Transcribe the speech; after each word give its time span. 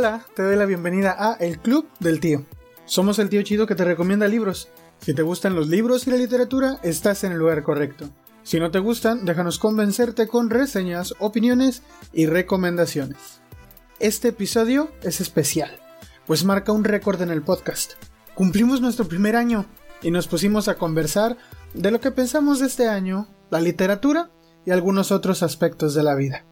Hola, 0.00 0.24
te 0.34 0.42
doy 0.42 0.56
la 0.56 0.64
bienvenida 0.64 1.14
a 1.18 1.34
El 1.34 1.58
Club 1.58 1.86
del 1.98 2.20
Tío. 2.20 2.46
Somos 2.86 3.18
el 3.18 3.28
tío 3.28 3.42
chido 3.42 3.66
que 3.66 3.74
te 3.74 3.84
recomienda 3.84 4.28
libros. 4.28 4.70
Si 4.98 5.12
te 5.12 5.20
gustan 5.20 5.54
los 5.54 5.68
libros 5.68 6.06
y 6.06 6.10
la 6.10 6.16
literatura, 6.16 6.78
estás 6.82 7.22
en 7.22 7.32
el 7.32 7.38
lugar 7.38 7.62
correcto. 7.62 8.08
Si 8.42 8.58
no 8.58 8.70
te 8.70 8.78
gustan, 8.78 9.26
déjanos 9.26 9.58
convencerte 9.58 10.26
con 10.26 10.48
reseñas, 10.48 11.12
opiniones 11.18 11.82
y 12.14 12.24
recomendaciones. 12.24 13.42
Este 13.98 14.28
episodio 14.28 14.90
es 15.02 15.20
especial, 15.20 15.78
pues 16.26 16.46
marca 16.46 16.72
un 16.72 16.84
récord 16.84 17.20
en 17.20 17.30
el 17.30 17.42
podcast. 17.42 17.92
Cumplimos 18.34 18.80
nuestro 18.80 19.06
primer 19.06 19.36
año 19.36 19.66
y 20.00 20.10
nos 20.10 20.28
pusimos 20.28 20.68
a 20.68 20.76
conversar 20.76 21.36
de 21.74 21.90
lo 21.90 22.00
que 22.00 22.10
pensamos 22.10 22.60
de 22.60 22.68
este 22.68 22.88
año, 22.88 23.28
la 23.50 23.60
literatura 23.60 24.30
y 24.64 24.70
algunos 24.70 25.12
otros 25.12 25.42
aspectos 25.42 25.92
de 25.92 26.02
la 26.04 26.14
vida. 26.14 26.46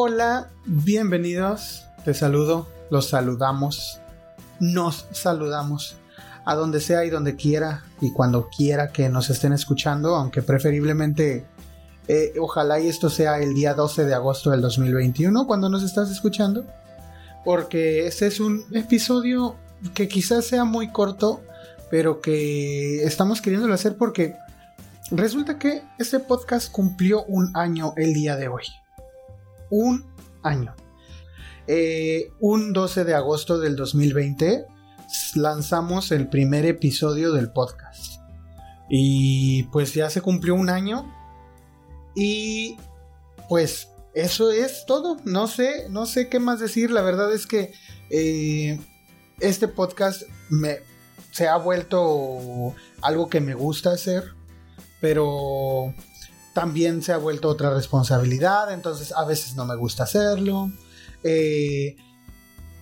Hola, 0.00 0.48
bienvenidos. 0.64 1.84
Te 2.04 2.14
saludo, 2.14 2.68
los 2.88 3.08
saludamos, 3.08 3.98
nos 4.60 5.06
saludamos 5.10 5.96
a 6.44 6.54
donde 6.54 6.80
sea 6.80 7.04
y 7.04 7.10
donde 7.10 7.34
quiera 7.34 7.82
y 8.00 8.12
cuando 8.12 8.48
quiera 8.48 8.92
que 8.92 9.08
nos 9.08 9.28
estén 9.28 9.52
escuchando, 9.52 10.14
aunque 10.14 10.40
preferiblemente 10.40 11.46
eh, 12.06 12.32
ojalá 12.40 12.78
y 12.78 12.86
esto 12.86 13.10
sea 13.10 13.40
el 13.40 13.54
día 13.54 13.74
12 13.74 14.04
de 14.04 14.14
agosto 14.14 14.52
del 14.52 14.60
2021 14.60 15.48
cuando 15.48 15.68
nos 15.68 15.82
estás 15.82 16.12
escuchando, 16.12 16.64
porque 17.44 18.06
este 18.06 18.28
es 18.28 18.38
un 18.38 18.66
episodio 18.72 19.56
que 19.94 20.06
quizás 20.06 20.44
sea 20.44 20.62
muy 20.62 20.92
corto, 20.92 21.40
pero 21.90 22.20
que 22.20 23.02
estamos 23.02 23.42
queriéndolo 23.42 23.74
hacer 23.74 23.96
porque 23.96 24.36
Resulta 25.10 25.58
que 25.58 25.82
este 25.98 26.20
podcast 26.20 26.70
cumplió 26.70 27.24
un 27.24 27.50
año 27.56 27.94
el 27.96 28.12
día 28.12 28.36
de 28.36 28.48
hoy. 28.48 28.64
Un 29.70 30.06
año. 30.42 30.74
Eh, 31.66 32.32
un 32.40 32.72
12 32.72 33.04
de 33.04 33.14
agosto 33.14 33.58
del 33.58 33.76
2020 33.76 34.66
lanzamos 35.34 36.12
el 36.12 36.28
primer 36.28 36.64
episodio 36.66 37.32
del 37.32 37.50
podcast. 37.50 38.20
Y 38.88 39.64
pues 39.64 39.94
ya 39.94 40.08
se 40.10 40.22
cumplió 40.22 40.54
un 40.54 40.70
año. 40.70 41.12
Y 42.14 42.76
pues 43.48 43.88
eso 44.14 44.50
es 44.50 44.84
todo. 44.86 45.18
No 45.24 45.46
sé, 45.46 45.88
no 45.90 46.06
sé 46.06 46.28
qué 46.28 46.40
más 46.40 46.60
decir. 46.60 46.90
La 46.90 47.02
verdad 47.02 47.32
es 47.32 47.46
que 47.46 47.72
eh, 48.10 48.80
este 49.40 49.68
podcast 49.68 50.22
me, 50.48 50.78
se 51.30 51.46
ha 51.46 51.56
vuelto 51.56 52.74
algo 53.02 53.28
que 53.28 53.40
me 53.40 53.54
gusta 53.54 53.92
hacer 53.92 54.38
pero 55.00 55.94
también 56.58 57.02
se 57.02 57.12
ha 57.12 57.18
vuelto 57.18 57.48
otra 57.48 57.72
responsabilidad, 57.72 58.72
entonces 58.72 59.12
a 59.12 59.24
veces 59.24 59.54
no 59.54 59.64
me 59.64 59.76
gusta 59.76 60.02
hacerlo. 60.02 60.72
Eh, 61.22 61.94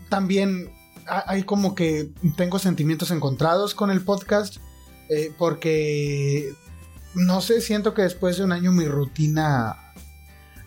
también 0.08 0.72
hay 1.04 1.42
como 1.42 1.74
que 1.74 2.10
tengo 2.38 2.58
sentimientos 2.58 3.10
encontrados 3.10 3.74
con 3.74 3.90
el 3.90 4.00
podcast, 4.00 4.56
eh, 5.10 5.30
porque 5.36 6.54
no 7.14 7.42
sé, 7.42 7.60
siento 7.60 7.92
que 7.92 8.00
después 8.00 8.38
de 8.38 8.44
un 8.44 8.52
año 8.52 8.72
mi 8.72 8.86
rutina 8.86 9.76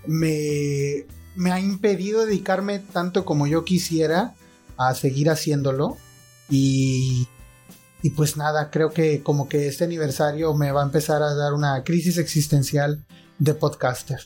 me, 0.05 1.07
me 1.35 1.51
ha 1.51 1.59
impedido 1.59 2.27
dedicarme 2.27 2.77
tanto 2.77 3.25
como 3.25 3.47
yo 3.47 3.65
quisiera 3.65 4.35
a 4.77 4.93
seguir 4.93 5.31
haciéndolo. 5.31 5.97
Y 6.47 7.27
y 8.01 8.11
pues 8.11 8.37
nada, 8.37 8.69
creo 8.69 8.91
que 8.91 9.23
como 9.23 9.49
que 9.49 9.67
este 9.67 9.83
aniversario 9.83 10.53
me 10.53 10.71
va 10.71 10.81
a 10.81 10.85
empezar 10.85 11.21
a 11.21 11.33
dar 11.33 11.53
una 11.53 11.83
crisis 11.83 12.17
existencial 12.17 13.05
de 13.39 13.53
podcaster. 13.53 14.19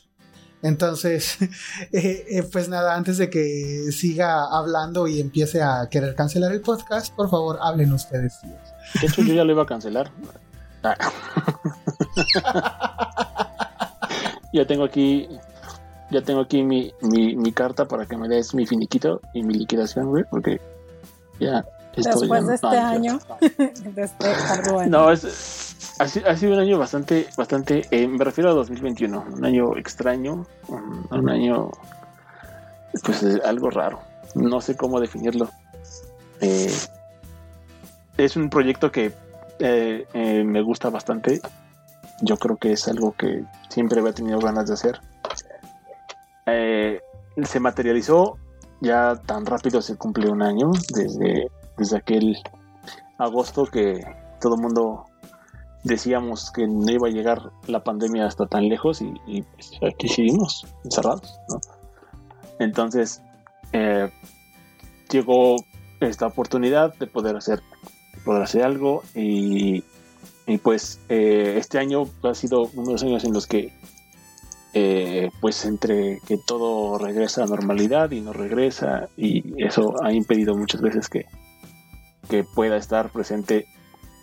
Entonces, 0.62 1.38
eh, 1.92 2.26
eh, 2.30 2.44
pues 2.52 2.70
nada, 2.70 2.96
antes 2.96 3.18
de 3.18 3.30
que 3.30 3.92
siga 3.92 4.46
hablando 4.46 5.08
y 5.08 5.20
empiece 5.20 5.62
a 5.62 5.88
querer 5.90 6.16
cancelar 6.16 6.52
el 6.52 6.62
podcast, 6.62 7.14
por 7.14 7.30
favor, 7.30 7.58
hablen 7.62 7.92
ustedes. 7.94 8.34
De 9.02 9.08
hecho, 9.08 9.24
yo 9.24 9.34
ya 9.34 9.44
lo 9.44 9.52
iba 9.52 9.64
a 9.64 9.68
cancelar. 9.68 10.12
Ya 14.54 14.68
tengo 14.68 14.84
aquí, 14.84 15.28
ya 16.12 16.22
tengo 16.22 16.42
aquí 16.42 16.62
mi, 16.62 16.94
mi, 17.02 17.36
mi, 17.36 17.52
carta 17.52 17.88
para 17.88 18.06
que 18.06 18.16
me 18.16 18.28
des 18.28 18.54
mi 18.54 18.68
finiquito 18.68 19.20
y 19.34 19.42
mi 19.42 19.56
liquidación, 19.56 20.10
güey, 20.10 20.26
porque 20.30 20.62
ya 21.40 21.66
Después 21.96 22.48
de 22.48 22.56
este 22.56 22.78
año, 22.78 23.20
de 23.40 24.04
este 24.04 24.90
No, 24.90 25.12
es, 25.12 25.76
ha, 26.00 26.08
sido 26.08 26.54
un 26.54 26.60
año 26.60 26.80
bastante, 26.80 27.28
bastante, 27.38 27.86
eh, 27.92 28.08
me 28.08 28.24
refiero 28.24 28.50
a 28.50 28.54
2021, 28.54 29.26
un 29.34 29.46
año 29.46 29.78
extraño, 29.78 30.46
un, 30.68 31.30
año, 31.30 31.70
pues 33.04 33.24
algo 33.46 33.70
raro, 33.70 34.00
no 34.36 34.60
sé 34.60 34.76
cómo 34.76 35.00
definirlo. 35.00 35.50
Eh, 36.42 36.74
es 38.18 38.36
un 38.36 38.50
proyecto 38.50 38.92
que 38.92 39.14
eh, 39.60 40.44
me 40.46 40.62
gusta 40.62 40.90
bastante, 40.90 41.42
yo 42.22 42.38
creo 42.38 42.58
que 42.58 42.72
es 42.72 42.88
algo 42.88 43.14
que 43.16 43.44
siempre 43.70 44.00
había 44.00 44.14
tenido 44.14 44.40
ganas 44.40 44.68
de 44.68 44.74
hacer. 44.74 45.00
se 46.46 47.60
materializó 47.60 48.38
ya 48.82 49.16
tan 49.26 49.46
rápido 49.46 49.82
se 49.82 49.96
cumple 49.96 50.30
un 50.30 50.42
año 50.42 50.72
desde 50.94 51.50
desde 51.78 51.98
aquel 51.98 52.38
agosto 53.18 53.66
que 53.66 54.02
todo 54.40 54.56
el 54.56 54.62
mundo 54.62 55.06
decíamos 55.84 56.52
que 56.52 56.68
no 56.68 56.92
iba 56.92 57.08
a 57.08 57.12
llegar 57.12 57.52
la 57.68 57.84
pandemia 57.84 58.26
hasta 58.26 58.46
tan 58.46 58.68
lejos 58.70 59.02
y, 59.02 59.42
pues, 59.42 59.72
aquí 59.82 60.08
seguimos 60.08 60.66
encerrados, 60.86 61.40
Entonces 62.60 63.22
eh, 63.74 64.10
llegó 65.12 65.56
esta 66.00 66.28
oportunidad 66.28 66.94
de 66.96 67.08
poder 67.08 67.36
hacer, 67.36 67.62
poder 68.26 68.44
hacer 68.44 68.64
algo 68.64 69.04
y, 69.16 69.84
pues 70.62 71.00
eh, 71.10 71.56
este 71.58 71.80
año 71.80 72.04
ha 72.24 72.34
sido 72.34 72.70
uno 72.74 72.88
de 72.88 72.92
los 72.94 73.04
años 73.04 73.24
en 73.24 73.34
los 73.34 73.48
que 73.48 73.72
eh, 74.74 75.30
pues 75.40 75.66
entre 75.66 76.20
que 76.28 76.38
todo 76.38 76.98
regresa 76.98 77.44
a 77.44 77.46
normalidad 77.46 78.12
y 78.12 78.22
no 78.22 78.34
regresa 78.34 79.08
y 79.16 79.44
eso 79.64 79.94
ha 80.04 80.12
impedido 80.12 80.56
muchas 80.56 80.82
veces 80.82 81.08
que, 81.08 81.26
que 82.30 82.44
pueda 82.44 82.78
estar 82.78 83.10
presente 83.10 83.68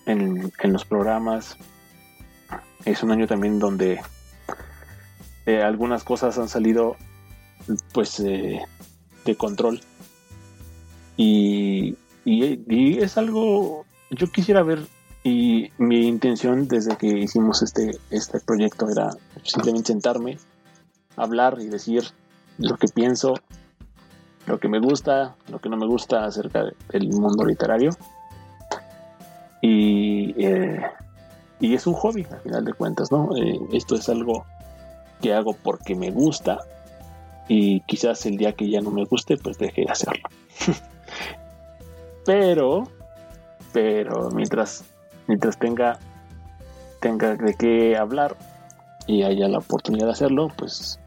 en, 0.06 0.52
los 0.64 0.84
programas. 0.84 1.56
Es 2.84 3.02
un 3.02 3.10
año 3.10 3.26
también 3.26 3.58
donde 3.58 4.00
eh, 5.46 5.62
algunas 5.62 6.04
cosas 6.04 6.38
han 6.38 6.48
salido 6.48 6.96
pues 7.92 8.20
eh, 8.20 8.60
de 9.24 9.36
control. 9.36 9.80
Y, 11.16 11.96
y, 12.24 12.98
es 12.98 13.18
algo, 13.18 13.84
yo 14.10 14.26
quisiera 14.28 14.62
ver, 14.62 14.86
y 15.22 15.70
mi 15.76 16.06
intención 16.06 16.66
desde 16.66 16.96
que 16.96 17.06
hicimos 17.06 17.62
este, 17.62 17.90
este 18.10 18.40
proyecto 18.40 18.88
era 18.88 19.10
simplemente 19.44 19.88
sentarme, 19.88 20.38
hablar 21.16 21.58
y 21.60 21.66
decir 21.66 22.04
lo 22.56 22.76
que 22.76 22.88
pienso, 22.88 23.34
lo 24.46 24.58
que 24.58 24.68
me 24.68 24.80
gusta, 24.80 25.34
lo 25.48 25.58
que 25.58 25.68
no 25.68 25.76
me 25.76 25.86
gusta 25.86 26.24
acerca 26.24 26.64
del 26.92 27.08
mundo 27.08 27.44
literario. 27.44 27.90
Y, 29.62 30.34
eh, 30.42 30.80
y 31.60 31.74
es 31.74 31.86
un 31.86 31.94
hobby, 31.94 32.26
al 32.30 32.40
final 32.40 32.64
de 32.64 32.72
cuentas, 32.72 33.12
¿no? 33.12 33.36
Eh, 33.36 33.60
esto 33.72 33.94
es 33.94 34.08
algo 34.08 34.44
que 35.20 35.34
hago 35.34 35.54
porque 35.62 35.94
me 35.94 36.10
gusta 36.10 36.60
y 37.48 37.80
quizás 37.80 38.24
el 38.26 38.36
día 38.36 38.52
que 38.52 38.70
ya 38.70 38.80
no 38.80 38.92
me 38.92 39.04
guste, 39.04 39.36
pues 39.36 39.58
deje 39.58 39.82
de 39.82 39.90
hacerlo. 39.90 40.28
pero, 42.24 42.84
pero 43.72 44.30
mientras, 44.30 44.84
mientras 45.26 45.58
tenga, 45.58 45.98
tenga 47.00 47.34
de 47.34 47.54
qué 47.54 47.96
hablar 47.96 48.36
y 49.08 49.24
haya 49.24 49.48
la 49.48 49.58
oportunidad 49.58 50.06
de 50.06 50.12
hacerlo, 50.12 50.48
pues 50.56 50.99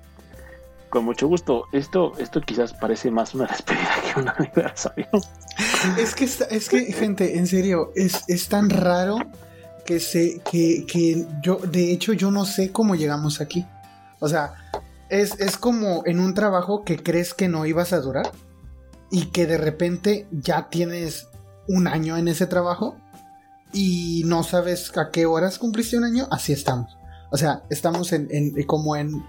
con 0.93 1.05
mucho 1.05 1.27
gusto. 1.27 1.65
Esto, 1.71 2.13
esto 2.19 2.39
quizás 2.39 2.71
parece 2.73 3.09
más 3.09 3.33
una 3.33 3.45
despedida 3.51 3.89
que 4.13 4.19
un 4.19 4.29
aniversario. 4.29 5.07
Es 5.97 6.13
que, 6.13 6.25
es 6.25 6.69
que, 6.69 6.93
gente, 6.93 7.39
en 7.39 7.47
serio, 7.47 7.91
es, 7.95 8.23
es 8.27 8.47
tan 8.47 8.69
raro 8.69 9.17
que 9.87 9.99
sé 9.99 10.39
que, 10.49 10.85
que, 10.85 11.25
yo, 11.41 11.55
de 11.57 11.91
hecho, 11.91 12.13
yo 12.13 12.29
no 12.29 12.45
sé 12.45 12.71
cómo 12.71 12.93
llegamos 12.93 13.41
aquí. 13.41 13.65
O 14.19 14.29
sea, 14.29 14.53
es, 15.09 15.39
es 15.39 15.57
como 15.57 16.03
en 16.05 16.19
un 16.19 16.35
trabajo 16.35 16.83
que 16.83 17.01
crees 17.01 17.33
que 17.33 17.49
no 17.49 17.65
ibas 17.65 17.91
a 17.91 17.99
durar 17.99 18.31
y 19.09 19.25
que 19.31 19.47
de 19.47 19.57
repente 19.57 20.27
ya 20.31 20.69
tienes 20.69 21.27
un 21.67 21.87
año 21.87 22.17
en 22.17 22.27
ese 22.27 22.45
trabajo 22.45 22.97
y 23.73 24.21
no 24.25 24.43
sabes 24.43 24.95
a 24.95 25.09
qué 25.09 25.25
horas 25.25 25.57
cumpliste 25.57 25.97
un 25.97 26.03
año, 26.03 26.27
así 26.29 26.53
estamos. 26.53 26.95
O 27.31 27.37
sea, 27.37 27.63
estamos 27.71 28.13
en, 28.13 28.27
en 28.29 28.63
como 28.67 28.95
en 28.95 29.23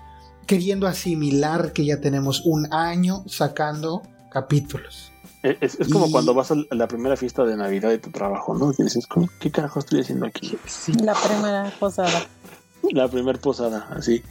queriendo 0.47 0.87
asimilar 0.87 1.73
que 1.73 1.85
ya 1.85 2.01
tenemos 2.01 2.43
un 2.45 2.73
año 2.73 3.25
sacando 3.27 4.03
capítulos. 4.31 5.11
Es, 5.43 5.77
como 5.93 6.11
cuando 6.11 6.33
vas 6.33 6.51
a 6.53 6.57
la 6.71 6.89
primera 6.89 7.19
fiesta 7.19 7.45
de 7.45 7.55
Navidad 7.55 7.91
de 7.91 7.99
tu 7.99 8.11
trabajo, 8.11 8.55
¿no? 8.55 8.73
Y 8.73 8.83
dices, 8.83 9.07
¿qué 9.41 9.51
carajo 9.51 9.79
estoy 9.79 10.01
haciendo 10.01 10.25
aquí? 10.25 10.57
La 11.03 11.15
primera 11.15 11.71
posada. 11.79 12.27
La 12.93 13.09
primera 13.09 13.39
posada, 13.39 13.89
así. 13.91 14.23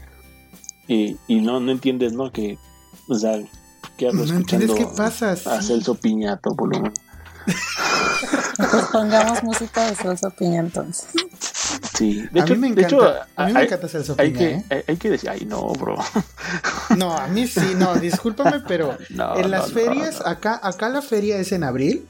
Y, 0.88 1.18
y 1.28 1.42
no, 1.42 1.60
no 1.60 1.72
entiendes, 1.72 2.14
¿no? 2.14 2.32
Que, 2.32 2.58
o 3.08 3.16
sea, 3.16 3.40
¿qué 3.98 4.08
hago 4.08 4.18
no 4.18 4.24
escuchando 4.24 4.76
qué 4.76 4.88
pasa, 4.96 5.32
a 5.32 5.62
Celso 5.62 5.96
Piñato, 5.96 6.56
por 6.56 6.76
lo 6.76 6.82
menos? 6.82 7.00
Pues 8.56 8.86
pongamos 8.92 9.44
música 9.44 9.90
de 9.90 9.96
Celso 9.96 10.30
Piña 10.30 10.60
entonces. 10.60 11.08
Sí, 12.04 12.28
de 12.32 12.40
a 12.40 12.44
hecho, 12.44 12.54
mí 12.56 12.60
me 12.62 12.68
encanta, 12.68 12.88
hecho, 12.88 13.14
a 13.36 13.46
mí 13.48 13.54
me 13.54 13.64
encanta 13.64 13.88
Celso 13.88 14.16
Piña. 14.16 14.26
Hay 14.28 14.34
que, 14.34 14.76
¿eh? 14.76 14.86
hay 14.88 14.98
que 14.98 15.10
decir, 15.10 15.30
ay, 15.30 15.46
no, 15.46 15.68
bro. 15.74 15.98
No, 16.98 17.18
a 17.18 17.28
mí 17.28 17.48
sí, 17.48 17.74
no, 17.78 17.96
discúlpame, 17.96 18.62
pero 18.68 18.98
No, 19.10 19.36
en 19.38 19.50
las 19.52 19.62
no, 19.64 19.68
no, 19.70 19.74
ferias, 19.74 20.20
no. 20.20 20.28
acá, 20.28 20.60
acá 20.62 20.90
la 20.90 21.02
feria 21.02 21.38
es 21.38 21.52
en 21.52 21.64
abril. 21.64 22.06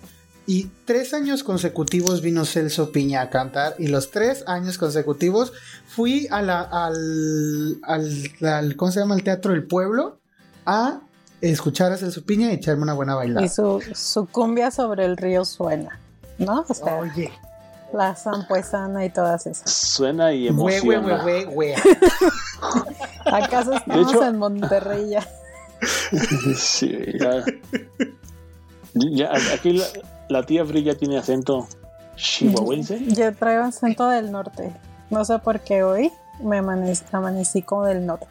Y 0.46 0.70
tres 0.84 1.14
años 1.14 1.42
consecutivos 1.44 2.22
vino 2.22 2.44
Celso 2.44 2.92
Piña 2.92 3.22
a 3.22 3.30
cantar. 3.30 3.76
Y 3.80 3.88
los 3.88 4.12
tres 4.12 4.44
años 4.46 4.78
consecutivos 4.78 5.54
fui 5.88 6.28
a 6.32 6.42
la, 6.42 6.60
al, 6.62 7.78
al, 7.84 8.32
al- 8.42 8.76
¿Cómo 8.76 8.92
se 8.92 9.00
llama? 9.00 9.16
El 9.16 9.24
Teatro 9.24 9.54
del 9.54 9.64
Pueblo. 9.64 10.20
A 10.66 11.00
escuchar 11.40 11.94
a 11.94 11.98
Celso 11.98 12.26
Piña 12.26 12.52
y 12.52 12.56
echarme 12.56 12.84
una 12.84 12.94
buena 12.94 13.16
bailada. 13.16 13.46
Y 13.46 13.50
su, 13.50 13.82
su 13.96 14.26
cumbia 14.28 14.70
sobre 14.72 15.06
el 15.06 15.16
río 15.16 15.46
suena, 15.46 15.98
¿no? 16.38 16.66
O 16.68 16.74
sea, 16.74 16.96
Oye, 16.96 17.32
la 17.94 18.16
zampuesana 18.16 19.06
y 19.06 19.10
todas 19.10 19.46
esas. 19.48 19.70
Suena 19.70 20.34
y 20.34 20.48
emociona. 20.48 21.22
güey, 21.22 21.46
güey, 21.46 21.74
güey. 21.74 21.74
¿Acaso 23.26 23.74
estamos 23.74 24.12
hecho- 24.12 24.26
en 24.26 24.38
Monterrey 24.38 25.10
ya? 25.10 25.28
Sí, 26.58 26.98
ya. 27.20 27.44
Ya, 28.94 29.32
aquí 29.54 29.74
la, 29.74 29.86
la 30.30 30.44
tía 30.46 30.66
Free 30.66 30.84
ya 30.84 30.96
tiene 30.96 31.18
acento 31.18 31.68
chihuahuense. 32.16 33.00
Yo 33.08 33.34
traigo 33.36 33.64
acento 33.64 34.08
del 34.08 34.32
norte. 34.32 34.72
No 35.10 35.26
sé 35.26 35.40
por 35.40 35.60
qué 35.62 35.84
hoy 35.84 36.12
me 36.42 36.60
amanecí, 36.60 37.04
amanecí 37.12 37.62
como 37.64 37.86
del 37.86 38.06
norte. 38.06 38.28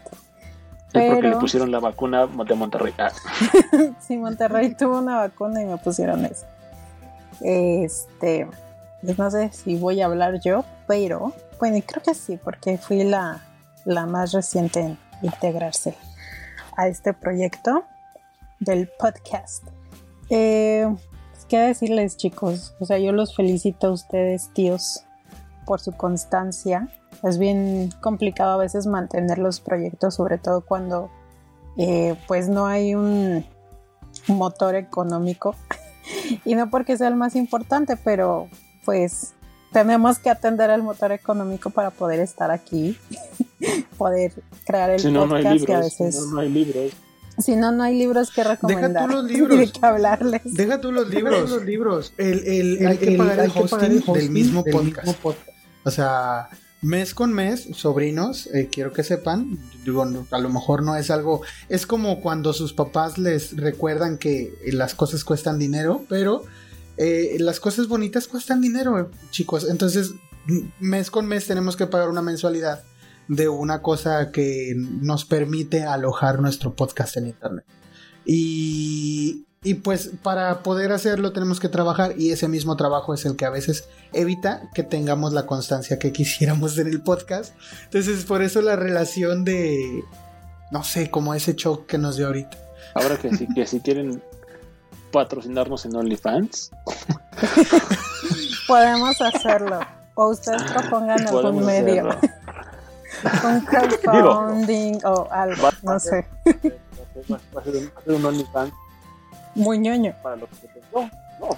Es 0.93 1.11
porque 1.15 1.29
le 1.29 1.37
pusieron 1.37 1.71
la 1.71 1.81
vacuna 1.81 2.27
de 2.27 2.55
Monterrey. 2.55 2.93
Ah, 2.99 3.11
sí, 4.01 4.17
Monterrey 4.19 4.75
tuvo 4.75 4.99
una 4.99 5.17
vacuna 5.19 5.63
y 5.63 5.67
me 5.67 5.79
pusieron 5.79 6.25
eso. 6.27 6.45
Este, 7.41 8.47
no 9.03 9.31
sé 9.31 9.51
si 9.53 9.77
voy 9.77 10.01
a 10.01 10.07
hablar 10.07 10.41
yo, 10.41 10.65
pero 10.87 11.33
bueno, 11.59 11.79
creo 11.87 12.03
que 12.03 12.15
sí, 12.15 12.39
porque 12.43 12.79
fui 12.79 13.05
la, 13.05 13.43
la 13.85 14.07
más 14.07 14.33
reciente 14.33 14.81
en 14.81 14.99
integrarse 15.23 15.95
a 16.77 16.89
este 16.89 17.13
proyecto 17.13 17.85
del 18.61 18.89
podcast. 18.99 19.65
Eh, 20.31 20.87
pues, 21.33 21.45
¿Qué 21.47 21.59
decirles, 21.59 22.17
chicos? 22.17 22.75
O 22.81 22.87
sea, 22.87 22.99
yo 22.99 23.13
los 23.13 23.35
felicito 23.35 23.89
a 23.89 23.93
ustedes, 23.93 24.51
tíos, 24.55 25.05
por 25.67 25.81
su 25.81 25.93
constancia. 25.93 26.89
Es 27.23 27.39
bien 27.39 27.91
complicado 28.01 28.53
a 28.53 28.57
veces 28.57 28.87
mantener 28.87 29.39
los 29.39 29.61
proyectos, 29.61 30.15
sobre 30.15 30.39
todo 30.39 30.63
cuando 30.63 31.11
eh, 31.77 32.17
pues 32.27 32.49
no 32.49 32.67
hay 32.67 32.95
un 32.95 33.45
motor 34.29 34.75
económico. 34.75 35.55
y 36.45 36.55
no 36.55 36.71
porque 36.71 36.97
sea 36.97 37.09
el 37.09 37.17
más 37.17 37.37
importante, 37.37 37.97
pero 37.97 38.49
pues 38.85 39.33
tenemos 39.73 40.19
que 40.19 40.31
atender 40.31 40.71
el 40.71 40.83
motor 40.83 41.13
económico 41.13 41.71
para 41.71 41.91
poder 41.91 42.21
estar 42.21 42.51
aquí, 42.51 42.97
poder 43.99 44.33
crear 44.67 44.91
el 44.91 45.01
si 45.01 45.11
no, 45.11 45.27
no 45.27 45.35
hay 45.37 45.43
podcast 45.45 45.69
y 45.69 45.73
a 45.73 45.77
libros. 45.79 45.93
Si 45.95 46.05
veces... 46.05 46.21
no, 46.27 46.33
no 46.35 46.41
hay 46.41 46.49
libros. 46.51 46.93
Si 47.39 47.57
no, 47.57 47.73
no 47.73 47.83
hay 47.83 47.99
libros 47.99 48.31
que 48.31 48.45
recomendar. 48.45 49.09
los 49.11 49.25
libros. 49.31 49.59
Ni 49.59 49.67
de 49.67 49.73
qué 49.73 49.87
hablarles. 49.87 50.43
Deja 50.45 50.81
tú 50.81 50.93
los 50.93 51.09
libros. 51.09 51.49
los 51.51 51.65
libros. 51.65 52.13
El, 52.19 52.41
el- 52.47 52.79
El- 52.79 52.87
hay 52.87 52.99
que 52.99 53.09
el- 53.13 53.17
pagar 53.17 53.41
hay 53.41 53.47
el 53.47 53.53
que 53.53 53.59
hosting, 53.61 53.71
pagar 53.79 53.91
el 53.91 53.99
hosting 53.99 54.15
del 54.15 54.31
mismo 54.31 54.63
del 54.63 54.73
podcast. 54.75 55.07
mismo 55.07 55.21
podcast. 55.23 55.49
O 55.85 55.91
sea, 55.91 56.49
mes 56.83 57.15
con 57.15 57.33
mes, 57.33 57.69
sobrinos, 57.75 58.49
eh, 58.53 58.69
quiero 58.71 58.93
que 58.93 59.03
sepan, 59.03 59.59
digo, 59.85 60.05
no, 60.05 60.27
a 60.31 60.39
lo 60.39 60.49
mejor 60.51 60.83
no 60.83 60.95
es 60.97 61.11
algo, 61.11 61.41
es 61.69 61.87
como 61.87 62.21
cuando 62.21 62.53
sus 62.53 62.73
papás 62.75 63.17
les 63.19 63.57
recuerdan 63.57 64.19
que 64.19 64.53
las 64.67 64.95
cosas 64.95 65.25
cuestan 65.25 65.59
dinero, 65.59 66.05
pero 66.09 66.45
eh, 66.97 67.37
las 67.39 67.61
cosas 67.61 67.89
bonitas 67.89 68.29
cuestan 68.29 68.61
dinero, 68.61 69.11
chicos. 69.31 69.69
Entonces, 69.69 70.13
mes 70.81 71.11
con 71.11 71.27
mes 71.27 71.47
tenemos 71.47 71.77
que 71.77 71.87
pagar 71.87 72.09
una 72.09 72.23
mensualidad 72.23 72.83
de 73.29 73.49
una 73.49 73.83
cosa 73.83 74.31
que 74.31 74.75
nos 74.77 75.25
permite 75.25 75.85
alojar 75.85 76.41
nuestro 76.41 76.75
podcast 76.75 77.17
en 77.17 77.29
internet. 77.29 77.65
Y, 78.25 79.47
y 79.65 79.75
pues 79.75 80.11
para 80.23 80.63
poder 80.63 80.93
hacerlo 80.93 81.33
tenemos 81.33 81.61
que 81.61 81.69
trabajar 81.69 82.15
y 82.19 82.31
ese 82.31 82.49
mismo 82.49 82.77
trabajo 82.77 83.15
es 83.15 83.25
el 83.25 83.37
que 83.37 83.45
a 83.45 83.51
veces 83.51 83.89
evita 84.13 84.69
que 84.75 84.83
tengamos 84.83 85.33
la 85.33 85.47
constancia 85.47 85.99
que 85.99 86.13
quisiéramos 86.13 86.77
en 86.79 86.89
el 86.89 87.03
podcast. 87.03 87.55
Entonces 87.85 88.25
por 88.25 88.43
eso 88.43 88.61
la 88.61 88.77
relación 88.77 89.45
de, 89.45 90.03
no 90.71 90.85
sé, 90.85 91.11
como 91.11 91.35
ese 91.35 91.55
shock 91.55 91.87
que 91.87 91.99
nos 91.99 92.17
dio 92.17 92.27
ahorita. 92.27 92.59
Ahora 92.95 93.17
que 93.17 93.35
si, 93.35 93.47
que 93.55 93.67
si 93.67 93.81
quieren 93.81 94.23
patrocinarnos 95.13 95.85
en 95.87 95.95
OnlyFans, 95.97 96.71
Podemos 98.67 99.21
hacerlo. 99.21 99.81
O 100.15 100.29
ustedes 100.31 100.63
propongan 100.65 101.21
algún 101.21 101.43
podemos 101.43 101.65
medio. 101.65 102.09
Un 103.45 103.61
crowdfunding 103.61 104.99
o 105.05 105.29
algo. 105.31 105.69
No 105.83 105.99
sé. 106.01 106.27
Va 107.31 107.61
a 107.61 107.65
ser 107.65 107.77
un, 107.77 107.91
va 107.95 108.01
a 108.01 108.05
ser 108.05 108.15
un 108.15 108.25
OnlyFans 108.25 108.73
Muy 109.55 109.79
ñoño. 109.79 110.15
para 110.23 110.37
lo 110.37 110.49
que 110.49 110.55
se 110.57 110.69
pensó. 110.69 111.01
No, 111.01 111.11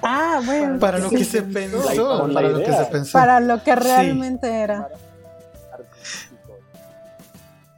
Ah, 0.02 0.40
bueno. 0.44 0.78
Para 0.78 0.98
lo 0.98 1.08
sí, 1.10 1.16
que 1.16 1.24
sí. 1.24 1.30
se 1.30 1.42
pensó, 1.42 2.28
para 2.32 2.48
lo 2.48 2.58
que 2.58 2.72
se 2.72 2.84
pensó. 2.86 3.12
Para 3.12 3.40
lo 3.40 3.62
que 3.62 3.74
realmente 3.76 4.50
era. 4.50 4.88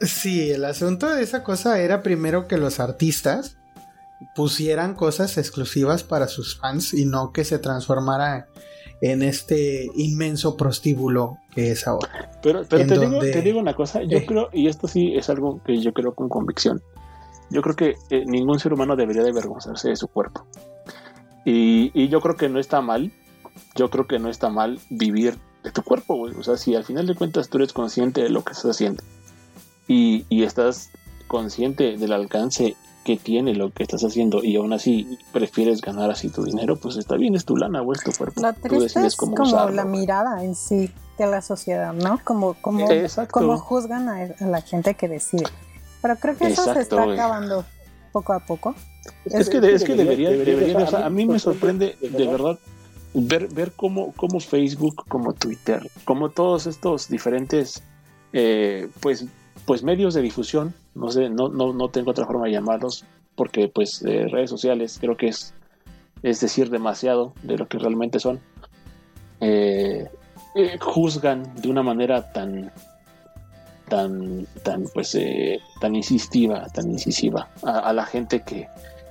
Sí, 0.01 0.51
el 0.51 0.65
asunto 0.65 1.09
de 1.15 1.23
esa 1.23 1.43
cosa 1.43 1.79
era 1.81 2.03
primero 2.03 2.47
que 2.47 2.59
los 2.59 2.81
artistas 2.81 3.57
pusieran 4.35 4.95
cosas 4.95 5.37
exclusivas 5.39 6.03
para 6.05 6.29
sus 6.29 6.59
fans 6.59 6.95
y 6.95 7.05
no 7.05 7.33
que 7.33 7.45
se 7.45 7.59
transformara 7.59 8.49
en 9.03 9.23
este 9.23 9.91
inmenso 9.95 10.57
prostíbulo 10.57 11.37
que 11.55 11.71
es 11.73 11.87
ahora. 11.87 12.31
Pero, 12.43 12.63
pero 12.69 12.87
te, 12.87 12.95
digo, 12.99 13.11
donde- 13.13 13.33
te 13.33 13.43
digo 13.43 13.59
una 13.59 13.75
cosa, 13.75 14.03
yo 14.03 14.19
Eh. 14.19 14.27
creo, 14.27 14.49
y 14.53 14.69
esto 14.69 14.89
sí 14.89 15.15
es 15.17 15.29
algo 15.29 15.61
que 15.65 15.79
yo 15.81 15.93
creo 15.93 16.15
con 16.15 16.29
convicción, 16.31 16.83
yo 17.51 17.61
creo 17.63 17.77
que 17.77 17.95
eh, 18.11 18.25
ningún 18.27 18.59
ser 18.59 18.73
humano 18.73 18.97
debería 18.97 19.23
de 19.23 19.31
avergonzarse 19.31 19.91
de 19.91 19.97
su 19.97 20.09
cuerpo. 20.09 20.47
Y, 21.45 21.91
y 21.95 22.09
yo 22.09 22.21
creo 22.21 22.37
que 22.37 22.49
no 22.49 22.59
está 22.59 22.81
mal, 22.81 23.13
yo 23.77 23.91
creo 23.91 24.07
que 24.07 24.19
no 24.19 24.29
está 24.29 24.49
mal 24.49 24.81
vivir 24.91 25.37
de 25.63 25.71
tu 25.71 25.83
cuerpo, 25.83 26.17
güey. 26.17 26.35
O 26.35 26.43
sea, 26.43 26.57
si 26.57 26.75
al 26.75 26.85
final 26.85 27.07
de 27.07 27.15
cuentas 27.15 27.49
tú 27.49 27.59
eres 27.59 27.73
consciente 27.73 28.23
de 28.23 28.31
lo 28.31 28.43
que 28.45 28.53
estás 28.53 28.71
haciendo 28.73 29.03
y, 29.87 30.25
y 30.29 30.43
estás 30.43 30.91
consciente 31.29 31.97
del 31.99 32.13
alcance 32.13 32.77
que 33.07 33.17
tiene 33.17 33.55
lo 33.55 33.71
que 33.71 33.85
estás 33.85 34.03
haciendo 34.03 34.43
y 34.43 34.57
aún 34.57 34.73
así 34.73 35.17
prefieres 35.33 35.81
ganar 35.81 36.11
así 36.11 36.29
tu 36.29 36.43
dinero, 36.45 36.75
pues 36.75 36.97
está 36.97 37.15
bien, 37.17 37.37
es 37.37 37.45
tu 37.45 37.57
lana 37.57 37.81
o 37.81 37.93
es 37.93 38.03
tu 38.03 38.11
cuerpo. 38.11 38.41
Lo 38.43 38.53
Tú 38.53 38.81
decides 38.81 38.97
es 39.13 39.17
cómo 39.17 39.37
como 39.37 39.49
usarlo, 39.49 39.77
la 39.77 39.85
mirada 39.85 40.43
en 40.43 40.57
sí 40.57 40.91
de 41.17 41.27
la 41.29 41.41
sociedad, 41.41 41.93
¿no? 41.93 42.19
Como, 42.25 42.55
como, 42.55 42.91
Exacto. 42.91 43.33
como 43.33 43.57
juzgan 43.59 44.09
a, 44.09 44.23
a 44.41 44.47
la 44.49 44.61
gente 44.61 44.95
que 44.95 45.07
decide. 45.07 45.45
Pero 46.03 46.17
creo 46.17 46.37
que 46.37 46.49
eso 46.49 46.65
se 46.65 46.71
Exacto, 46.71 46.81
está 46.97 47.05
güey. 47.05 47.17
acabando 47.17 47.65
poco 48.11 48.33
a 48.33 48.41
poco. 48.41 48.75
Es 49.25 49.49
que, 49.49 49.59
es 49.59 49.85
que 49.85 49.95
debería, 49.95 50.31
debería- 50.31 50.31
debería- 50.31 50.57
debería- 50.57 50.85
o 50.85 50.91
sea, 50.91 51.07
a 51.07 51.11
mí 51.11 51.27
me 51.27 51.39
sorprende 51.39 51.97
de 52.01 52.27
verdad 52.27 52.59
ver, 53.15 53.47
ver 53.55 53.73
cómo, 53.77 54.13
cómo 54.17 54.41
Facebook, 54.41 55.05
como 55.07 55.33
Twitter, 55.33 55.89
como 56.05 56.31
todos 56.31 56.67
estos 56.67 57.09
diferentes 57.09 57.83
eh, 58.33 58.89
pues, 58.99 59.27
pues 59.65 59.85
medios 59.85 60.13
de 60.15 60.23
difusión, 60.23 60.75
no 60.97 61.11
sé, 61.11 61.29
no, 61.31 61.49
no, 61.49 61.73
no 61.73 61.89
tengo 61.91 62.11
otra 62.11 62.27
forma 62.27 62.47
de 62.47 62.53
llamarlos, 62.53 63.05
porque 63.35 63.69
pues 63.69 64.03
redes 64.03 64.51
sociales 64.51 64.99
creo 65.01 65.17
que 65.17 65.29
es, 65.29 65.55
es 66.23 66.41
decir 66.41 66.71
demasiado 66.71 67.35
de 67.43 67.59
lo 67.59 67.69
que 67.69 67.79
realmente 67.79 68.19
son. 68.19 68.41
Eh, 69.41 70.09
eh, 70.55 70.79
juzgan 70.81 71.55
de 71.57 71.69
una 71.69 71.83
manera 71.83 72.33
tan 72.33 72.73
tan 73.91 74.47
tan 74.63 74.85
pues 74.95 75.15
eh, 75.15 75.61
tan 75.83 75.95
insistiva 75.95 76.67
tan 76.73 76.91
incisiva 76.91 77.51
a, 77.63 77.93
la 77.93 78.07
gente 78.07 78.41
que, 78.41 78.67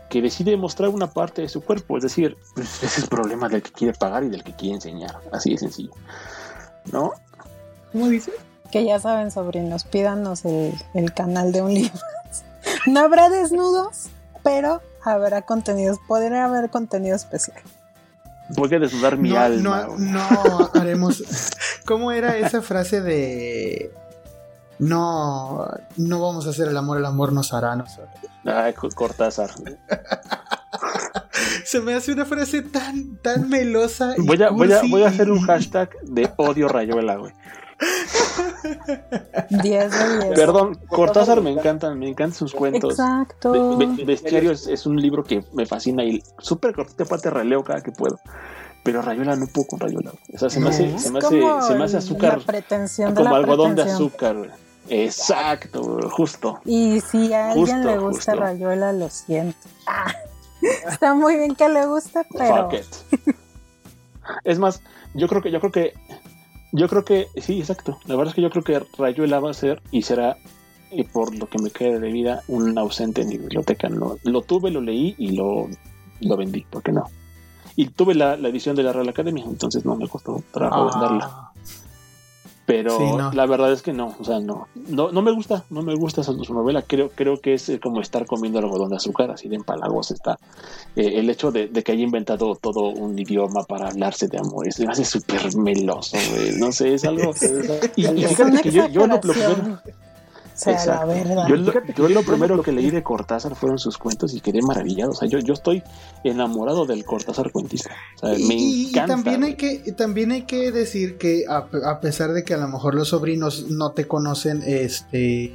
que 0.10 0.24
decide 0.24 0.58
mostrar 0.58 0.90
una 0.90 1.06
parte 1.06 1.44
de 1.44 1.50
su 1.50 1.62
cuerpo 1.62 1.98
es 1.98 2.04
decir 2.04 2.36
pues, 2.56 2.84
ese 2.84 2.86
es 2.88 3.04
el 3.04 3.10
problema 3.10 3.48
del 3.48 3.62
que 3.62 3.72
quiere 3.72 3.94
pagar 3.94 4.24
y 4.24 4.30
del 4.30 4.44
que 4.44 4.54
quiere 4.54 4.76
enseñar 4.76 5.20
así 5.32 5.52
de 5.52 5.60
sencillo 5.60 5.92
no 6.92 7.12
¿Cómo 7.92 8.10
dice? 8.10 8.32
Que 8.72 8.86
ya 8.86 9.00
saben, 9.00 9.32
sobrinos, 9.32 9.84
pídanos 9.84 10.46
el, 10.46 10.74
el 10.94 11.14
canal 11.14 11.52
de 11.52 11.62
OnlyFans. 11.62 12.04
No 12.88 13.00
habrá 13.00 13.30
desnudos, 13.30 14.08
pero 14.44 14.82
habrá 15.04 15.44
contenidos, 15.44 16.00
podría 16.08 16.46
haber 16.46 16.70
contenido 16.72 17.16
especial. 17.16 17.58
Voy 18.50 18.74
a 18.74 18.80
desnudar 18.80 19.18
mi 19.18 19.30
no, 19.32 19.40
alma. 19.40 19.88
No, 19.98 19.98
no 19.98 20.72
haremos. 20.74 21.24
¿Cómo 21.86 22.12
era 22.12 22.38
esa 22.38 22.62
frase 22.62 23.02
de 23.02 23.92
no, 24.78 25.68
no 25.98 26.22
vamos 26.22 26.46
a 26.48 26.50
hacer 26.52 26.68
el 26.68 26.78
amor, 26.78 26.98
el 26.98 27.06
amor 27.06 27.34
nos 27.34 27.54
hará 27.54 27.76
nosotros? 27.76 28.10
Ay, 28.44 28.74
Cortázar. 28.74 29.52
Se 31.66 31.82
me 31.82 31.94
hace 31.96 32.12
una 32.12 32.26
frase 32.26 32.62
tan, 32.62 33.18
tan 33.18 33.50
melosa. 33.50 34.14
Y 34.18 34.22
voy, 34.22 34.42
a, 34.44 34.50
voy, 34.50 34.72
a, 34.72 34.82
voy 34.90 35.04
a 35.04 35.08
hacer 35.08 35.32
un 35.32 35.42
hashtag 35.42 35.90
de 36.04 36.32
odio 36.38 36.68
Rayuela, 36.68 37.16
güey. 37.16 37.34
10 39.50 39.92
de 39.92 40.20
10. 40.28 40.40
Perdón, 40.40 40.80
Cortázar 40.88 41.42
me 41.42 41.52
encantan, 41.52 41.98
me 42.00 42.08
encantan 42.10 42.34
sus 42.38 42.54
cuentos. 42.54 42.92
Exacto. 42.94 43.78
Be- 43.78 43.86
Be- 43.86 44.06
Bestiario 44.06 44.52
es, 44.52 44.68
es 44.68 44.86
un 44.86 45.00
libro 45.02 45.24
que 45.24 45.44
me 45.54 45.66
fascina 45.66 46.04
y 46.04 46.24
súper 46.40 46.74
cortito, 46.74 47.04
aparte 47.04 47.30
releo 47.30 47.64
cada 47.64 47.82
que 47.82 47.92
puedo. 47.92 48.20
Pero 48.84 49.02
Rayuela 49.02 49.36
no 49.36 49.48
puedo 49.48 49.68
con 49.68 49.80
Rayuela. 49.80 50.12
güey. 50.12 50.36
O 50.36 50.38
sea, 50.40 50.50
se 50.50 50.60
me 50.60 50.70
hace, 50.70 50.98
se 51.00 51.10
me 51.12 51.20
Es 51.20 51.26
hace, 51.26 51.40
se 51.68 51.76
me 51.76 51.84
hace 51.86 51.94
la 51.94 52.00
azúcar 52.00 52.40
pretensión 52.46 53.14
de 53.14 53.22
como 53.22 53.32
la 53.32 53.38
algodón 53.38 53.76
de 53.76 53.82
azúcar. 53.84 54.36
güey. 54.38 54.50
Exacto, 54.88 56.00
justo. 56.12 56.60
Y 56.66 57.02
si 57.02 57.34
a 57.34 57.48
alguien 57.52 57.78
Justo, 57.78 57.90
le 57.92 57.98
gusta 57.98 58.32
justo. 58.34 58.36
Rayuela, 58.36 58.94
lo 58.94 59.10
siento. 59.10 59.58
Ah, 59.88 60.14
está 60.88 61.16
muy 61.16 61.36
bien 61.38 61.56
que 61.56 61.68
le 61.68 61.86
guste, 61.88 62.22
pero 62.38 62.70
Fuck 62.70 62.74
it. 62.80 63.36
Es 64.44 64.60
más, 64.60 64.82
yo 65.16 65.28
creo 65.28 65.42
que, 65.42 65.50
yo 65.52 65.60
creo 65.60 65.72
que, 65.72 65.94
yo 66.76 66.88
creo 66.88 67.06
que, 67.06 67.28
sí, 67.38 67.60
exacto. 67.60 67.98
La 68.06 68.16
verdad 68.16 68.32
es 68.32 68.36
que 68.36 68.42
yo 68.42 68.50
creo 68.50 68.64
que 68.64 68.86
Rayuela 68.98 69.40
va 69.40 69.52
a 69.52 69.54
ser 69.54 69.82
y 69.92 70.02
será, 70.02 70.38
y 70.92 71.04
por 71.04 71.36
lo 71.36 71.48
que 71.48 71.60
me 71.60 71.72
quede 71.72 72.00
de 72.00 72.12
vida, 72.12 72.42
un 72.48 72.78
ausente 72.78 73.22
en 73.22 73.30
mi 73.30 73.38
biblioteca. 73.38 73.90
No, 73.90 74.18
lo 74.24 74.42
tuve, 74.42 74.72
lo 74.72 74.82
leí 74.82 75.16
y 75.18 75.32
lo, 75.36 75.68
lo 76.22 76.38
vendí, 76.38 76.62
¿por 76.70 76.84
qué 76.84 76.92
no? 76.92 77.06
Y 77.76 77.88
tuve 77.88 78.16
la, 78.16 78.38
la 78.38 78.50
edición 78.50 78.76
de 78.76 78.84
la 78.84 78.94
Real 78.94 79.10
Academia, 79.10 79.44
entonces 79.46 79.86
no 79.86 79.96
me 79.96 80.08
costó 80.08 80.44
trabajo 80.52 80.92
venderla. 80.92 81.52
Pero 82.66 82.98
Sí, 82.98 83.04
no. 83.04 83.32
la 83.32 83.46
verdad 83.46 83.72
es 83.72 83.84
que 83.84 83.94
no, 83.94 84.16
o 84.20 84.24
sea, 84.24 84.40
no, 84.40 84.68
no, 84.74 85.12
no 85.12 85.22
me 85.22 85.32
gusta, 85.32 85.66
no 85.70 85.84
me 85.84 85.94
gusta 85.94 86.22
esa 86.22 86.34
su 86.34 86.54
novela. 86.54 86.82
Creo, 86.82 87.10
creo 87.14 87.40
que 87.40 87.54
es 87.54 87.70
eh, 87.70 87.80
como 87.80 88.02
estar 88.02 88.26
comiendo 88.26 88.58
algodón 88.58 88.90
de 88.90 88.96
azúcar, 88.96 89.30
así 89.30 89.48
de 89.48 89.56
empalagosa 89.58 90.16
está. 90.16 90.40
Eh, 90.96 91.20
el 91.20 91.30
hecho 91.30 91.52
de, 91.52 91.68
de 91.68 91.84
que 91.84 91.92
haya 91.92 92.04
inventado 92.04 92.56
todo 92.56 92.90
un 92.90 93.18
idioma 93.20 93.64
para 93.64 93.90
hablarse 93.90 94.28
de 94.28 94.40
amor, 94.40 94.68
es, 94.68 94.80
me 94.80 94.88
hace 94.88 95.06
súper 95.06 95.56
meloso, 95.56 96.18
güey. 96.32 96.58
No 96.58 96.72
sé, 96.72 96.96
es 96.96 97.06
algo. 97.06 97.34
y, 97.96 98.04
fíjate 98.04 98.62
que 98.62 98.72
yo, 98.72 98.88
yo 98.88 99.02
lo, 99.06 99.08
lo 99.08 99.16
exageración. 99.16 99.62
primero, 99.62 99.82
O 100.56 100.58
sea, 100.58 100.74
Exacto. 100.74 101.06
la 101.08 101.14
verdad. 101.14 101.48
yo, 101.50 101.56
lo, 101.58 101.74
yo 101.94 102.10
lo 102.10 102.24
primero 102.24 102.64
que 102.64 102.72
leí 102.72 102.90
de 102.90 103.04
Cortázar 103.04 103.56
fueron 103.56 103.78
sus 103.78 103.98
cuentos 103.98 104.34
y 104.34 104.40
quedé 104.40 104.62
maravillado. 104.62 105.12
O 105.12 105.14
sea, 105.14 105.28
yo, 105.28 105.40
yo 105.40 105.54
estoy 105.54 105.84
enamorado 106.24 106.86
del 106.86 107.04
Cortázar 107.04 107.52
cuentista. 107.52 107.92
O 108.16 108.20
sea, 108.28 108.40
Y, 108.40 108.44
me 108.46 108.54
y- 108.56 108.84
y 108.86 108.90
encanta. 108.90 109.16
también 109.16 109.44
hay 109.44 109.56
que 109.56 109.80
también 109.92 110.32
hay 110.32 110.44
que 110.44 110.72
decir 110.72 111.18
que 111.18 111.44
a, 111.50 111.68
a 111.90 112.00
pesar 112.00 112.32
de 112.32 112.44
que 112.46 112.54
a 112.54 112.58
lo 112.58 112.70
mejor 112.70 112.96
los 112.96 113.10
sobrinos 113.10 113.66
no 113.70 113.92
te 113.92 114.08
conocen 114.08 114.64
este 114.66 115.54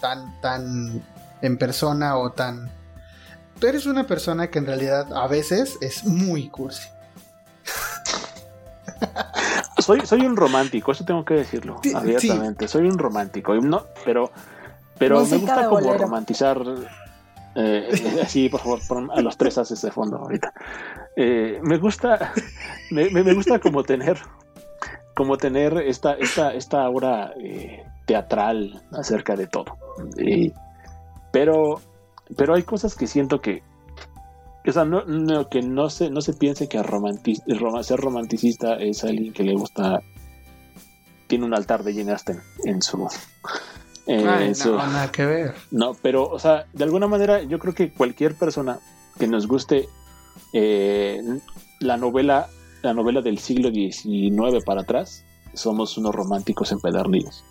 tan 0.00 0.40
tan 0.40 1.02
en 1.42 1.58
persona 1.58 2.16
o 2.16 2.30
tan 2.30 2.70
tú 3.58 3.66
eres 3.66 3.86
una 3.86 4.06
persona 4.06 4.48
que 4.48 4.58
en 4.60 4.66
realidad 4.66 5.12
a 5.12 5.26
veces 5.26 5.76
es 5.80 6.04
muy 6.04 6.48
cursi. 6.50 6.88
soy, 9.86 10.00
soy 10.06 10.26
un 10.26 10.36
romántico, 10.36 10.92
eso 10.92 11.04
tengo 11.04 11.24
que 11.24 11.34
decirlo 11.34 11.78
Sí, 11.82 11.92
abiertamente. 11.94 12.66
Soy 12.68 12.86
un 12.88 12.98
romántico, 12.98 13.54
no, 13.54 13.84
pero, 14.04 14.30
pero 14.98 15.24
me 15.24 15.36
gusta 15.38 15.68
como 15.68 15.80
bolero. 15.80 15.98
romantizar. 15.98 16.60
eh, 17.54 18.20
así, 18.22 18.48
por 18.48 18.60
favor, 18.60 18.80
pon 18.86 19.10
a 19.12 19.20
los 19.20 19.36
tres 19.36 19.56
haces 19.58 19.80
de 19.82 19.90
fondo 19.90 20.16
ahorita. 20.18 20.52
Eh, 21.16 21.60
me 21.62 21.78
gusta, 21.78 22.32
me, 22.90 23.08
me- 23.10 23.32
gusta 23.34 23.58
como 23.60 23.82
tener, 23.84 24.18
como 25.14 25.36
tener 25.38 25.76
esta, 25.78 26.12
esta, 26.14 26.52
esta 26.52 26.84
aura 26.84 27.32
eh, 27.40 27.84
teatral 28.06 28.82
acerca 28.92 29.36
de 29.36 29.46
todo. 29.46 29.76
Pero, 31.32 31.80
pero 32.36 32.54
hay 32.54 32.62
cosas 32.64 32.94
que 32.94 33.06
siento 33.06 33.40
que, 33.40 33.62
o 34.68 34.72
sea, 34.72 34.84
no, 34.84 35.04
no- 35.04 35.48
que 35.48 35.62
no 35.62 35.90
se, 35.90 36.10
no 36.10 36.20
se 36.20 36.32
piense 36.32 36.68
que 36.68 36.80
romanti- 36.82 37.42
rom- 37.46 37.82
ser 37.82 38.00
romanticista 38.00 38.74
es 38.76 39.04
alguien 39.04 39.32
que 39.32 39.42
le 39.44 39.54
gusta, 39.54 40.02
tiene 41.26 41.44
un 41.44 41.54
altar 41.54 41.82
de 41.84 41.94
Jane 41.94 42.12
Austen 42.12 42.40
en 42.64 42.82
su... 42.82 43.06
eh, 44.06 44.24
Ay, 44.26 44.48
en 44.48 44.54
su- 44.54 44.72
no, 44.72 44.78
nada 44.78 45.10
que 45.12 45.26
ver. 45.26 45.54
no, 45.70 45.94
pero, 46.02 46.28
o 46.28 46.38
sea, 46.38 46.66
de 46.72 46.84
alguna 46.84 47.06
manera 47.08 47.42
yo 47.42 47.58
creo 47.58 47.74
que 47.74 47.90
cualquier 47.92 48.34
persona 48.36 48.78
que 49.18 49.26
nos 49.26 49.46
guste 49.48 49.88
eh, 50.52 51.20
la 51.80 51.96
novela, 51.96 52.48
la 52.82 52.94
novela 52.94 53.20
del 53.22 53.38
siglo 53.38 53.70
XIX 53.70 54.62
para 54.64 54.82
atrás, 54.82 55.24
somos 55.54 55.96
unos 55.98 56.14
románticos 56.14 56.70
empedernidos. 56.72 57.42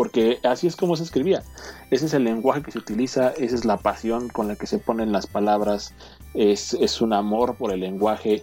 Porque 0.00 0.38
así 0.44 0.66
es 0.66 0.76
como 0.76 0.96
se 0.96 1.02
escribía. 1.02 1.42
Ese 1.90 2.06
es 2.06 2.14
el 2.14 2.24
lenguaje 2.24 2.62
que 2.62 2.70
se 2.70 2.78
utiliza, 2.78 3.32
esa 3.32 3.54
es 3.54 3.66
la 3.66 3.76
pasión 3.76 4.30
con 4.30 4.48
la 4.48 4.56
que 4.56 4.66
se 4.66 4.78
ponen 4.78 5.12
las 5.12 5.26
palabras, 5.26 5.92
es, 6.32 7.02
un 7.02 7.12
amor 7.12 7.56
por 7.56 7.70
el 7.70 7.80
lenguaje. 7.80 8.42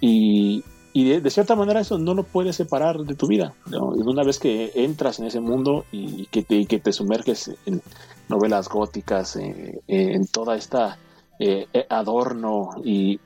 Y, 0.00 0.62
de, 0.94 1.20
de 1.20 1.30
cierta 1.30 1.56
manera 1.56 1.80
eso 1.80 1.98
no 1.98 2.14
lo 2.14 2.22
puedes 2.22 2.54
separar 2.54 3.00
de 3.00 3.16
tu 3.16 3.26
vida. 3.26 3.52
Una 3.68 4.22
vez 4.22 4.38
que 4.38 4.70
entras 4.76 5.18
en 5.18 5.26
ese 5.26 5.40
mundo 5.40 5.86
y 5.90 6.26
que 6.26 6.44
te, 6.44 6.92
sumerges 6.92 7.50
en 7.66 7.82
novelas 8.28 8.68
góticas, 8.68 9.34
eh, 9.34 9.80
eh, 9.88 10.12
en 10.14 10.28
toda 10.28 10.54
esta 10.54 10.98
eh, 11.38 11.66
eh, 11.74 11.86
adorno 11.90 12.70
y, 12.82 13.20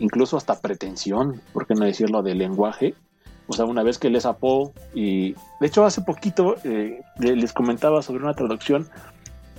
incluso 0.00 0.36
hasta 0.36 0.60
pretensión, 0.60 1.42
por 1.52 1.66
qué 1.66 1.74
no 1.74 1.84
decirlo, 1.84 2.22
del 2.22 2.38
lenguaje. 2.38 2.94
O 3.48 3.52
sea, 3.52 3.64
una 3.64 3.82
vez 3.82 3.98
que 3.98 4.10
lees 4.10 4.26
a 4.26 4.36
Poe, 4.36 4.70
y 4.94 5.32
de 5.60 5.66
hecho 5.66 5.84
hace 5.84 6.00
poquito 6.02 6.56
eh, 6.64 7.00
le- 7.18 7.36
les 7.36 7.52
comentaba 7.52 8.02
sobre 8.02 8.22
una 8.24 8.34
traducción 8.34 8.88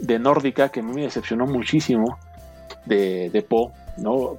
de 0.01 0.20
nórdica 0.20 0.70
que 0.70 0.82
a 0.82 0.84
mí 0.84 0.94
me 0.94 1.03
decepcionó 1.03 1.46
muchísimo 1.48 2.17
de, 2.86 3.29
de 3.29 3.41
Poe, 3.41 3.72
¿no? 3.98 4.38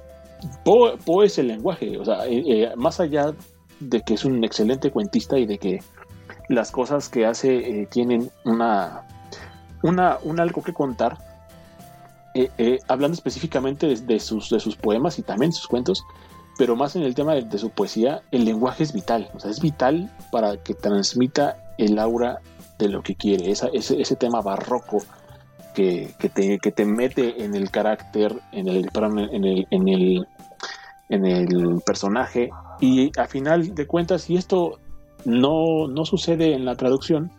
Poe, 0.63 0.97
Poe 0.97 1.25
es 1.25 1.37
el 1.39 1.47
lenguaje, 1.47 1.97
o 1.97 2.05
sea, 2.05 2.25
eh, 2.27 2.43
eh, 2.45 2.71
más 2.75 2.99
allá 2.99 3.33
de 3.79 4.01
que 4.01 4.13
es 4.13 4.23
un 4.23 4.43
excelente 4.43 4.91
cuentista 4.91 5.37
y 5.39 5.45
de 5.45 5.57
que 5.57 5.79
las 6.47 6.71
cosas 6.71 7.09
que 7.09 7.25
hace 7.25 7.87
tienen 7.91 8.29
una, 8.45 9.01
una, 9.83 10.17
un 10.23 10.39
algo 10.39 10.61
que 10.63 10.73
contar, 10.73 11.17
hablando 12.87 13.15
específicamente 13.15 13.87
de, 13.87 13.95
de 13.97 14.19
sus, 14.19 14.49
de 14.49 14.59
sus 14.59 14.75
poemas 14.75 15.19
y 15.19 15.23
también 15.23 15.51
sus 15.51 15.67
cuentos, 15.67 16.03
pero 16.59 16.75
más 16.75 16.97
en 16.97 17.03
el 17.03 17.15
tema 17.15 17.35
de, 17.35 17.57
su 17.57 17.69
poesía, 17.69 18.21
el 18.31 18.43
lenguaje 18.43 18.83
es 18.83 18.91
vital, 18.91 19.29
o 19.33 19.39
sea, 19.39 19.49
es 19.49 19.61
vital 19.61 20.11
para 20.29 20.57
que 20.57 20.73
transmita 20.73 21.55
el 21.77 21.97
aura 21.97 22.41
de 22.77 22.89
lo 22.89 23.01
que 23.01 23.15
quiere, 23.15 23.49
ese, 23.49 23.69
ese 23.73 24.15
tema 24.17 24.41
barroco 24.41 25.01
que, 25.73 26.13
que 26.19 26.27
te, 26.27 26.59
que 26.59 26.73
te 26.73 26.83
mete 26.83 27.45
en 27.45 27.55
el 27.55 27.71
carácter, 27.71 28.41
en 28.51 28.67
el, 28.67 28.89
en 28.93 29.45
el, 29.45 29.67
en 29.71 29.87
el, 29.87 30.27
en 31.07 31.25
el 31.25 31.81
personaje, 31.85 32.49
y 32.81 33.17
a 33.17 33.25
final 33.25 33.73
de 33.73 33.87
cuentas, 33.87 34.23
si 34.23 34.35
esto 34.35 34.79
no, 35.23 35.87
no 35.87 36.03
sucede 36.03 36.55
en 36.55 36.65
la 36.65 36.75
traducción, 36.75 37.31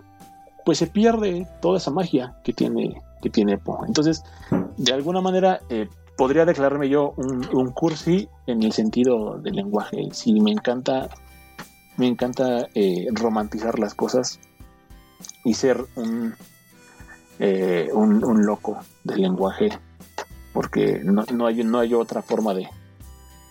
pues 0.65 0.79
se 0.79 0.87
pierde 0.87 1.47
toda 1.61 1.77
esa 1.77 1.91
magia 1.91 2.37
que 2.43 2.55
tiene, 2.55 3.03
que 3.21 3.29
tiene. 3.29 3.59
Entonces, 3.87 4.25
de 4.79 4.95
alguna 4.95 5.21
manera, 5.21 5.61
eh, 5.69 5.89
podría 6.21 6.45
declararme 6.45 6.91
yo 6.91 7.15
un, 7.17 7.71
cursi 7.73 8.29
en 8.47 8.63
el 8.63 8.73
sentido 8.73 9.39
del 9.39 9.55
lenguaje. 9.55 10.11
Sí, 10.13 10.39
me 10.39 10.51
encanta, 10.51 11.09
me 11.97 12.09
encanta 12.09 12.69
eh, 12.75 13.07
romantizar 13.13 13.79
las 13.79 13.95
cosas 13.95 14.39
y 15.47 15.55
ser 15.55 15.83
un, 15.97 16.35
eh, 17.39 17.89
un, 17.95 18.23
un 18.23 18.45
loco 18.45 18.81
del 19.03 19.23
lenguaje, 19.23 19.71
porque 20.53 21.01
no, 21.03 21.25
no, 21.33 21.47
hay, 21.47 21.65
no 21.65 21.79
hay 21.79 21.95
otra 21.95 22.21
forma 22.21 22.53
de, 22.53 22.69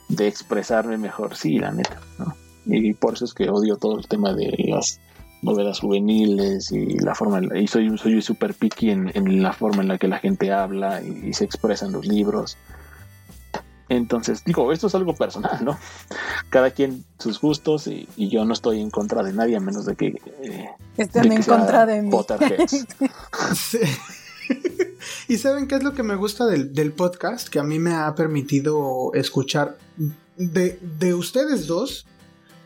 de 0.08 0.28
expresarme 0.28 1.00
mejor. 1.00 1.36
Sí, 1.36 1.58
la 1.58 1.72
neta. 1.72 2.00
Y 2.68 2.94
por 2.94 3.16
eso 3.16 3.26
es 3.26 3.34
que 3.34 3.50
odio 3.50 3.78
todo 3.78 3.98
el 3.98 4.08
tema 4.08 4.32
de 4.34 4.54
las 4.68 5.00
novelas 5.42 5.80
juveniles 5.80 6.72
y 6.72 6.98
la 7.00 7.16
forma 7.16 7.38
en 7.40 7.50
la- 7.50 7.60
y 7.60 7.68
soy 7.68 7.98
soy 7.98 8.22
súper 8.22 8.54
picky 8.54 8.90
en, 8.92 9.12
en 9.16 9.42
la 9.42 9.54
forma 9.54 9.82
en 9.82 9.88
la 9.88 9.98
que 9.98 10.08
la 10.08 10.20
gente 10.20 10.52
habla 10.52 11.02
y, 11.02 11.30
y 11.30 11.34
se 11.34 11.46
expresa 11.46 11.86
en 11.86 11.94
los 11.94 12.06
libros 12.06 12.58
entonces 13.88 14.44
digo 14.46 14.72
esto 14.72 14.88
es 14.88 14.96
algo 14.96 15.16
personal 15.16 15.64
no 15.66 15.78
cada 16.50 16.72
quien 16.72 17.04
sus 17.18 17.40
gustos 17.42 17.88
y, 17.88 18.08
y 18.18 18.30
yo 18.30 18.46
no 18.46 18.54
estoy 18.54 18.82
en 18.82 18.90
contra 18.92 19.24
de 19.24 19.34
nadie 19.34 19.56
a 19.56 19.60
menos 19.60 19.86
de 19.86 19.96
que 19.96 20.08
eh, 20.44 20.70
Estén 20.98 21.24
de 21.24 21.30
que 21.30 21.36
en 21.36 21.44
contra 21.44 21.86
de 21.86 22.02
mí. 22.02 22.12
Sí. 23.56 23.80
y 25.28 25.38
saben 25.38 25.68
qué 25.68 25.76
es 25.76 25.84
lo 25.84 25.94
que 25.94 26.04
me 26.04 26.16
gusta 26.16 26.46
del, 26.46 26.74
del 26.74 26.92
podcast, 26.92 27.48
que 27.50 27.60
a 27.60 27.64
mí 27.64 27.80
me 27.80 27.94
ha 27.94 28.14
permitido 28.16 29.12
escuchar 29.14 29.78
de, 30.38 30.80
de 31.00 31.14
ustedes 31.14 31.68
dos. 31.68 32.06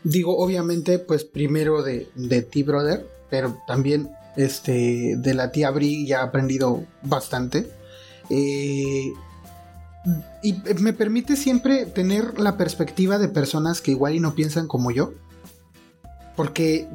Digo, 0.04 0.36
obviamente, 0.38 0.98
pues 0.98 1.24
primero 1.24 1.82
de, 1.82 2.08
de 2.14 2.42
ti, 2.42 2.62
brother, 2.62 3.06
pero 3.30 3.58
también 3.66 4.10
este, 4.36 5.14
de 5.16 5.34
la 5.34 5.50
tía 5.50 5.70
Bri 5.70 6.06
ya 6.06 6.18
he 6.18 6.22
aprendido 6.22 6.84
bastante. 7.02 7.70
Eh, 8.30 9.12
y 10.42 10.52
me 10.80 10.92
permite 10.92 11.36
siempre 11.36 11.86
tener 11.86 12.38
la 12.38 12.58
perspectiva 12.58 13.18
de 13.18 13.28
personas 13.28 13.80
que 13.80 13.92
igual 13.92 14.14
y 14.14 14.20
no 14.20 14.34
piensan 14.34 14.68
como 14.68 14.90
yo. 14.90 15.12
Porque, 16.36 16.86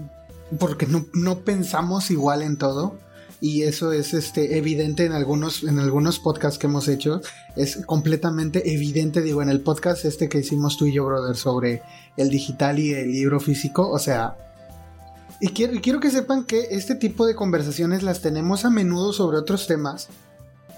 porque 0.59 0.85
no, 0.85 1.05
no 1.13 1.39
pensamos 1.39 2.11
igual 2.11 2.43
en 2.43 2.57
todo. 2.57 2.99
Y 3.41 3.63
eso 3.63 3.93
es 3.93 4.13
este, 4.13 4.57
evidente 4.57 5.05
en 5.05 5.13
algunos, 5.13 5.63
en 5.63 5.79
algunos 5.79 6.19
podcasts 6.19 6.59
que 6.59 6.67
hemos 6.67 6.87
hecho. 6.87 7.21
Es 7.55 7.77
completamente 7.85 8.73
evidente, 8.73 9.21
digo, 9.21 9.41
en 9.41 9.49
el 9.49 9.61
podcast 9.61 10.03
este 10.05 10.27
que 10.27 10.39
hicimos 10.39 10.77
tú 10.77 10.85
y 10.85 10.93
yo, 10.93 11.05
brother, 11.05 11.35
sobre 11.35 11.81
el 12.17 12.29
digital 12.29 12.79
y 12.79 12.93
el 12.93 13.11
libro 13.11 13.39
físico. 13.39 13.89
O 13.89 13.99
sea, 13.99 14.35
y 15.39 15.49
quiero, 15.49 15.73
y 15.73 15.79
quiero 15.79 15.99
que 15.99 16.11
sepan 16.11 16.43
que 16.43 16.67
este 16.71 16.95
tipo 16.95 17.25
de 17.25 17.35
conversaciones 17.35 18.03
las 18.03 18.21
tenemos 18.21 18.65
a 18.65 18.69
menudo 18.69 19.13
sobre 19.13 19.37
otros 19.37 19.67
temas 19.67 20.09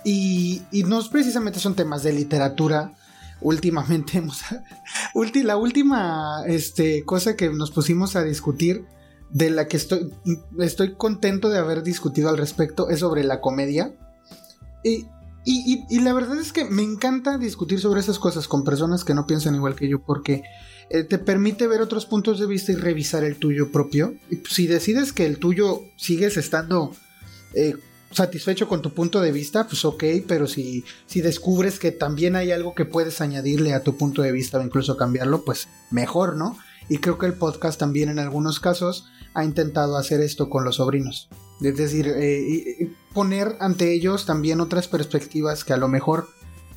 y, 0.03 0.61
no 0.85 1.01
precisamente 1.09 1.59
son 1.59 1.75
temas 1.75 2.03
de 2.03 2.13
literatura. 2.13 2.93
Últimamente 3.41 4.17
hemos. 4.17 4.41
la 5.43 5.57
última 5.57 6.43
este, 6.47 7.03
cosa 7.05 7.35
que 7.35 7.49
nos 7.49 7.71
pusimos 7.71 8.15
a 8.15 8.23
discutir, 8.23 8.85
de 9.31 9.49
la 9.49 9.67
que 9.67 9.77
estoy, 9.77 10.11
estoy 10.59 10.95
contento 10.95 11.49
de 11.49 11.57
haber 11.57 11.83
discutido 11.83 12.29
al 12.29 12.37
respecto, 12.37 12.89
es 12.89 12.99
sobre 12.99 13.23
la 13.23 13.41
comedia. 13.41 13.93
Y, 14.83 15.05
y, 15.43 15.99
la 16.01 16.13
verdad 16.13 16.39
es 16.39 16.53
que 16.53 16.65
me 16.65 16.83
encanta 16.83 17.37
discutir 17.37 17.79
sobre 17.79 17.99
esas 17.99 18.19
cosas 18.19 18.47
con 18.47 18.63
personas 18.63 19.03
que 19.03 19.13
no 19.13 19.25
piensan 19.25 19.55
igual 19.55 19.75
que 19.75 19.89
yo, 19.89 20.03
porque 20.03 20.43
eh, 20.89 21.03
te 21.03 21.17
permite 21.17 21.67
ver 21.67 21.81
otros 21.81 22.05
puntos 22.05 22.39
de 22.39 22.45
vista 22.45 22.71
y 22.71 22.75
revisar 22.75 23.23
el 23.23 23.37
tuyo 23.37 23.71
propio. 23.71 24.13
Y 24.29 24.37
si 24.49 24.67
decides 24.67 25.13
que 25.13 25.25
el 25.25 25.39
tuyo 25.39 25.81
sigues 25.97 26.37
estando 26.37 26.91
eh, 27.53 27.75
satisfecho 28.11 28.67
con 28.67 28.81
tu 28.81 28.93
punto 28.93 29.21
de 29.21 29.31
vista, 29.31 29.67
pues 29.67 29.85
ok, 29.85 30.03
pero 30.27 30.47
si, 30.47 30.83
si 31.05 31.21
descubres 31.21 31.79
que 31.79 31.91
también 31.91 32.35
hay 32.35 32.51
algo 32.51 32.75
que 32.75 32.85
puedes 32.85 33.21
añadirle 33.21 33.73
a 33.73 33.83
tu 33.83 33.97
punto 33.97 34.21
de 34.21 34.31
vista 34.31 34.59
o 34.59 34.63
incluso 34.63 34.97
cambiarlo, 34.97 35.43
pues 35.43 35.69
mejor, 35.89 36.35
¿no? 36.35 36.57
Y 36.89 36.97
creo 36.97 37.17
que 37.17 37.25
el 37.25 37.33
podcast 37.33 37.79
también 37.79 38.09
en 38.09 38.19
algunos 38.19 38.59
casos 38.59 39.05
ha 39.33 39.45
intentado 39.45 39.97
hacer 39.97 40.21
esto 40.21 40.49
con 40.49 40.63
los 40.63 40.75
sobrinos. 40.75 41.29
Es 41.61 41.77
decir, 41.77 42.11
eh, 42.15 42.91
poner 43.13 43.55
ante 43.59 43.93
ellos 43.93 44.25
también 44.25 44.61
otras 44.61 44.87
perspectivas 44.87 45.63
que 45.63 45.73
a 45.73 45.77
lo 45.77 45.87
mejor 45.87 46.27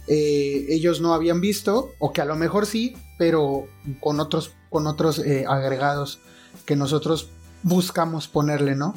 eh, 0.07 0.67
ellos 0.69 1.01
no 1.01 1.15
habían 1.15 1.41
visto, 1.41 1.93
o 1.99 2.13
que 2.13 2.21
a 2.21 2.27
lo 2.27 2.37
mejor 2.37 2.67
sí, 2.67 2.95
pero 3.19 3.67
con 4.01 4.21
otros, 4.21 4.53
con 4.69 4.87
otros 4.87 5.19
eh, 5.19 5.47
agregados 5.49 6.19
que 6.67 6.77
nosotros 6.77 7.31
buscamos 7.63 8.29
ponerle, 8.29 8.77
¿no? 8.77 8.95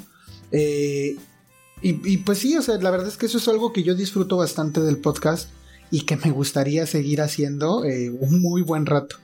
Y, 1.82 2.18
pues 2.18 2.40
sí, 2.40 2.58
o 2.58 2.62
sea, 2.62 2.78
la 2.78 2.90
verdad 2.90 3.08
es 3.08 3.18
que 3.18 3.28
eso 3.28 3.38
es 3.38 3.48
algo 3.48 3.72
que 3.72 3.84
yo 3.84 3.94
disfruto 3.94 4.38
bastante 4.38 4.82
del 4.82 4.98
podcast 4.98 5.50
y 5.92 6.02
que 6.02 6.18
me 6.18 6.32
gustaría 6.32 6.86
seguir 6.88 7.22
haciendo 7.22 7.82
un 7.82 8.42
muy 8.42 8.62
buen 8.62 8.86
rato. 8.86 9.18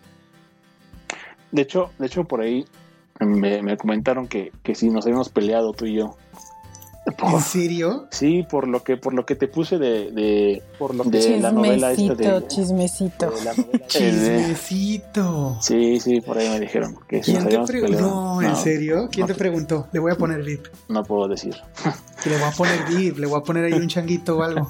De 1.51 1.63
hecho, 1.63 1.91
de 1.97 2.07
hecho 2.07 2.23
por 2.25 2.41
ahí 2.41 2.65
me, 3.19 3.77
comentaron 3.77 4.27
que, 4.27 4.51
que 4.63 4.75
sí 4.75 4.89
nos 4.89 5.05
habíamos 5.05 5.29
peleado 5.29 5.73
tú 5.73 5.85
y 5.85 5.95
yo 5.95 6.17
¿En 7.05 7.41
serio? 7.41 8.07
Sí, 8.11 8.43
por 8.49 8.67
lo 8.67 8.83
que 8.83 8.95
por 8.95 9.13
lo 9.13 9.25
que 9.25 9.35
te 9.35 9.47
puse 9.47 9.77
de, 9.77 10.11
de 10.11 10.63
por 10.79 10.95
lo 10.95 11.03
de 11.03 11.39
la 11.39 11.51
novela 11.51 11.91
esta 11.91 12.15
de 12.15 12.47
chismecito. 12.47 13.33
chismecito. 13.87 15.57
Sí, 15.61 15.99
sí, 15.99 16.21
por 16.21 16.37
ahí 16.37 16.49
me 16.49 16.59
dijeron 16.61 16.97
que 17.07 17.19
¿Quién 17.19 17.47
te 17.47 17.59
preguntó? 17.59 17.99
No, 17.99 18.41
¿en 18.41 18.55
serio? 18.55 19.09
¿Quién 19.11 19.27
te 19.27 19.35
preguntó? 19.35 19.87
Le 19.91 19.99
voy 19.99 20.13
a 20.13 20.15
poner 20.15 20.43
VIP. 20.43 20.67
No 20.87 21.03
puedo 21.03 21.27
decir. 21.27 21.55
le 22.25 22.37
voy 22.37 22.47
a 22.47 22.51
poner 22.51 22.85
VIP, 22.85 23.17
le 23.19 23.27
voy 23.27 23.39
a 23.39 23.43
poner 23.43 23.65
ahí 23.65 23.73
un 23.73 23.87
changuito 23.87 24.37
o 24.37 24.43
algo. 24.43 24.67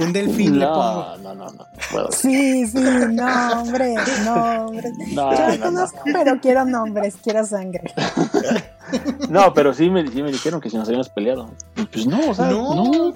Un 0.00 0.12
delfín 0.12 0.58
le 0.58 0.66
pongo. 0.66 1.16
No, 1.22 1.34
no, 1.34 1.46
no. 1.50 1.66
Puedo 1.92 2.10
sí, 2.10 2.66
sí, 2.66 2.78
no, 3.12 3.60
hombre, 3.60 3.94
no, 4.24 4.66
hombre. 4.66 4.90
No, 5.12 5.34
Yo 5.34 5.56
no, 5.58 5.64
conozco, 5.64 5.98
pero 6.04 6.40
quiero 6.40 6.64
nombres, 6.64 7.16
quiero 7.22 7.44
sangre. 7.44 7.92
No, 9.28 9.52
pero 9.54 9.74
sí 9.74 9.90
me, 9.90 10.06
sí 10.08 10.22
me 10.22 10.30
dijeron 10.30 10.60
que 10.60 10.70
si 10.70 10.76
nos 10.76 10.88
habíamos 10.88 11.08
peleado. 11.08 11.50
Pues 11.92 12.06
no, 12.06 12.30
o 12.30 12.34
sea, 12.34 12.50
no. 12.50 13.14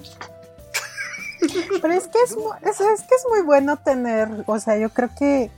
Pero 1.80 1.94
es 1.94 2.08
que 2.08 2.18
es, 2.24 2.32
es, 2.62 2.80
es, 2.80 3.02
que 3.02 3.14
es 3.14 3.26
muy 3.30 3.42
bueno 3.42 3.76
tener, 3.76 4.28
o 4.46 4.58
sea, 4.58 4.76
yo 4.76 4.90
creo 4.90 5.10
que, 5.16 5.50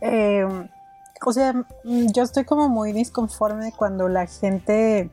eh, 0.00 0.44
o 1.24 1.32
sea, 1.32 1.54
yo 1.84 2.22
estoy 2.22 2.44
como 2.44 2.68
muy 2.68 2.92
disconforme 2.92 3.72
cuando 3.76 4.08
la 4.08 4.26
gente 4.26 5.10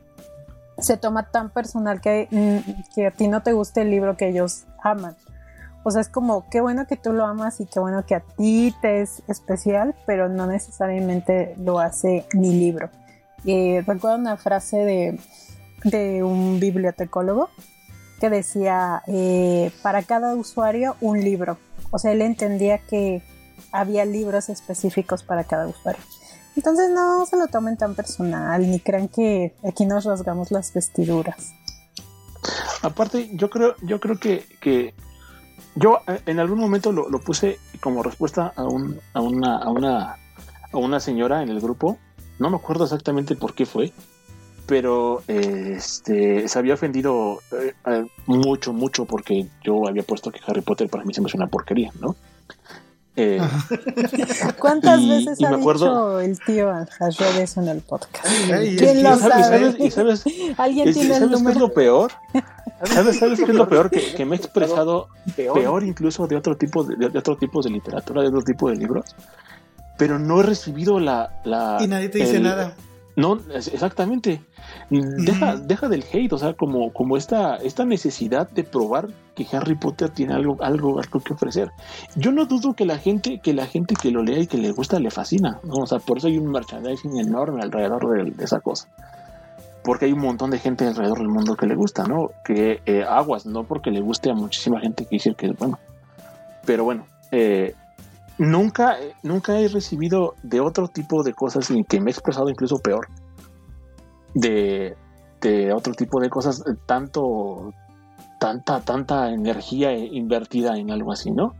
se 0.78 0.96
toma 0.96 1.30
tan 1.30 1.50
personal 1.50 2.00
que, 2.00 2.28
mm, 2.30 2.94
que 2.94 3.06
a 3.06 3.10
ti 3.10 3.28
no 3.28 3.42
te 3.42 3.52
guste 3.52 3.82
el 3.82 3.90
libro 3.90 4.16
que 4.16 4.28
ellos 4.28 4.64
aman. 4.82 5.16
O 5.84 5.90
sea, 5.90 6.00
es 6.00 6.08
como, 6.08 6.48
qué 6.50 6.60
bueno 6.60 6.86
que 6.86 6.96
tú 6.96 7.12
lo 7.12 7.24
amas 7.24 7.60
y 7.60 7.66
qué 7.66 7.80
bueno 7.80 8.04
que 8.04 8.14
a 8.14 8.20
ti 8.20 8.74
te 8.82 9.00
es 9.00 9.22
especial, 9.28 9.94
pero 10.06 10.28
no 10.28 10.46
necesariamente 10.46 11.54
lo 11.58 11.78
hace 11.78 12.26
mi 12.34 12.52
libro. 12.52 12.90
Eh, 13.50 13.82
recuerdo 13.86 14.18
una 14.18 14.36
frase 14.36 15.18
de, 15.82 16.22
un 16.22 16.60
bibliotecólogo 16.60 17.48
que 18.20 18.28
decía, 18.28 19.02
eh, 19.06 19.72
para 19.80 20.02
cada 20.02 20.34
usuario 20.34 20.96
un 21.00 21.24
libro. 21.24 21.56
O 21.90 21.98
sea, 21.98 22.12
él 22.12 22.20
entendía 22.20 22.76
que 22.76 23.22
había 23.72 24.04
libros 24.04 24.50
específicos 24.50 25.22
para 25.22 25.44
cada 25.44 25.66
usuario. 25.66 26.02
Entonces 26.56 26.90
no 26.90 27.24
se 27.24 27.38
lo 27.38 27.46
tomen 27.46 27.78
tan 27.78 27.94
personal, 27.94 28.70
ni 28.70 28.80
crean 28.80 29.08
que 29.08 29.54
aquí 29.66 29.86
nos 29.86 30.04
rasgamos 30.04 30.50
las 30.50 30.74
vestiduras. 30.74 31.54
Aparte, 32.82 33.30
yo 33.32 33.48
creo, 33.48 33.76
yo 33.80 33.98
creo 33.98 34.18
que, 34.18 34.44
que 34.60 34.92
yo 35.74 36.00
eh, 36.06 36.20
en 36.26 36.38
algún 36.38 36.58
momento 36.58 36.92
lo, 36.92 37.08
lo 37.08 37.18
puse 37.20 37.58
como 37.80 38.02
respuesta 38.02 38.52
a, 38.56 38.64
un, 38.64 39.00
a, 39.14 39.22
una, 39.22 39.56
a, 39.56 39.70
una, 39.70 40.16
a 40.70 40.76
una 40.76 41.00
señora 41.00 41.42
en 41.42 41.48
el 41.48 41.62
grupo 41.62 41.96
no 42.38 42.50
me 42.50 42.56
acuerdo 42.56 42.84
exactamente 42.84 43.36
por 43.36 43.54
qué 43.54 43.66
fue, 43.66 43.92
pero 44.66 45.22
este 45.26 46.46
se 46.46 46.58
había 46.58 46.74
ofendido 46.74 47.40
eh, 47.52 48.06
mucho, 48.26 48.72
mucho 48.72 49.06
porque 49.06 49.46
yo 49.62 49.88
había 49.88 50.02
puesto 50.02 50.30
que 50.30 50.40
Harry 50.46 50.60
Potter 50.60 50.88
para 50.88 51.04
mí 51.04 51.14
se 51.14 51.20
me 51.20 51.26
hace 51.26 51.36
una 51.36 51.46
porquería, 51.46 51.90
¿no? 52.00 52.16
Eh, 53.16 53.40
¿Cuántas 54.60 55.08
veces 55.08 55.42
ha 55.42 55.56
dicho 55.56 56.20
el 56.20 56.38
tío 56.38 56.70
a 56.70 56.86
eso 57.40 57.60
en 57.60 57.68
el 57.68 57.80
podcast? 57.80 58.28
¿Quién 58.46 59.02
lo 59.02 59.16
sabe? 59.16 59.74
¿Y 59.80 59.90
sabes, 59.90 60.24
¿Alguien 60.56 60.92
tiene 60.92 61.16
el 61.16 61.30
número? 61.30 61.44
qué 61.44 61.50
es 61.50 61.56
lo 61.56 61.72
peor? 61.72 62.12
¿Sabes, 62.84 63.18
sabes 63.18 63.40
qué 63.40 63.50
es 63.50 63.56
lo 63.56 63.68
peor? 63.68 63.90
Que, 63.90 64.24
me 64.24 64.36
he 64.36 64.38
expresado 64.38 65.08
peor, 65.34 65.82
incluso 65.82 66.28
de 66.28 66.36
otro 66.36 66.56
tipo 66.56 66.84
de, 66.84 67.08
de, 67.08 67.18
otro 67.18 67.36
tipo 67.36 67.60
de 67.60 67.70
literatura, 67.70 68.22
de 68.22 68.28
otro 68.28 68.42
tipo 68.42 68.70
de 68.70 68.76
libros 68.76 69.16
pero 69.98 70.18
no 70.18 70.40
he 70.40 70.44
recibido 70.44 71.00
la... 71.00 71.40
la 71.44 71.78
y 71.80 71.86
nadie 71.86 72.08
te 72.08 72.18
dice 72.18 72.40
nada. 72.40 72.74
No, 73.18 73.36
exactamente. 73.52 74.40
Deja, 74.90 75.56
deja 75.56 75.88
del 75.88 76.04
hate, 76.12 76.32
o 76.32 76.38
sea, 76.38 76.54
como, 76.54 76.92
como 76.92 77.16
esta, 77.16 77.56
esta 77.56 77.84
necesidad 77.84 78.48
de 78.48 78.62
probar 78.62 79.08
que 79.34 79.44
Harry 79.56 79.74
Potter 79.74 80.10
tiene 80.10 80.34
algo, 80.34 80.56
algo, 80.60 81.00
algo 81.00 81.18
que 81.18 81.32
ofrecer. 81.32 81.72
Yo 82.14 82.30
no 82.30 82.46
dudo 82.46 82.74
que 82.74 82.84
la 82.84 82.96
gente, 82.96 83.40
que 83.40 83.54
la 83.54 83.66
gente 83.66 83.96
que 84.00 84.12
lo 84.12 84.22
lea 84.22 84.38
y 84.38 84.46
que 84.46 84.56
le 84.56 84.70
gusta 84.70 85.00
le 85.00 85.10
fascina. 85.10 85.58
¿no? 85.64 85.78
O 85.78 85.86
sea, 85.88 85.98
por 85.98 86.18
eso 86.18 86.28
hay 86.28 86.38
un 86.38 86.52
merchandising 86.52 87.18
enorme 87.18 87.60
alrededor 87.60 88.36
de, 88.36 88.44
esa 88.44 88.60
cosa. 88.60 88.88
Porque 89.82 90.04
hay 90.04 90.12
un 90.12 90.20
montón 90.20 90.50
de 90.52 90.60
gente 90.60 90.86
alrededor 90.86 91.18
del 91.18 91.28
mundo 91.28 91.56
que 91.56 91.66
le 91.66 91.74
gusta, 91.74 92.04
¿no? 92.04 92.30
Que 92.44 92.82
eh, 92.86 93.02
aguas, 93.02 93.46
no 93.46 93.64
porque 93.64 93.90
le 93.90 94.00
guste 94.00 94.30
a 94.30 94.34
muchísima 94.34 94.78
gente 94.78 95.06
que 95.06 95.16
dice 95.16 95.34
que 95.34 95.46
es 95.46 95.58
bueno. 95.58 95.80
Pero 96.64 96.84
bueno, 96.84 97.04
eh, 97.32 97.74
nunca, 98.38 98.96
nunca 99.22 99.58
he 99.58 99.68
recibido 99.68 100.34
de 100.42 100.60
otro 100.60 100.88
tipo 100.88 101.22
de 101.22 101.34
cosas 101.34 101.70
y 101.70 101.84
que 101.84 102.00
me 102.00 102.10
he 102.10 102.12
expresado 102.12 102.48
incluso 102.48 102.78
peor. 102.78 103.08
De, 104.34 104.96
otro 105.74 105.92
tipo 105.94 106.20
de 106.20 106.30
cosas, 106.30 106.64
eh, 106.66 106.74
tanto, 106.86 107.72
tanta, 108.40 108.80
tanta 108.80 109.30
energía 109.30 109.92
invertida 109.92 110.76
en 110.76 110.90
algo 110.90 111.12
así, 111.12 111.30
¿no? 111.30 111.54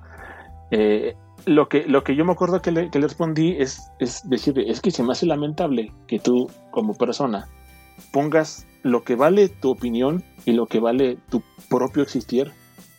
Eh, 0.71 1.17
lo, 1.47 1.69
que, 1.69 1.87
lo 1.87 2.03
que 2.03 2.17
yo 2.17 2.25
me 2.25 2.33
acuerdo 2.33 2.61
que 2.61 2.73
le, 2.73 2.91
que 2.91 2.99
le 2.99 3.07
respondí 3.07 3.57
es, 3.59 3.91
es 3.99 4.29
decir, 4.29 4.59
es 4.59 4.81
que 4.81 4.91
se 4.91 5.03
me 5.03 5.13
hace 5.13 5.27
lamentable 5.27 5.93
que 6.07 6.19
tú, 6.19 6.51
como 6.71 6.95
persona, 6.95 7.49
pongas 8.13 8.67
lo 8.83 9.03
que 9.03 9.17
vale 9.17 9.49
tu 9.49 9.71
opinión 9.71 10.25
y 10.45 10.53
lo 10.53 10.67
que 10.67 10.81
vale 10.81 11.19
tu 11.31 11.43
propio 11.69 12.03
existir 12.03 12.53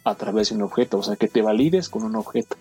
a 0.03 0.15
través 0.15 0.49
de 0.49 0.55
un 0.55 0.63
objeto, 0.63 0.97
o 0.97 1.03
sea, 1.03 1.15
que 1.15 1.27
te 1.27 1.41
valides 1.41 1.89
con 1.89 2.03
un 2.03 2.15
objeto 2.15 2.55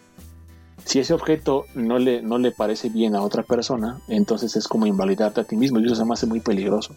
si 0.85 1.01
ese 1.01 1.15
objeto 1.15 1.67
no 1.75 1.99
le, 1.99 2.23
no 2.23 2.39
le 2.39 2.51
parece 2.51 2.89
bien 2.89 3.15
a 3.15 3.23
otra 3.23 3.43
persona, 3.43 4.01
entonces 4.09 4.57
es 4.57 4.69
como 4.69 4.87
invalidarte 4.87 5.41
a 5.41 5.45
ti 5.45 5.57
mismo 5.57 5.79
y 5.79 5.87
eso 5.87 5.95
se 5.95 6.05
me 6.05 6.15
hace 6.15 6.27
muy 6.27 6.41
peligroso. 6.41 6.95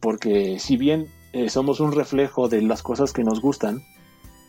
Porque 0.00 0.58
si 0.58 0.76
bien 0.76 1.08
eh, 1.32 1.48
somos 1.48 1.80
un 1.80 1.92
reflejo 1.92 2.48
de 2.48 2.62
las 2.62 2.82
cosas 2.82 3.12
que 3.12 3.24
nos 3.24 3.40
gustan, 3.40 3.82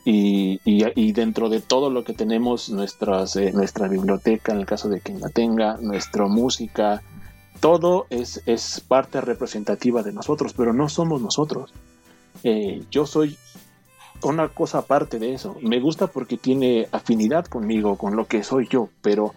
y, 0.07 0.61
y, 0.63 1.11
dentro 1.13 1.49
de 1.49 1.59
todo 1.59 1.89
lo 1.89 2.03
que 2.03 2.13
tenemos, 2.13 2.69
nuestras, 2.69 3.35
eh, 3.37 3.51
nuestra 3.53 3.87
biblioteca, 3.87 4.51
en 4.51 4.59
el 4.59 4.67
caso 4.67 4.87
de 4.87 5.01
quien 5.01 5.19
la 5.19 5.29
tenga, 5.29 5.77
nuestra 5.77 6.27
música, 6.27 7.01
todo 7.59 8.05
es, 8.11 8.43
es 8.45 8.81
parte 8.87 9.19
representativa 9.19 10.03
de 10.03 10.13
nosotros, 10.13 10.53
pero 10.53 10.73
no 10.73 10.89
somos 10.89 11.21
nosotros. 11.23 11.71
Eh, 12.43 12.83
yo 12.91 13.07
soy 13.07 13.35
una 14.23 14.49
cosa 14.49 14.79
aparte 14.79 15.19
de 15.19 15.33
eso. 15.33 15.57
Me 15.61 15.79
gusta 15.79 16.07
porque 16.07 16.37
tiene 16.37 16.87
afinidad 16.91 17.45
conmigo, 17.45 17.97
con 17.97 18.15
lo 18.15 18.25
que 18.25 18.43
soy 18.43 18.67
yo, 18.67 18.89
pero 19.01 19.33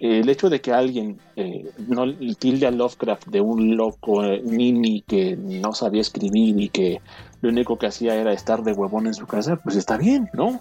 el 0.00 0.28
hecho 0.28 0.48
de 0.48 0.60
que 0.60 0.72
alguien 0.72 1.18
eh, 1.34 1.70
no 1.88 2.04
tilde 2.36 2.66
a 2.66 2.70
Lovecraft 2.70 3.26
de 3.26 3.40
un 3.40 3.76
loco 3.76 4.22
eh, 4.22 4.40
nini 4.44 5.02
que 5.02 5.36
no 5.36 5.72
sabía 5.72 6.00
escribir 6.00 6.60
y 6.60 6.68
que 6.68 7.00
lo 7.40 7.50
único 7.50 7.78
que 7.78 7.86
hacía 7.86 8.14
era 8.14 8.32
estar 8.32 8.62
de 8.62 8.72
huevón 8.72 9.06
en 9.06 9.14
su 9.14 9.26
casa, 9.26 9.56
pues 9.56 9.76
está 9.76 9.96
bien, 9.96 10.28
¿no? 10.32 10.60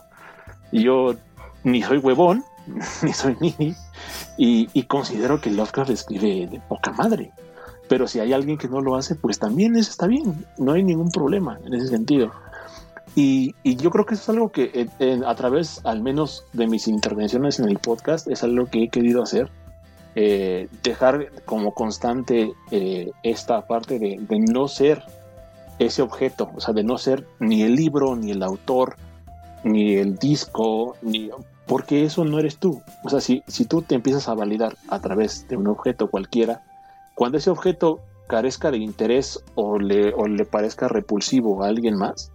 Yo 0.72 1.16
ni 1.64 1.84
soy 1.84 1.98
huevón, 1.98 2.44
ni 3.04 3.14
soy 3.14 3.38
nini, 3.40 3.76
y, 4.38 4.70
y, 4.74 4.84
considero 4.84 5.40
que 5.40 5.52
Lovecraft 5.52 5.92
escribe 5.92 6.48
de 6.48 6.60
poca 6.68 6.92
madre. 6.92 7.32
Pero 7.90 8.08
si 8.08 8.20
hay 8.20 8.34
alguien 8.34 8.58
que 8.58 8.68
no 8.68 8.82
lo 8.82 8.96
hace, 8.96 9.16
pues 9.16 9.40
también 9.40 9.76
eso 9.76 9.92
está 9.92 10.08
bien, 10.08 10.46
no 10.58 10.74
hay 10.74 10.84
ningún 10.84 11.10
problema 11.10 11.58
en 11.66 11.74
ese 11.74 11.88
sentido. 11.88 12.32
Y, 13.20 13.56
yo 13.64 13.90
creo 13.90 14.06
que 14.06 14.14
eso 14.14 14.22
es 14.22 14.30
algo 14.30 14.50
que 14.50 14.88
eh, 15.00 15.22
a 15.26 15.34
través, 15.34 15.82
al 15.84 16.04
menos 16.04 16.46
de 16.54 16.68
mis 16.68 16.88
intervenciones 16.88 17.60
en 17.60 17.68
el 17.68 17.80
podcast, 17.80 18.28
es 18.28 18.44
algo 18.44 18.68
que 18.68 18.84
he 18.84 18.90
querido 18.90 19.24
hacer. 19.24 19.50
Eh, 20.14 20.70
dejar 20.84 21.32
como 21.46 21.74
constante 21.74 22.54
eh, 22.70 23.10
esta 23.24 23.66
parte 23.66 23.98
de, 23.98 24.20
no 24.30 24.68
ser 24.68 25.04
ese 25.80 26.04
objeto, 26.04 26.52
o 26.56 26.62
sea, 26.62 26.76
de 26.76 26.84
no 26.84 27.00
ser 27.00 27.26
ni 27.40 27.64
el 27.64 27.76
libro, 27.76 28.16
ni 28.16 28.30
el 28.30 28.44
autor, 28.44 28.98
ni 29.64 29.96
el 29.96 30.18
disco, 30.18 30.96
ni 31.02 31.32
porque 31.66 32.04
eso 32.04 32.24
no 32.24 32.38
eres 32.38 32.58
tú. 32.58 32.84
O 33.04 33.10
sea, 33.10 33.20
si, 33.20 33.42
si 33.48 33.66
tú 33.66 33.82
te 33.82 33.96
empiezas 33.96 34.30
a 34.30 34.36
validar 34.36 34.78
a 34.90 35.00
través 35.00 35.48
de 35.48 35.58
un 35.58 35.66
objeto 35.66 36.12
cualquiera, 36.12 36.62
cuando 37.16 37.40
ese 37.40 37.50
objeto 37.50 38.00
carezca 38.28 38.70
de 38.70 38.78
interés 38.78 39.44
o 39.56 39.80
le, 39.80 40.14
o 40.14 40.28
le 40.28 40.46
parezca 40.46 40.88
repulsivo 40.88 41.64
a 41.64 41.68
alguien 41.68 41.98
más, 41.98 42.32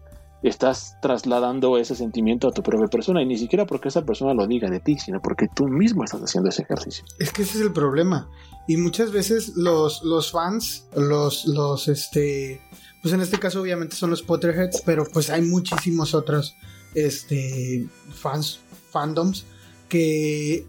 estás 0.48 0.96
trasladando 1.00 1.78
ese 1.78 1.94
sentimiento 1.94 2.48
a 2.48 2.52
tu 2.52 2.62
propia 2.62 2.88
persona 2.88 3.22
y 3.22 3.26
ni 3.26 3.38
siquiera 3.38 3.66
porque 3.66 3.88
esa 3.88 4.04
persona 4.04 4.34
lo 4.34 4.46
diga 4.46 4.68
de 4.68 4.80
ti, 4.80 4.98
sino 4.98 5.20
porque 5.20 5.48
tú 5.54 5.68
mismo 5.68 6.04
estás 6.04 6.20
haciendo 6.20 6.50
ese 6.50 6.62
ejercicio. 6.62 7.04
Es 7.18 7.32
que 7.32 7.42
ese 7.42 7.58
es 7.58 7.64
el 7.64 7.72
problema. 7.72 8.28
Y 8.66 8.76
muchas 8.76 9.12
veces 9.12 9.52
los, 9.56 10.02
los 10.02 10.30
fans, 10.30 10.86
los, 10.96 11.46
los, 11.46 11.88
este, 11.88 12.60
pues 13.02 13.14
en 13.14 13.20
este 13.20 13.38
caso 13.38 13.60
obviamente 13.60 13.96
son 13.96 14.10
los 14.10 14.22
Potterheads, 14.22 14.82
pero 14.84 15.04
pues 15.12 15.30
hay 15.30 15.42
muchísimos 15.42 16.14
otros, 16.14 16.56
este, 16.94 17.86
fans, 18.12 18.60
fandoms, 18.90 19.44
que 19.88 20.66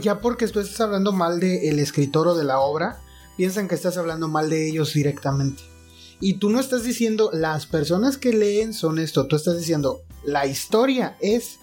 ya 0.00 0.20
porque 0.20 0.44
estás 0.44 0.80
hablando 0.80 1.12
mal 1.12 1.40
del 1.40 1.78
escritor 1.78 2.28
o 2.28 2.34
de 2.34 2.44
la 2.44 2.60
obra, 2.60 3.00
piensan 3.36 3.68
que 3.68 3.74
estás 3.74 3.96
hablando 3.96 4.28
mal 4.28 4.50
de 4.50 4.68
ellos 4.68 4.92
directamente. 4.92 5.69
Y 6.20 6.34
tú 6.34 6.50
no 6.50 6.60
estás 6.60 6.84
diciendo 6.84 7.30
las 7.32 7.66
personas 7.66 8.18
que 8.18 8.32
leen 8.32 8.74
son 8.74 8.98
esto, 8.98 9.26
tú 9.26 9.36
estás 9.36 9.58
diciendo 9.58 10.02
la 10.24 10.46
historia 10.46 11.16
es 11.20 11.58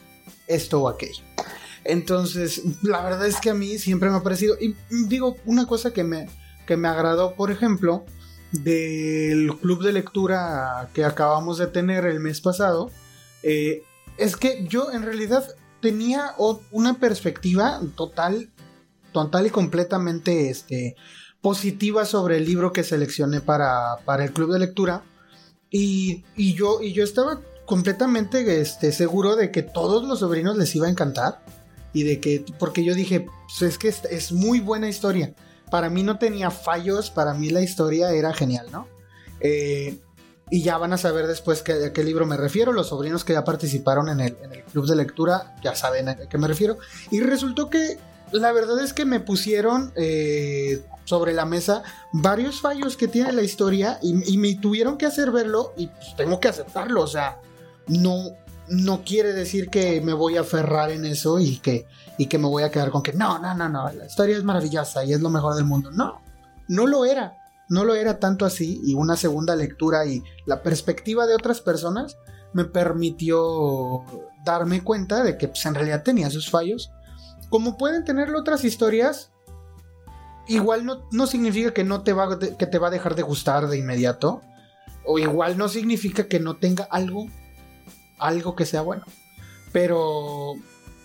esto 0.47 0.81
o 0.81 0.89
aquello. 0.89 1.23
Entonces, 1.83 2.63
la 2.81 3.01
verdad 3.01 3.27
es 3.27 3.39
que 3.39 3.51
a 3.51 3.53
mí 3.53 3.77
siempre 3.77 4.09
me 4.09 4.17
ha 4.17 4.23
parecido, 4.23 4.57
y 4.59 4.75
digo, 5.07 5.37
una 5.45 5.67
cosa 5.67 5.93
que 5.93 6.03
me, 6.03 6.27
que 6.65 6.75
me 6.75 6.87
agradó, 6.87 7.35
por 7.35 7.51
ejemplo, 7.51 8.05
del 8.51 9.55
club 9.57 9.83
de 9.83 9.93
lectura 9.93 10.89
que 10.93 11.05
acabamos 11.05 11.57
de 11.57 11.67
tener 11.67 12.05
el 12.05 12.19
mes 12.19 12.41
pasado, 12.41 12.91
eh, 13.43 13.83
es 14.17 14.35
que 14.35 14.65
yo 14.67 14.91
en 14.91 15.03
realidad 15.03 15.47
tenía 15.81 16.33
una 16.71 16.99
perspectiva 16.99 17.79
total, 17.95 18.49
total 19.13 19.47
y 19.47 19.49
completamente 19.49 20.49
este, 20.49 20.95
positiva 21.41 22.05
sobre 22.05 22.37
el 22.37 22.45
libro 22.45 22.73
que 22.73 22.83
seleccioné 22.83 23.41
para, 23.41 23.97
para 24.05 24.23
el 24.23 24.33
club 24.33 24.53
de 24.53 24.59
lectura. 24.59 25.03
Y, 25.69 26.23
yo, 26.53 26.81
y 26.81 26.93
yo 26.93 27.03
estaba 27.03 27.41
completamente 27.65 28.61
este, 28.61 28.91
seguro 28.91 29.35
de 29.35 29.51
que 29.51 29.61
todos 29.61 30.07
los 30.07 30.19
sobrinos 30.19 30.57
les 30.57 30.75
iba 30.75 30.87
a 30.87 30.89
encantar. 30.89 31.43
Y 31.93 32.03
de 32.03 32.19
que, 32.19 32.45
porque 32.59 32.83
yo 32.83 32.93
dije, 32.93 33.27
pues 33.47 33.61
es 33.61 33.77
que 33.77 33.87
es, 33.87 34.31
muy 34.31 34.59
buena 34.59 34.89
historia. 34.89 35.33
Para 35.71 35.89
mí 35.89 36.03
no 36.03 36.17
tenía 36.17 36.51
fallos, 36.51 37.09
para 37.09 37.33
mí 37.33 37.49
la 37.49 37.61
historia 37.61 38.11
era 38.11 38.33
genial, 38.33 38.67
¿no? 38.71 38.87
Eh, 39.39 39.99
y 40.49 40.63
ya 40.63 40.77
van 40.77 40.93
a 40.93 40.97
saber 40.97 41.27
después 41.27 41.61
que, 41.61 41.73
a 41.73 41.93
qué 41.93 42.03
libro 42.03 42.25
me 42.25 42.37
refiero. 42.37 42.71
Los 42.71 42.87
sobrinos 42.87 43.23
que 43.23 43.33
ya 43.33 43.43
participaron 43.43 44.09
en 44.09 44.21
el, 44.21 44.37
en 44.41 44.53
el 44.53 44.63
club 44.63 44.87
de 44.87 44.95
lectura 44.95 45.55
ya 45.61 45.75
saben 45.75 46.07
a 46.09 46.15
qué 46.15 46.37
me 46.37 46.47
refiero. 46.47 46.77
Y 47.11 47.19
resultó 47.19 47.69
que 47.69 47.97
la 48.31 48.51
verdad 48.51 48.79
es 48.81 48.93
que 48.93 49.05
me 49.05 49.19
pusieron 49.19 49.91
eh, 49.95 50.83
sobre 51.07 51.33
la 51.33 51.45
mesa 51.45 51.83
varios 52.11 52.59
fallos 52.59 52.97
que 52.97 53.07
tiene 53.07 53.31
la 53.31 53.41
historia 53.41 53.97
y, 54.01 54.37
me 54.37 54.55
tuvieron 54.55 54.97
que 54.97 55.05
hacer 55.05 55.31
verlo 55.31 55.73
y 55.77 55.87
pues, 55.87 56.15
tengo 56.17 56.41
que 56.41 56.49
aceptarlo. 56.49 57.01
O 57.01 57.07
sea, 57.07 57.39
no, 57.87 58.31
no 58.67 59.03
quiere 59.05 59.31
decir 59.31 59.69
que 59.69 60.01
me 60.01 60.11
voy 60.11 60.35
a 60.35 60.41
aferrar 60.41 60.91
en 60.91 61.05
eso 61.05 61.39
y 61.39 61.59
que, 61.59 61.87
y 62.17 62.25
que 62.25 62.37
me 62.37 62.47
voy 62.47 62.63
a 62.63 62.71
quedar 62.71 62.91
con 62.91 63.03
que 63.03 63.13
no, 63.13 63.39
no, 63.39 63.55
no, 63.55 63.69
no, 63.69 63.89
la 63.93 64.05
historia 64.05 64.35
es 64.35 64.43
maravillosa 64.43 65.05
y 65.05 65.13
es 65.13 65.21
lo 65.21 65.29
mejor 65.29 65.55
del 65.55 65.63
mundo. 65.63 65.91
No, 65.91 66.21
no 66.67 66.85
lo 66.85 67.05
era. 67.05 67.37
No 67.69 67.85
lo 67.85 67.95
era 67.95 68.19
tanto 68.19 68.45
así 68.45 68.81
y 68.83 68.93
una 68.93 69.15
segunda 69.15 69.55
lectura 69.55 70.05
y 70.05 70.23
la 70.45 70.61
perspectiva 70.61 71.25
de 71.25 71.35
otras 71.35 71.61
personas 71.61 72.17
me 72.51 72.65
permitió 72.65 74.03
darme 74.43 74.83
cuenta 74.83 75.23
de 75.23 75.37
que 75.37 75.47
pues, 75.47 75.65
en 75.65 75.75
realidad 75.75 76.03
tenía 76.03 76.29
sus 76.29 76.49
fallos. 76.49 76.91
Como 77.49 77.77
pueden 77.77 78.03
tenerlo 78.03 78.39
otras 78.39 78.65
historias, 78.65 79.31
igual 80.47 80.85
no, 81.11 81.27
significa 81.27 81.73
que 81.73 81.83
no 81.83 82.03
te 82.03 82.13
va, 82.13 82.39
que 82.39 82.67
te 82.67 82.79
va 82.79 82.87
a 82.87 82.91
dejar 82.91 83.15
de 83.15 83.23
gustar 83.23 83.67
de 83.67 83.77
inmediato. 83.77 84.41
O 85.05 85.19
igual 85.19 85.57
no 85.57 85.69
significa 85.69 86.27
que 86.27 86.39
no 86.39 86.57
tenga 86.57 86.83
algo, 86.85 87.27
algo 88.17 88.55
que 88.55 88.65
sea 88.65 88.81
bueno. 88.81 89.05
Pero, 89.71 90.55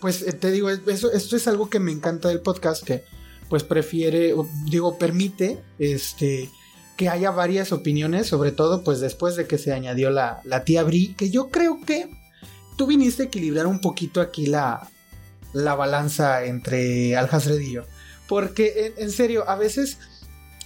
pues 0.01 0.23
eh, 0.23 0.33
te 0.33 0.51
digo, 0.51 0.71
eso, 0.71 1.13
esto 1.13 1.37
es 1.37 1.47
algo 1.47 1.71
que 1.71 1.79
me 1.79 1.93
encanta 1.93 2.29
del 2.29 2.41
podcast, 2.41 2.83
que 2.83 3.05
pues 3.49 3.63
prefiere, 3.65 4.35
digo, 4.71 4.99
permite, 4.99 5.63
este, 5.79 6.51
que 6.97 7.09
haya 7.09 7.31
varias 7.31 7.71
opiniones, 7.71 8.27
sobre 8.27 8.51
todo 8.51 8.83
pues 8.83 9.01
después 9.01 9.37
de 9.37 9.47
que 9.47 9.59
se 9.59 9.73
añadió 9.73 10.11
la, 10.11 10.41
la 10.45 10.65
tía 10.65 10.83
Bri, 10.83 11.15
que 11.15 11.31
yo 11.31 11.51
creo 11.51 11.79
que 11.85 12.09
tú 12.77 12.87
viniste 12.87 13.25
a 13.25 13.27
equilibrar 13.27 13.67
un 13.67 13.81
poquito 13.81 14.21
aquí 14.21 14.47
la, 14.47 14.89
la 15.53 15.75
balanza 15.75 16.45
entre 16.45 17.17
Alhazred 17.17 17.61
y 17.61 17.73
yo. 17.73 17.83
Porque 18.33 18.95
en, 18.97 19.11
serio, 19.11 19.47
a 19.47 19.57
veces. 19.57 19.99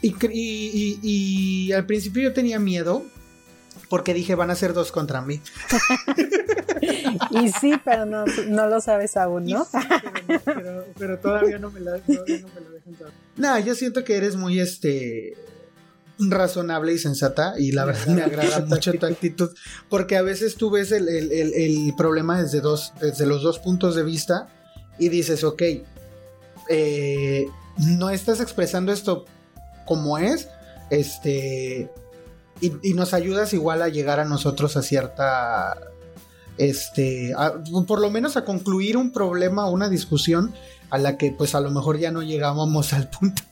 Y, 0.00 1.72
al 1.72 1.84
principio 1.84 2.22
yo 2.22 2.32
tenía 2.32 2.60
miedo. 2.60 3.04
Porque 3.88 4.14
dije, 4.14 4.36
van 4.36 4.52
a 4.52 4.54
ser 4.54 4.72
dos 4.72 4.92
contra 4.92 5.20
mí. 5.20 5.40
y 7.32 7.48
sí, 7.48 7.72
pero 7.84 8.06
no, 8.06 8.24
lo 8.68 8.80
sabes 8.80 9.16
aún, 9.16 9.46
¿no? 9.46 9.66
pero, 10.96 11.18
todavía 11.18 11.58
no 11.58 11.72
me, 11.72 11.80
lo 11.80 11.90
dejan 11.90 12.16
saber. 12.16 12.44
No, 13.36 13.58
yo 13.58 13.74
siento 13.74 14.04
que 14.04 14.16
eres 14.16 14.36
muy 14.36 14.60
este 14.60 15.36
razonable 16.20 16.92
y 16.92 16.98
sensata 16.98 17.54
y 17.58 17.72
la 17.72 17.84
verdad 17.84 18.06
me 18.06 18.22
agrada 18.22 18.60
mucho 18.60 18.92
tu 18.94 19.04
actitud 19.06 19.50
porque 19.90 20.16
a 20.16 20.22
veces 20.22 20.54
tú 20.54 20.70
ves 20.70 20.90
el, 20.92 21.08
el, 21.08 21.94
problema 21.96 22.40
desde, 22.40 22.60
dos, 22.60 22.92
desde 23.00 23.26
los 23.26 23.42
dos 23.42 23.58
puntos 23.58 23.96
de 23.96 24.04
vista 24.04 24.48
y 24.98 25.10
dices, 25.10 25.44
ok, 25.44 25.62
eh, 26.68 27.48
no 27.78 28.10
estás 28.10 28.40
expresando 28.40 28.92
esto 28.92 29.24
como 29.84 30.18
es, 30.18 30.48
este, 30.90 31.90
y, 32.60 32.94
nos 32.94 33.14
ayudas 33.14 33.52
igual 33.52 33.82
a 33.82 33.88
llegar 33.88 34.20
a 34.20 34.24
nosotros 34.24 34.76
a 34.76 34.82
cierta, 34.82 35.76
este, 36.58 37.34
por 37.86 38.00
lo 38.00 38.10
menos 38.10 38.36
a 38.36 38.44
concluir 38.44 38.96
un 38.96 39.12
problema, 39.12 39.68
una 39.68 39.88
discusión 39.88 40.54
a 40.90 40.98
la 40.98 41.18
que 41.18 41.32
pues 41.32 41.54
a 41.54 41.60
lo 41.60 41.70
mejor 41.70 41.98
ya 41.98 42.10
no 42.10 42.22
llegábamos 42.22 42.92
al 42.92 43.08
punto. 43.10 43.42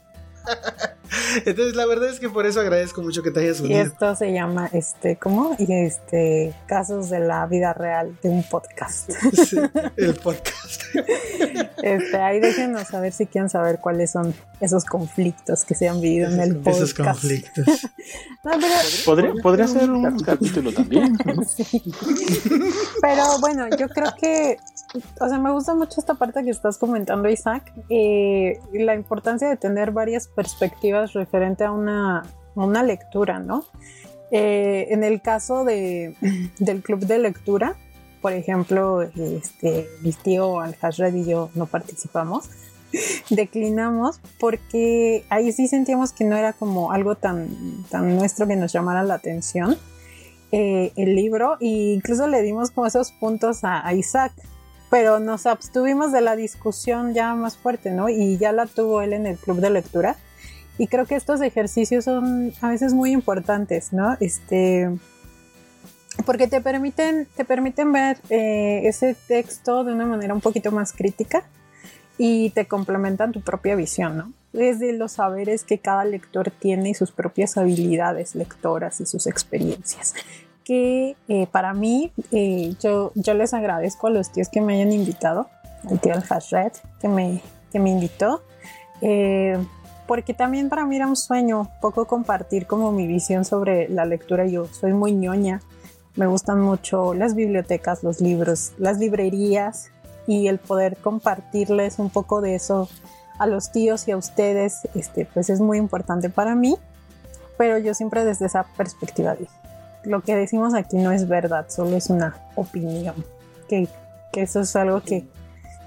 Entonces, 1.44 1.76
la 1.76 1.86
verdad 1.86 2.08
es 2.08 2.20
que 2.20 2.28
por 2.28 2.46
eso 2.46 2.60
agradezco 2.60 3.02
mucho 3.02 3.22
que 3.22 3.30
te 3.30 3.40
hayas 3.40 3.60
unido. 3.60 3.78
Y 3.78 3.82
esto 3.82 4.14
se 4.16 4.32
llama, 4.32 4.68
este, 4.72 5.16
¿cómo? 5.16 5.56
Y 5.58 5.72
este, 5.72 6.54
casos 6.66 7.10
de 7.10 7.20
la 7.20 7.46
vida 7.46 7.72
real 7.72 8.16
de 8.22 8.28
un 8.28 8.42
podcast. 8.42 9.10
el 9.96 10.14
podcast. 10.14 10.82
Este, 11.82 12.16
ahí 12.16 12.40
déjenos 12.40 12.88
saber 12.88 13.12
si 13.12 13.26
quieren 13.26 13.50
saber 13.50 13.78
cuáles 13.80 14.10
son 14.10 14.34
esos 14.60 14.84
conflictos 14.84 15.64
que 15.64 15.74
se 15.74 15.88
han 15.88 16.00
vivido 16.00 16.30
en 16.30 16.40
el 16.40 16.56
podcast. 16.56 16.76
Esos 16.76 16.94
conflictos. 16.94 17.66
podría, 19.42 19.66
ser 19.66 19.90
un 19.90 20.18
capítulo 20.20 20.72
también. 20.72 21.18
Pero 23.00 23.38
bueno, 23.40 23.68
yo 23.76 23.88
creo 23.88 24.12
que, 24.18 24.58
o 25.20 25.28
sea, 25.28 25.38
me 25.38 25.50
gusta 25.50 25.74
mucho 25.74 26.00
esta 26.00 26.14
parte 26.14 26.44
que 26.44 26.50
estás 26.50 26.78
comentando, 26.78 27.28
Isaac, 27.28 27.72
eh, 27.88 28.58
la 28.72 28.94
importancia 28.94 29.48
de 29.48 29.56
tener 29.56 29.90
varias 29.90 30.28
perspectivas 30.28 30.93
referente 31.12 31.64
a 31.64 31.72
una, 31.72 32.22
una 32.54 32.82
lectura, 32.82 33.38
¿no? 33.38 33.64
Eh, 34.30 34.88
en 34.90 35.04
el 35.04 35.20
caso 35.20 35.64
de, 35.64 36.14
del 36.58 36.82
club 36.82 37.00
de 37.00 37.18
lectura, 37.18 37.76
por 38.20 38.32
ejemplo, 38.32 39.02
este, 39.02 39.86
tío 40.22 40.60
al 40.60 40.74
y 41.14 41.24
yo 41.24 41.50
no 41.54 41.66
participamos, 41.66 42.48
declinamos 43.30 44.18
porque 44.40 45.24
ahí 45.28 45.52
sí 45.52 45.68
sentíamos 45.68 46.12
que 46.12 46.24
no 46.24 46.36
era 46.36 46.52
como 46.52 46.90
algo 46.90 47.16
tan, 47.16 47.84
tan 47.90 48.16
nuestro 48.16 48.46
que 48.46 48.56
nos 48.56 48.72
llamara 48.72 49.02
la 49.02 49.14
atención. 49.14 49.76
eh, 50.52 50.92
el 50.96 51.16
libro 51.16 51.56
e 51.60 51.94
incluso 51.94 52.26
le 52.26 52.40
dimos 52.42 52.70
como 52.70 52.86
esos 52.86 53.12
puntos 53.12 53.60
a, 53.62 53.92
Isaac, 53.92 54.32
pero 54.88 55.18
nos 55.18 55.46
abstuvimos 55.46 56.12
de 56.12 56.20
la 56.20 56.36
discusión 56.36 57.12
ya 57.12 57.34
más 57.34 57.56
fuerte, 57.56 57.90
¿no? 57.90 58.08
Y 58.08 58.38
ya 58.38 58.52
la 58.52 58.66
tuvo 58.66 59.02
él 59.02 59.12
en 59.12 59.26
el 59.26 59.36
club 59.36 59.58
de 59.58 59.70
lectura. 59.70 60.16
Y 60.78 60.88
creo 60.88 61.06
que 61.06 61.14
estos 61.14 61.40
ejercicios 61.40 62.04
son 62.04 62.52
a 62.60 62.68
veces 62.68 62.94
muy 62.94 63.12
importantes, 63.12 63.92
¿no? 63.92 64.16
Este, 64.20 64.90
porque 66.26 66.48
te 66.48 66.60
permiten, 66.60 67.26
te 67.36 67.44
permiten 67.44 67.92
ver 67.92 68.18
eh, 68.30 68.82
ese 68.84 69.14
texto 69.14 69.84
de 69.84 69.92
una 69.92 70.06
manera 70.06 70.34
un 70.34 70.40
poquito 70.40 70.72
más 70.72 70.92
crítica 70.92 71.44
y 72.18 72.50
te 72.50 72.66
complementan 72.66 73.32
tu 73.32 73.40
propia 73.40 73.74
visión, 73.74 74.16
¿no? 74.16 74.32
Desde 74.52 74.92
los 74.92 75.12
saberes 75.12 75.64
que 75.64 75.78
cada 75.78 76.04
lector 76.04 76.50
tiene 76.50 76.90
y 76.90 76.94
sus 76.94 77.10
propias 77.10 77.56
habilidades 77.56 78.34
lectoras 78.34 79.00
y 79.00 79.06
sus 79.06 79.26
experiencias. 79.26 80.14
Que 80.64 81.16
eh, 81.28 81.46
para 81.48 81.74
mí, 81.74 82.12
eh, 82.30 82.74
yo, 82.80 83.12
yo 83.16 83.34
les 83.34 83.52
agradezco 83.52 84.06
a 84.06 84.10
los 84.10 84.30
tíos 84.30 84.48
que 84.48 84.60
me 84.60 84.74
hayan 84.74 84.92
invitado, 84.92 85.48
al 85.90 86.00
tío 86.00 86.14
Hashred 86.20 86.72
que 87.00 87.08
me, 87.08 87.42
que 87.72 87.78
me 87.80 87.90
invitó, 87.90 88.42
porque 90.06 90.34
también 90.34 90.68
para 90.68 90.84
mí 90.84 90.96
era 90.96 91.06
un 91.06 91.16
sueño 91.16 91.70
poco 91.80 92.06
compartir 92.06 92.66
como 92.66 92.92
mi 92.92 93.06
visión 93.06 93.44
sobre 93.44 93.88
la 93.88 94.04
lectura. 94.04 94.46
Yo 94.46 94.66
soy 94.66 94.92
muy 94.92 95.12
ñoña, 95.12 95.60
me 96.16 96.26
gustan 96.26 96.60
mucho 96.60 97.14
las 97.14 97.34
bibliotecas, 97.34 98.02
los 98.02 98.20
libros, 98.20 98.72
las 98.78 98.98
librerías 98.98 99.90
y 100.26 100.48
el 100.48 100.58
poder 100.58 100.96
compartirles 100.96 101.98
un 101.98 102.10
poco 102.10 102.40
de 102.40 102.54
eso 102.54 102.88
a 103.38 103.46
los 103.46 103.72
tíos 103.72 104.06
y 104.06 104.12
a 104.12 104.16
ustedes, 104.16 104.88
este, 104.94 105.26
pues 105.26 105.50
es 105.50 105.60
muy 105.60 105.78
importante 105.78 106.30
para 106.30 106.54
mí, 106.54 106.76
pero 107.58 107.78
yo 107.78 107.94
siempre 107.94 108.24
desde 108.24 108.46
esa 108.46 108.64
perspectiva 108.76 109.34
dije, 109.34 109.52
lo 110.04 110.22
que 110.22 110.36
decimos 110.36 110.74
aquí 110.74 110.96
no 110.98 111.10
es 111.10 111.28
verdad, 111.28 111.66
solo 111.68 111.96
es 111.96 112.10
una 112.10 112.36
opinión, 112.54 113.14
que, 113.68 113.88
que 114.32 114.42
eso 114.42 114.60
es 114.60 114.76
algo 114.76 115.00
que, 115.00 115.26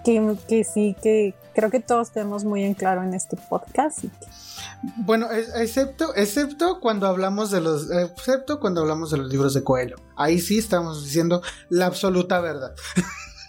que, 0.04 0.36
que 0.48 0.64
sí, 0.64 0.96
que 1.02 1.36
creo 1.58 1.72
que 1.72 1.80
todos 1.80 2.12
tenemos 2.12 2.46
muy 2.46 2.64
en 2.64 2.76
claro 2.76 3.02
en 3.02 3.16
este 3.16 3.36
podcast. 3.36 4.04
Bueno, 4.98 5.28
excepto, 5.32 6.14
excepto 6.16 6.80
cuando 6.80 7.08
hablamos 7.08 7.50
de 7.50 7.62
los, 7.62 7.90
excepto 7.90 8.60
cuando 8.60 8.82
hablamos 8.82 9.10
de 9.10 9.18
los 9.18 9.28
libros 9.28 9.56
de 9.56 9.64
Coelho. 9.64 9.96
Ahí 10.16 10.38
sí 10.38 10.60
estamos 10.60 11.04
diciendo 11.04 11.42
la 11.70 11.88
absoluta 11.88 12.40
verdad. 12.42 12.76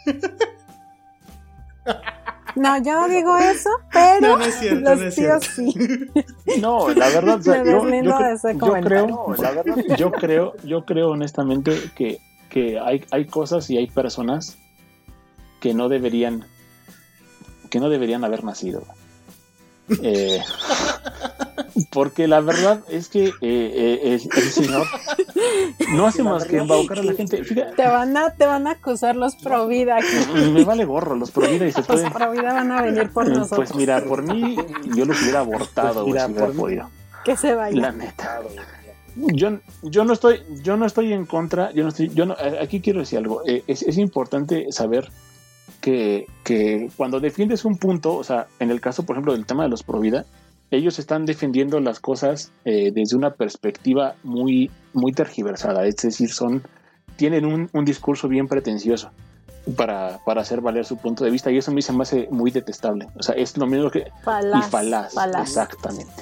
No, 2.56 2.76
yo 2.82 2.92
no 2.92 3.08
digo 3.08 3.36
eso, 3.38 3.70
pero 3.92 4.20
no, 4.20 4.38
no 4.38 4.44
es 4.44 4.54
cierto, 4.56 4.94
los 4.96 5.14
tíos 5.14 5.44
sí. 5.44 5.72
No, 6.60 6.88
la 6.88 7.08
verdad, 7.10 7.38
yo, 7.40 7.52
creo, 7.52 7.84
la 7.84 9.50
verdad, 9.52 9.96
yo 9.96 10.10
creo, 10.10 10.56
yo 10.64 10.84
creo 10.84 11.10
honestamente 11.10 11.78
que, 11.94 12.18
que 12.50 12.80
hay, 12.80 13.04
hay 13.12 13.26
cosas 13.26 13.70
y 13.70 13.76
hay 13.76 13.86
personas 13.86 14.58
que 15.60 15.72
no 15.72 15.88
deberían 15.88 16.46
que 17.68 17.80
no 17.80 17.88
deberían 17.88 18.24
haber 18.24 18.44
nacido. 18.44 18.82
Eh, 20.02 20.40
porque 21.90 22.28
la 22.28 22.40
verdad 22.40 22.80
es 22.88 23.08
que 23.08 23.28
eh, 23.28 23.32
eh, 23.40 24.20
el, 24.36 24.50
señor 24.50 24.86
no 25.94 26.06
hace 26.06 26.22
más 26.22 26.44
que 26.44 26.58
embaucar 26.58 26.98
a 26.98 27.02
la 27.02 27.14
gente. 27.14 27.42
te, 27.42 27.86
van 27.86 28.16
a, 28.16 28.34
te 28.34 28.46
van 28.46 28.66
a 28.66 28.72
acusar 28.72 29.16
los 29.16 29.36
Provida 29.36 29.96
aquí. 29.96 30.50
Me 30.52 30.64
vale 30.64 30.84
gorro, 30.84 31.14
los 31.14 31.30
Provida 31.30 31.66
y 31.66 31.72
se 31.72 31.80
Los 31.80 32.10
Provida 32.10 32.52
van 32.52 32.70
a 32.72 32.82
venir 32.82 33.10
por 33.10 33.28
nosotros. 33.28 33.68
Pues 33.70 33.74
mira, 33.74 34.04
por 34.04 34.22
mí, 34.22 34.56
yo 34.94 35.04
los 35.04 35.20
hubiera 35.22 35.40
abortado, 35.40 36.04
pues 36.04 36.22
si 36.22 36.32
hubiera 36.32 36.52
podido. 36.52 36.90
Que 37.24 37.36
se 37.36 37.54
vaya. 37.54 37.80
La 37.80 37.92
neta. 37.92 38.40
Yo, 39.16 39.58
yo 39.82 40.04
no 40.04 40.12
estoy, 40.12 40.42
yo 40.62 40.76
no 40.76 40.86
estoy 40.86 41.12
en 41.12 41.26
contra, 41.26 41.72
yo 41.72 41.82
no 41.82 41.88
estoy, 41.88 42.08
yo 42.10 42.24
no, 42.24 42.36
aquí 42.62 42.80
quiero 42.80 43.00
decir 43.00 43.18
algo, 43.18 43.42
es, 43.44 43.82
es 43.82 43.98
importante 43.98 44.70
saber 44.70 45.10
que, 46.44 46.90
cuando 46.96 47.20
defiendes 47.20 47.64
un 47.64 47.76
punto, 47.76 48.16
o 48.16 48.24
sea, 48.24 48.46
en 48.58 48.70
el 48.70 48.80
caso, 48.80 49.04
por 49.04 49.16
ejemplo, 49.16 49.32
del 49.32 49.46
tema 49.46 49.64
de 49.64 49.68
los 49.68 49.82
Provida, 49.82 50.24
ellos 50.70 50.98
están 50.98 51.24
defendiendo 51.24 51.80
las 51.80 52.00
cosas 52.00 52.52
eh, 52.64 52.90
desde 52.92 53.16
una 53.16 53.30
perspectiva 53.30 54.14
muy, 54.22 54.70
muy 54.92 55.12
tergiversada, 55.12 55.86
es 55.86 55.96
decir, 55.96 56.30
son, 56.30 56.62
tienen 57.16 57.46
un, 57.46 57.84
discurso 57.84 58.28
bien 58.28 58.48
pretencioso 58.48 59.10
para, 59.76 60.18
para, 60.24 60.42
hacer 60.42 60.60
valer 60.60 60.84
su 60.84 60.98
punto 60.98 61.24
de 61.24 61.30
vista 61.30 61.50
y 61.50 61.56
eso 61.56 61.70
a 61.70 61.74
mí 61.74 61.80
se 61.80 61.92
me 61.92 62.02
hace 62.02 62.28
muy 62.30 62.50
detestable. 62.50 63.08
O 63.18 63.22
sea, 63.22 63.34
es 63.34 63.56
lo 63.56 63.66
mismo 63.66 63.90
que... 63.90 64.10
Falaz, 64.22 64.66
y 64.66 64.70
falaz, 64.70 65.14
exactamente. 65.40 66.12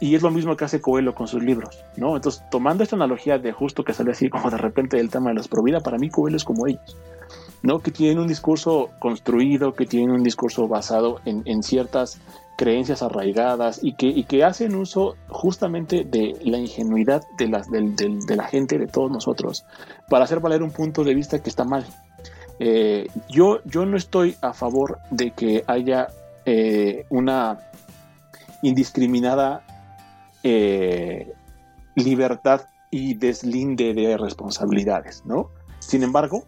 y 0.00 0.14
es 0.14 0.22
lo 0.22 0.30
mismo 0.30 0.56
que 0.56 0.64
hace 0.64 0.80
Coelho 0.80 1.14
con 1.14 1.28
sus 1.28 1.42
libros, 1.42 1.84
¿no? 1.96 2.16
Entonces, 2.16 2.42
tomando 2.50 2.82
esta 2.82 2.96
analogía 2.96 3.38
de 3.38 3.52
justo 3.52 3.84
que 3.84 3.92
sale 3.92 4.12
así 4.12 4.30
como 4.30 4.50
de 4.50 4.56
repente 4.56 4.96
del 4.96 5.10
tema 5.10 5.28
de 5.28 5.36
los 5.36 5.48
Provida, 5.48 5.80
para 5.80 5.98
mí 5.98 6.08
Coelho 6.08 6.38
es 6.38 6.44
como 6.44 6.66
ellos. 6.66 6.96
¿No? 7.62 7.80
que 7.80 7.90
tienen 7.90 8.18
un 8.18 8.28
discurso 8.28 8.90
construido, 8.98 9.74
que 9.74 9.86
tienen 9.86 10.10
un 10.10 10.22
discurso 10.22 10.68
basado 10.68 11.20
en, 11.24 11.62
ciertas 11.62 12.20
creencias 12.56 13.02
arraigadas 13.02 13.80
y 13.82 13.94
que, 13.94 14.24
que, 14.24 14.44
hacen 14.44 14.74
uso 14.74 15.16
justamente 15.28 16.04
de 16.04 16.36
la 16.42 16.58
ingenuidad 16.58 17.22
de 17.38 17.48
la, 17.48 17.62
de, 17.70 18.36
la 18.36 18.44
gente, 18.44 18.78
de 18.78 18.86
todos 18.86 19.10
nosotros, 19.10 19.64
para 20.08 20.24
hacer 20.24 20.40
valer 20.40 20.62
un 20.62 20.70
punto 20.70 21.04
de 21.04 21.14
vista 21.14 21.40
que 21.40 21.50
está 21.50 21.64
mal. 21.64 21.86
Eh, 22.60 23.06
yo, 23.28 23.60
yo 23.64 23.86
no 23.86 23.96
estoy 23.96 24.36
a 24.42 24.52
favor 24.52 24.98
de 25.10 25.30
que 25.30 25.62
haya 25.68 26.08
eh, 26.44 27.04
una 27.10 27.58
indiscriminada 28.62 29.62
eh, 30.42 31.32
libertad 31.94 32.62
y 32.90 33.14
deslinde 33.14 33.94
de 33.94 34.16
responsabilidades, 34.16 35.24
¿no? 35.26 35.50
Sin 35.78 36.02
embargo, 36.02 36.44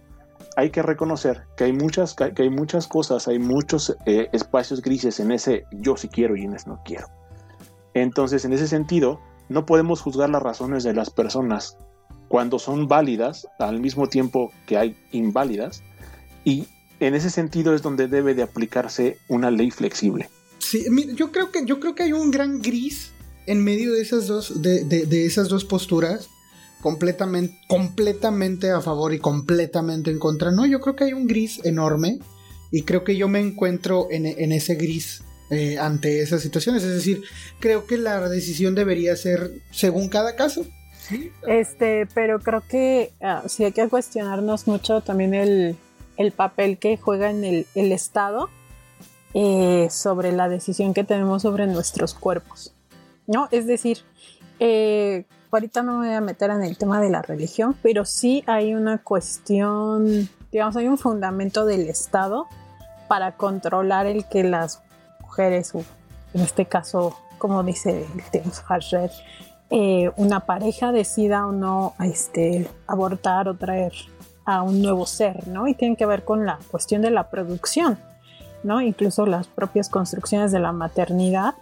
hay 0.60 0.68
que 0.68 0.82
reconocer 0.82 1.44
que 1.56 1.64
hay 1.64 1.72
muchas, 1.72 2.14
que 2.14 2.42
hay 2.42 2.50
muchas 2.50 2.86
cosas, 2.86 3.28
hay 3.28 3.38
muchos 3.38 3.96
eh, 4.04 4.28
espacios 4.34 4.82
grises 4.82 5.18
en 5.18 5.32
ese 5.32 5.64
yo 5.72 5.96
sí 5.96 6.08
quiero 6.08 6.36
y 6.36 6.42
en 6.42 6.52
ese 6.52 6.68
no 6.68 6.82
quiero. 6.84 7.06
Entonces, 7.94 8.44
en 8.44 8.52
ese 8.52 8.68
sentido, 8.68 9.20
no 9.48 9.64
podemos 9.64 10.02
juzgar 10.02 10.28
las 10.28 10.42
razones 10.42 10.84
de 10.84 10.92
las 10.92 11.08
personas 11.08 11.78
cuando 12.28 12.58
son 12.58 12.88
válidas 12.88 13.48
al 13.58 13.80
mismo 13.80 14.08
tiempo 14.08 14.52
que 14.66 14.76
hay 14.76 14.96
inválidas 15.12 15.82
y 16.44 16.68
en 17.00 17.14
ese 17.14 17.30
sentido 17.30 17.74
es 17.74 17.80
donde 17.80 18.06
debe 18.06 18.34
de 18.34 18.42
aplicarse 18.42 19.16
una 19.28 19.50
ley 19.50 19.70
flexible. 19.70 20.28
Sí, 20.58 20.84
yo 21.14 21.32
creo 21.32 21.50
que 21.50 21.64
yo 21.64 21.80
creo 21.80 21.94
que 21.94 22.02
hay 22.02 22.12
un 22.12 22.30
gran 22.30 22.60
gris 22.60 23.12
en 23.46 23.64
medio 23.64 23.94
de 23.94 24.02
esas 24.02 24.26
dos 24.26 24.60
de, 24.60 24.84
de 24.84 25.24
esas 25.24 25.48
dos 25.48 25.64
posturas 25.64 26.28
completamente, 26.80 27.56
completamente 27.68 28.70
a 28.70 28.80
favor 28.80 29.12
y 29.12 29.18
completamente 29.18 30.10
en 30.10 30.18
contra. 30.18 30.50
No, 30.50 30.66
yo 30.66 30.80
creo 30.80 30.96
que 30.96 31.04
hay 31.04 31.12
un 31.12 31.26
gris 31.26 31.60
enorme 31.64 32.18
y 32.70 32.82
creo 32.82 33.04
que 33.04 33.16
yo 33.16 33.28
me 33.28 33.40
encuentro 33.40 34.08
en, 34.10 34.52
ese 34.52 34.74
gris 34.76 35.22
eh, 35.50 35.78
ante 35.78 36.22
esas 36.22 36.42
situaciones. 36.42 36.82
Es 36.82 36.94
decir, 36.94 37.22
creo 37.58 37.86
que 37.86 37.98
la 37.98 38.28
decisión 38.28 38.74
debería 38.74 39.16
ser 39.16 39.52
según 39.70 40.08
cada 40.08 40.36
caso. 40.36 40.64
Este, 41.46 42.06
pero 42.14 42.38
creo 42.38 42.62
que 42.66 43.12
ah, 43.20 43.42
sí 43.46 43.64
hay 43.64 43.72
que 43.72 43.88
cuestionarnos 43.88 44.68
mucho 44.68 45.00
también 45.00 45.34
el, 45.34 45.76
papel 46.36 46.78
que 46.78 46.96
juega 46.96 47.30
en 47.30 47.44
el, 47.44 47.66
Estado 47.74 48.48
eh, 49.34 49.88
sobre 49.90 50.32
la 50.32 50.48
decisión 50.48 50.94
que 50.94 51.02
tenemos 51.02 51.42
sobre 51.42 51.66
nuestros 51.66 52.14
cuerpos. 52.14 52.74
¿No? 53.26 53.48
Es 53.50 53.66
decir, 53.66 53.98
eh, 54.58 55.24
ahorita 55.50 55.82
no 55.82 55.98
me 55.98 56.08
voy 56.08 56.16
a 56.16 56.20
meter 56.20 56.50
en 56.50 56.62
el 56.62 56.76
tema 56.76 57.00
de 57.00 57.10
la 57.10 57.22
religión, 57.22 57.76
pero 57.82 58.04
sí 58.04 58.44
hay 58.46 58.74
una 58.74 58.98
cuestión, 58.98 60.28
digamos, 60.52 60.76
hay 60.76 60.88
un 60.88 60.98
fundamento 60.98 61.64
del 61.64 61.88
Estado 61.88 62.46
para 63.08 63.36
controlar 63.36 64.06
el 64.06 64.24
que 64.26 64.44
las 64.44 64.82
mujeres, 65.20 65.72
en 65.74 66.40
este 66.40 66.66
caso, 66.66 67.16
como 67.38 67.62
dice 67.62 68.06
el 68.14 68.22
tema 68.30 68.52
Hashred, 68.52 69.10
eh, 69.70 70.10
una 70.16 70.40
pareja 70.40 70.92
decida 70.92 71.46
o 71.46 71.52
no 71.52 71.94
este, 72.00 72.68
abortar 72.86 73.48
o 73.48 73.54
traer 73.54 73.92
a 74.44 74.62
un 74.62 74.82
nuevo 74.82 75.06
ser, 75.06 75.46
¿no? 75.46 75.68
Y 75.68 75.74
tiene 75.74 75.96
que 75.96 76.06
ver 76.06 76.24
con 76.24 76.44
la 76.44 76.58
cuestión 76.70 77.02
de 77.02 77.10
la 77.10 77.30
producción, 77.30 77.98
¿no? 78.64 78.80
Incluso 78.80 79.26
las 79.26 79.46
propias 79.46 79.88
construcciones 79.88 80.50
de 80.50 80.58
la 80.58 80.72
maternidad 80.72 81.54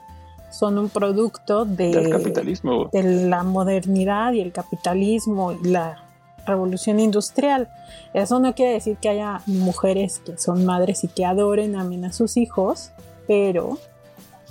son 0.50 0.78
un 0.78 0.88
producto 0.88 1.64
de, 1.64 2.10
capitalismo. 2.10 2.88
de 2.92 3.02
la 3.02 3.42
modernidad 3.42 4.32
y 4.32 4.40
el 4.40 4.52
capitalismo 4.52 5.52
y 5.52 5.68
la 5.68 6.04
revolución 6.46 6.98
industrial. 6.98 7.68
Eso 8.14 8.40
no 8.40 8.54
quiere 8.54 8.72
decir 8.72 8.96
que 8.96 9.10
haya 9.10 9.42
mujeres 9.46 10.20
que 10.24 10.38
son 10.38 10.64
madres 10.64 11.04
y 11.04 11.08
que 11.08 11.24
adoren, 11.24 11.76
amen 11.76 12.06
a 12.06 12.12
sus 12.12 12.36
hijos, 12.36 12.90
pero 13.26 13.78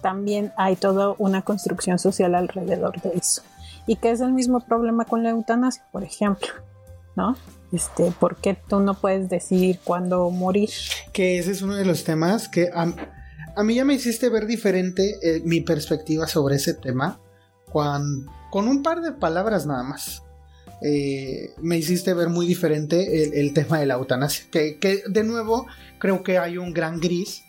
también 0.01 0.53
hay 0.55 0.75
toda 0.75 1.15
una 1.17 1.41
construcción 1.41 1.99
social 1.99 2.35
alrededor 2.35 3.01
de 3.01 3.17
eso. 3.17 3.41
Y 3.87 3.95
que 3.95 4.11
es 4.11 4.21
el 4.21 4.33
mismo 4.33 4.59
problema 4.59 5.05
con 5.05 5.23
la 5.23 5.31
eutanasia, 5.31 5.85
por 5.91 6.03
ejemplo, 6.03 6.49
¿no? 7.15 7.35
Este, 7.71 8.11
¿por 8.11 8.37
qué 8.37 8.53
tú 8.53 8.79
no 8.79 8.93
puedes 8.93 9.27
decidir 9.29 9.79
cuándo 9.83 10.29
morir? 10.29 10.69
Que 11.11 11.39
ese 11.39 11.51
es 11.51 11.61
uno 11.61 11.75
de 11.75 11.85
los 11.85 12.03
temas 12.03 12.47
que 12.47 12.69
a 13.57 13.63
mí 13.63 13.73
ya 13.73 13.83
me 13.83 13.95
hiciste 13.95 14.29
ver 14.29 14.45
diferente 14.45 15.17
eh, 15.23 15.41
mi 15.43 15.61
perspectiva 15.61 16.27
sobre 16.27 16.57
ese 16.57 16.75
tema 16.75 17.19
con 17.71 18.67
un 18.67 18.83
par 18.83 19.01
de 19.01 19.11
palabras 19.11 19.65
nada 19.65 19.83
más. 19.83 20.23
eh, 20.81 21.49
me 21.59 21.77
hiciste 21.77 22.13
ver 22.13 22.29
muy 22.29 22.45
diferente 22.45 23.39
el, 23.39 23.53
tema 23.53 23.79
de 23.79 23.87
la 23.87 23.95
eutanasia. 23.95 24.45
Que, 24.51 24.77
que, 24.77 25.01
de 25.09 25.23
nuevo 25.23 25.65
creo 25.97 26.21
que 26.21 26.37
hay 26.37 26.57
un 26.57 26.71
gran 26.71 26.99
gris. 26.99 27.43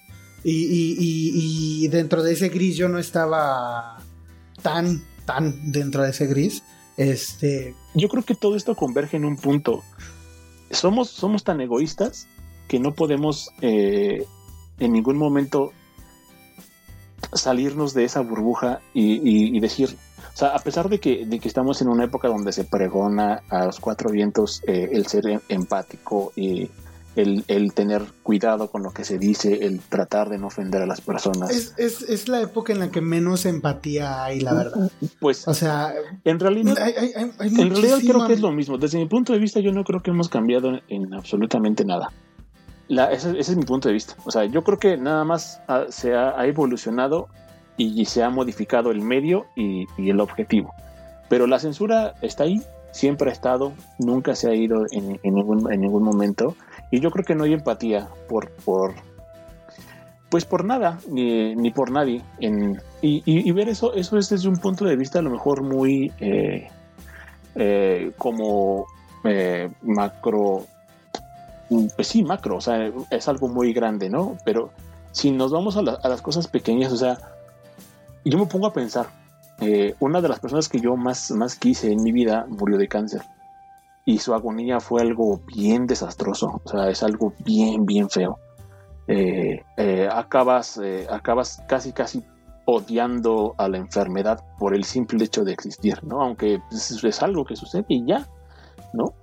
Y, 0.44 0.97
y, 0.99 1.88
dentro 1.88 2.23
de 2.23 2.33
ese 2.33 2.49
gris 2.49 2.77
yo 2.77 2.88
no 2.88 2.99
estaba 2.99 3.99
tan, 4.62 5.05
tan 5.27 5.73
dentro 5.73 6.03
de 6.03 6.11
ese 6.11 6.27
gris. 6.27 6.62
Este. 6.97 7.75
Yo 7.94 8.09
creo 8.09 8.23
que 8.23 8.35
todo 8.35 8.57
esto 8.57 8.75
converge 8.75 9.18
en 9.18 9.27
un 9.27 9.37
punto. 9.37 9.83
Somos, 10.71 11.11
somos 11.11 11.44
tan 11.44 11.61
egoístas 11.61 12.29
que 12.66 12.79
no 12.79 12.94
podemos 12.94 13.51
eh, 13.61 14.25
en 14.79 14.92
ningún 14.92 15.18
momento 15.18 15.73
salirnos 17.33 17.94
de 17.94 18.04
esa 18.04 18.20
burbuja 18.20 18.81
y, 18.94 19.59
decir, 19.61 19.96
o 20.35 20.37
sea, 20.37 20.48
a 20.48 20.59
pesar 20.59 20.88
de 20.88 21.00
que, 21.00 21.26
de 21.26 21.38
que, 21.38 21.48
estamos 21.48 21.83
en 21.83 21.88
una 21.88 22.04
época 22.04 22.28
donde 22.28 22.52
se 22.52 22.64
pregona 22.64 23.42
a 23.48 23.66
los 23.66 23.81
cuatro 23.81 24.11
vientos 24.11 24.62
eh, 24.66 24.90
el 24.92 25.07
ser 25.07 25.26
em, 25.26 25.40
empático 25.48 26.33
y 26.37 26.70
el, 27.16 27.72
tener 27.74 28.02
cuidado 28.22 28.70
con 28.70 28.85
lo 28.85 28.92
que 28.92 29.04
se 29.04 29.18
dice, 29.18 29.66
el 29.66 29.81
tratar 29.81 30.28
de 30.28 30.38
no 30.38 30.46
ofender 30.46 30.83
a 30.83 30.87
las 30.87 31.00
personas. 31.00 31.74
Es, 31.76 32.28
la 32.28 32.40
época 32.40 32.72
en 32.72 32.78
la 32.78 32.90
que 32.90 33.00
menos 33.00 33.44
empatía 33.44 34.24
hay, 34.24 34.40
la 34.40 34.54
verdad. 34.54 34.90
Pues, 35.18 35.48
o 35.48 35.54
sea, 35.54 35.94
en 36.24 36.38
realidad, 36.38 36.76
en 37.16 37.70
realidad 37.70 37.98
creo 38.00 38.26
que 38.26 38.35
es 38.35 38.40
lo 38.40 38.52
mismo. 38.52 38.78
Desde 38.78 38.98
mi 38.98 39.07
punto 39.07 39.33
de 39.33 39.40
vista, 39.40 39.59
yo 39.59 39.72
no 39.72 39.83
creo 39.83 40.00
que 40.00 40.11
hemos 40.12 40.28
cambiado 40.28 40.78
en 40.88 41.12
absolutamente 41.12 41.85
nada 41.85 42.12
ese, 42.88 43.38
es 43.38 43.57
mi 43.57 43.64
punto 43.64 43.88
de 43.88 43.94
vista. 43.94 44.14
O 44.24 44.31
sea, 44.31 44.44
yo 44.44 44.62
creo 44.64 44.79
que 44.79 44.96
nada 44.96 45.24
más 45.24 45.61
se 45.90 46.14
ha, 46.14 46.46
evolucionado 46.46 47.29
y, 47.77 48.05
se 48.07 48.22
ha 48.22 48.31
modificado 48.31 48.90
el 48.90 49.03
medio 49.03 49.46
y, 49.57 49.87
el 49.98 50.20
objetivo. 50.20 50.74
Pero 51.29 51.46
la 51.46 51.59
censura 51.59 52.14
está 52.22 52.44
ahí, 52.44 52.62
siempre 52.92 53.31
ha 53.31 53.33
estado, 53.33 53.72
nunca 53.98 54.35
se 54.35 54.48
ha 54.48 54.55
ido 54.55 54.87
en, 54.90 55.20
ningún, 55.22 55.72
en 55.72 55.81
ningún 55.81 56.03
momento. 56.03 56.55
Y 56.90 57.01
yo 57.01 57.11
creo 57.11 57.24
que 57.24 57.35
no 57.35 57.44
hay 57.44 57.53
empatía 57.53 58.09
por, 58.29 58.51
por 58.51 58.94
pues 60.31 60.44
por 60.44 60.64
nada, 60.64 60.98
ni, 61.09 61.70
por 61.70 61.90
nadie. 61.90 62.22
y, 63.01 63.53
ver 63.53 63.68
eso, 63.68 63.94
eso 63.94 64.18
es 64.18 64.29
desde 64.29 64.48
un 64.48 64.59
punto 64.59 64.85
de 64.85 64.96
vista 64.96 65.18
a 65.18 65.22
lo 65.22 65.31
mejor 65.31 65.62
muy 65.62 66.12
eh, 66.20 66.68
eh, 67.55 68.12
como 68.18 68.87
eh, 69.24 69.70
macro 69.83 70.66
pues 71.68 72.09
sí, 72.09 72.22
macro, 72.22 72.57
o 72.57 72.61
sea, 72.61 72.90
es 73.11 73.28
algo 73.28 73.48
muy 73.48 73.72
grande, 73.72 74.09
¿no? 74.09 74.38
Pero 74.44 74.70
si 75.12 75.31
nos 75.31 75.52
vamos 75.52 75.76
a, 75.76 75.83
las 75.83 76.22
cosas 76.22 76.48
pequeñas, 76.48 76.92
o 76.92 76.96
sea, 76.96 77.18
yo 78.24 78.38
me 78.38 78.46
pongo 78.46 78.66
a 78.66 78.72
pensar, 78.72 79.07
eh, 79.61 79.94
una 80.00 80.20
de 80.20 80.28
las 80.28 80.40
personas 80.40 80.68
que 80.68 80.81
yo 80.81 80.96
más, 80.96 81.31
más 81.33 81.57
quise 81.57 81.92
en 81.92 82.02
mi 82.02 82.12
vida 82.12 82.46
murió 82.48 82.78
de 82.78 82.88
cáncer 82.88 83.22
y 84.04 84.18
su 84.18 84.33
agonía 84.33 84.81
fue 84.81 85.02
algo 85.02 85.40
bien 85.46 85.87
desastroso, 85.87 86.62
o 86.64 86.68
sea, 86.68 86.88
es 86.88 87.02
algo 87.02 87.35
bien, 87.44 87.85
bien 87.85 88.09
feo. 88.09 88.38
Eh, 89.07 89.62
eh, 89.76 90.09
acabas, 90.11 90.81
acabas 91.11 91.62
casi, 91.66 91.92
casi 91.92 92.24
odiando 92.66 93.54
a 93.59 93.68
la 93.68 93.78
enfermedad 93.78 94.44
por 94.59 94.74
el 94.74 94.85
simple 94.85 95.24
hecho 95.24 95.44
de 95.44 95.52
existir, 95.52 96.02
¿no? 96.04 96.22
Aunque 96.22 96.61
es, 96.70 97.02
es 97.02 97.22
algo 97.22 97.44
que 97.44 97.57
sucede 97.57 97.85
y 97.88 98.04
ya, 98.07 98.26
¿no? 98.92 99.14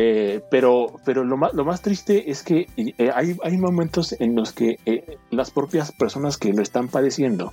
Eh, 0.00 0.42
pero 0.48 1.00
pero 1.04 1.24
lo, 1.24 1.36
más, 1.36 1.52
lo 1.54 1.64
más 1.64 1.82
triste 1.82 2.30
es 2.30 2.44
que 2.44 2.68
eh, 2.76 3.10
hay, 3.12 3.36
hay, 3.42 3.56
momentos 3.56 4.14
en 4.20 4.36
los 4.36 4.52
que 4.52 4.78
eh, 4.86 5.18
las 5.32 5.50
propias 5.50 5.90
personas 5.90 6.36
que 6.36 6.52
lo 6.52 6.62
están 6.62 6.86
padeciendo 6.86 7.52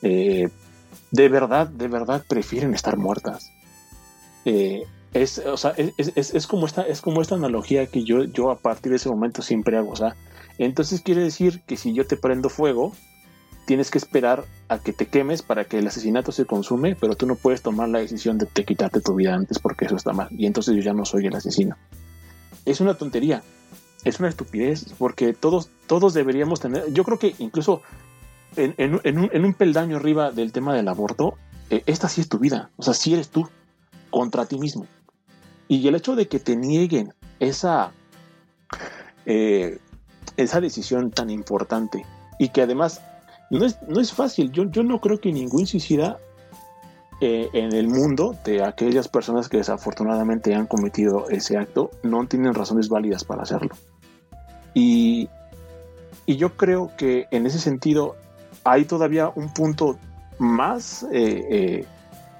de 0.00 0.50
verdad, 1.28 1.68
de 1.68 1.86
verdad 1.86 2.24
prefieren 2.26 2.74
estar 2.74 2.96
muertas. 2.96 3.52
es, 4.44 5.38
o 5.38 5.56
sea, 5.56 5.72
es, 5.76 5.92
es, 6.16 6.34
es, 6.34 6.46
como 6.48 6.66
esta, 6.66 6.82
es 6.82 7.00
como 7.00 7.22
esta 7.22 7.36
analogía 7.36 7.86
que 7.86 8.02
yo, 8.02 8.24
yo 8.24 8.50
a 8.50 8.58
partir 8.58 8.90
de 8.90 8.96
ese 8.96 9.08
momento 9.08 9.40
siempre 9.40 9.76
hago. 9.76 9.92
O 9.92 9.96
sea, 9.96 10.16
entonces 10.58 11.00
quiere 11.00 11.22
decir 11.22 11.60
que 11.64 11.76
si 11.76 11.92
yo 11.92 12.04
te 12.08 12.16
prendo 12.16 12.48
fuego, 12.48 12.92
tienes 13.64 13.90
que 13.90 13.98
esperar 13.98 14.44
a 14.68 14.78
que 14.78 14.92
te 14.92 15.06
quemes 15.06 15.42
para 15.42 15.64
que 15.64 15.78
el 15.78 15.86
asesinato 15.86 16.32
se 16.32 16.46
consume, 16.46 16.96
pero 16.96 17.16
tú 17.16 17.26
no 17.26 17.36
puedes 17.36 17.62
tomar 17.62 17.88
la 17.88 18.00
decisión 18.00 18.38
de 18.38 18.46
te 18.46 18.64
quitarte 18.64 19.00
tu 19.00 19.14
vida 19.14 19.34
antes 19.34 19.58
porque 19.58 19.84
eso 19.84 19.96
está 19.96 20.12
mal. 20.12 20.28
Y 20.30 20.46
entonces 20.46 20.74
yo 20.74 20.82
ya 20.82 20.92
no 20.92 21.04
soy 21.04 21.26
el 21.26 21.34
asesino. 21.34 21.76
Es 22.64 22.80
una 22.80 22.94
tontería, 22.94 23.42
es 24.04 24.18
una 24.20 24.28
estupidez, 24.28 24.94
porque 24.98 25.32
todos, 25.32 25.68
todos 25.86 26.14
deberíamos 26.14 26.60
tener, 26.60 26.92
yo 26.92 27.04
creo 27.04 27.18
que 27.18 27.34
incluso 27.38 27.82
en, 28.56 29.44
un, 29.44 29.54
peldaño 29.54 29.96
arriba 29.96 30.30
del 30.30 30.52
tema 30.52 30.74
del 30.74 30.88
aborto, 30.88 31.38
eh, 31.70 31.82
esta 31.86 32.08
sí 32.08 32.20
es 32.20 32.28
tu 32.28 32.38
vida, 32.38 32.70
o 32.76 32.82
sea, 32.82 32.94
sí 32.94 33.14
eres 33.14 33.30
tú 33.30 33.48
contra 34.10 34.46
ti 34.46 34.58
mismo. 34.58 34.86
Y 35.68 35.86
el 35.88 35.94
hecho 35.94 36.16
de 36.16 36.28
que 36.28 36.38
te 36.38 36.56
nieguen 36.56 37.14
esa, 37.40 37.92
eh, 39.24 39.78
esa 40.36 40.60
decisión 40.60 41.10
tan 41.10 41.30
importante 41.30 42.04
y 42.38 42.50
que 42.50 42.62
además 42.62 43.00
no 43.58 43.66
es, 43.66 43.76
no 43.86 44.00
es 44.00 44.12
fácil. 44.12 44.50
Yo, 44.50 44.64
yo 44.64 44.82
no 44.82 45.00
creo 45.00 45.20
que 45.20 45.30
ningún 45.32 45.66
suicida 45.66 46.18
eh, 47.20 47.50
en 47.52 47.74
el 47.74 47.88
mundo 47.88 48.34
de 48.44 48.64
aquellas 48.64 49.08
personas 49.08 49.48
que 49.48 49.58
desafortunadamente 49.58 50.54
han 50.54 50.66
cometido 50.66 51.28
ese 51.28 51.58
acto 51.58 51.90
no 52.02 52.26
tienen 52.26 52.54
razones 52.54 52.88
válidas 52.88 53.24
para 53.24 53.42
hacerlo. 53.42 53.74
Y, 54.74 55.28
yo 56.26 56.56
creo 56.56 56.90
que 56.96 57.26
en 57.30 57.44
ese 57.44 57.58
sentido 57.58 58.16
hay 58.64 58.86
todavía 58.86 59.30
un 59.34 59.52
punto 59.52 59.98
más 60.38 61.02
eh, 61.12 61.46
eh, 61.50 61.84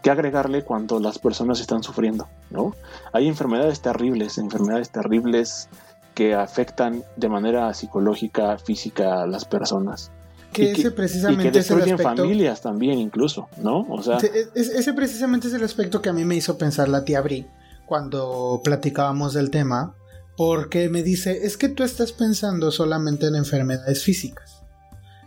que 0.03 0.11
agregarle 0.11 0.63
cuando 0.65 0.99
las 0.99 1.19
personas 1.19 1.61
están 1.61 1.83
sufriendo, 1.83 2.27
¿no? 2.49 2.75
Hay 3.13 3.29
enfermedades 3.29 3.83
terribles, 3.83 4.39
enfermedades 4.39 4.91
terribles 4.91 5.69
que 6.15 6.35
afectan 6.35 7.05
de 7.17 7.29
manera 7.29 7.75
psicológica, 7.75 8.57
física 8.57 9.23
a 9.23 9.27
las 9.27 9.45
personas 9.45 10.11
que, 10.53 10.73
ese 10.73 10.91
precisamente 10.91 11.49
y 11.49 11.51
que 11.51 11.59
destruyen 11.59 11.99
familias 11.99 12.61
también 12.61 12.99
incluso, 12.99 13.49
¿no? 13.59 13.87
O 13.89 14.03
sea, 14.03 14.19
ese 14.55 14.93
precisamente 14.93 15.49
es 15.49 15.55
el 15.55 15.65
aspecto 15.65 16.03
que 16.03 16.09
a 16.09 16.13
mí 16.13 16.25
me 16.25 16.37
hizo 16.37 16.59
pensar 16.59 16.89
la 16.89 17.05
tía 17.05 17.21
Bri 17.21 17.47
cuando 17.87 18.61
platicábamos 18.63 19.35
del 19.35 19.51
tema, 19.51 19.95
porque 20.37 20.89
me 20.89 21.03
dice, 21.03 21.45
es 21.45 21.57
que 21.57 21.69
tú 21.69 21.83
estás 21.83 22.13
pensando 22.13 22.71
solamente 22.71 23.27
en 23.27 23.35
enfermedades 23.35 24.03
físicas, 24.03 24.63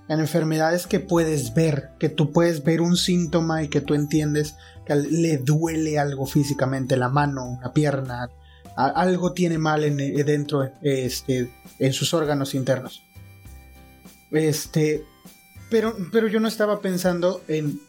en 0.07 0.19
enfermedades 0.19 0.87
que 0.87 0.99
puedes 0.99 1.53
ver, 1.53 1.91
que 1.99 2.09
tú 2.09 2.31
puedes 2.31 2.63
ver 2.63 2.81
un 2.81 2.97
síntoma 2.97 3.63
y 3.63 3.67
que 3.67 3.81
tú 3.81 3.93
entiendes 3.93 4.55
que 4.85 4.95
le 4.95 5.37
duele 5.37 5.99
algo 5.99 6.25
físicamente, 6.25 6.97
la 6.97 7.09
mano, 7.09 7.45
una 7.45 7.73
pierna, 7.73 8.29
algo 8.75 9.33
tiene 9.33 9.57
mal 9.57 9.83
en, 9.83 9.97
dentro 10.25 10.69
este, 10.81 11.51
en 11.79 11.93
sus 11.93 12.13
órganos 12.13 12.53
internos. 12.55 13.03
Este, 14.31 15.05
pero, 15.69 15.95
pero 16.11 16.27
yo 16.27 16.39
no 16.39 16.47
estaba 16.47 16.81
pensando 16.81 17.41
en, 17.47 17.79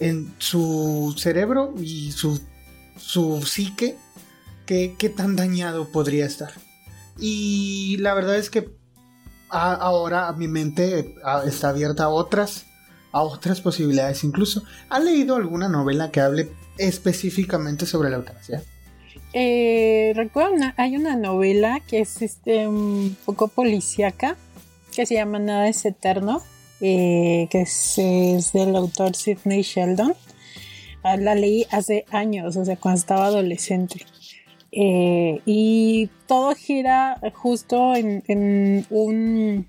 en 0.00 0.32
su 0.38 1.14
cerebro 1.18 1.74
y 1.78 2.12
su, 2.12 2.40
su 2.96 3.42
psique, 3.42 3.96
que, 4.64 4.94
qué 4.98 5.08
tan 5.08 5.36
dañado 5.36 5.88
podría 5.88 6.26
estar. 6.26 6.52
Y 7.18 7.96
la 7.98 8.14
verdad 8.14 8.36
es 8.36 8.50
que 8.50 8.68
ahora 9.48 10.32
mi 10.32 10.48
mente 10.48 11.14
está 11.46 11.70
abierta 11.70 12.04
a 12.04 12.08
otras, 12.08 12.66
a 13.12 13.22
otras 13.22 13.60
posibilidades 13.60 14.24
incluso. 14.24 14.64
¿Ha 14.88 14.98
leído 14.98 15.36
alguna 15.36 15.68
novela 15.68 16.10
que 16.10 16.20
hable 16.20 16.50
específicamente 16.78 17.86
sobre 17.86 18.10
la 18.10 18.16
eutanasia? 18.16 18.62
Eh, 19.32 20.12
recuerdo, 20.14 20.56
hay 20.76 20.96
una 20.96 21.16
novela 21.16 21.80
que 21.86 22.00
es 22.00 22.22
este, 22.22 22.66
un 22.66 23.16
poco 23.24 23.48
policíaca 23.48 24.36
que 24.94 25.04
se 25.04 25.14
llama 25.14 25.38
Nada 25.38 25.68
es 25.68 25.84
Eterno 25.84 26.42
eh, 26.80 27.48
que 27.50 27.62
es, 27.62 28.52
del 28.52 28.76
autor 28.76 29.14
Sidney 29.14 29.62
Sheldon. 29.62 30.14
Ah, 31.02 31.16
la 31.16 31.34
leí 31.34 31.66
hace 31.70 32.04
años, 32.10 32.56
o 32.56 32.64
sea, 32.64 32.76
cuando 32.76 32.98
estaba 32.98 33.26
adolescente. 33.26 34.04
Eh, 34.72 35.40
y 35.46 36.10
todo 36.26 36.54
gira 36.54 37.18
justo 37.34 37.94
en, 37.94 38.86
un... 38.90 39.66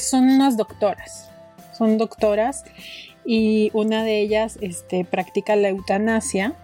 son 0.00 0.28
unas 0.28 0.56
doctoras, 0.56 1.30
son 1.76 1.98
doctoras 1.98 2.64
y 3.24 3.70
una 3.74 4.02
de 4.02 4.20
ellas 4.20 4.58
este, 4.62 5.04
practica 5.04 5.54
la 5.54 5.68
eutanasia, 5.68 6.54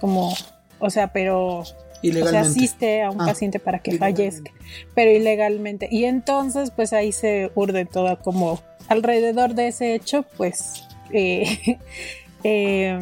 como, 0.00 0.34
o 0.80 0.90
sea, 0.90 1.12
pero 1.12 1.62
se 2.02 2.36
asiste 2.36 3.02
a 3.02 3.10
un 3.10 3.20
ah, 3.20 3.26
paciente 3.26 3.58
para 3.58 3.80
que 3.80 3.98
fallezca, 3.98 4.50
pero 4.94 5.10
ilegalmente. 5.10 5.88
Y 5.90 6.04
entonces, 6.04 6.70
pues 6.70 6.92
ahí 6.92 7.12
se 7.12 7.50
urde 7.54 7.84
todo 7.84 8.18
como 8.20 8.60
alrededor 8.88 9.54
de 9.54 9.68
ese 9.68 9.94
hecho, 9.94 10.24
pues, 10.36 10.84
eh, 11.12 11.78
eh, 12.44 12.98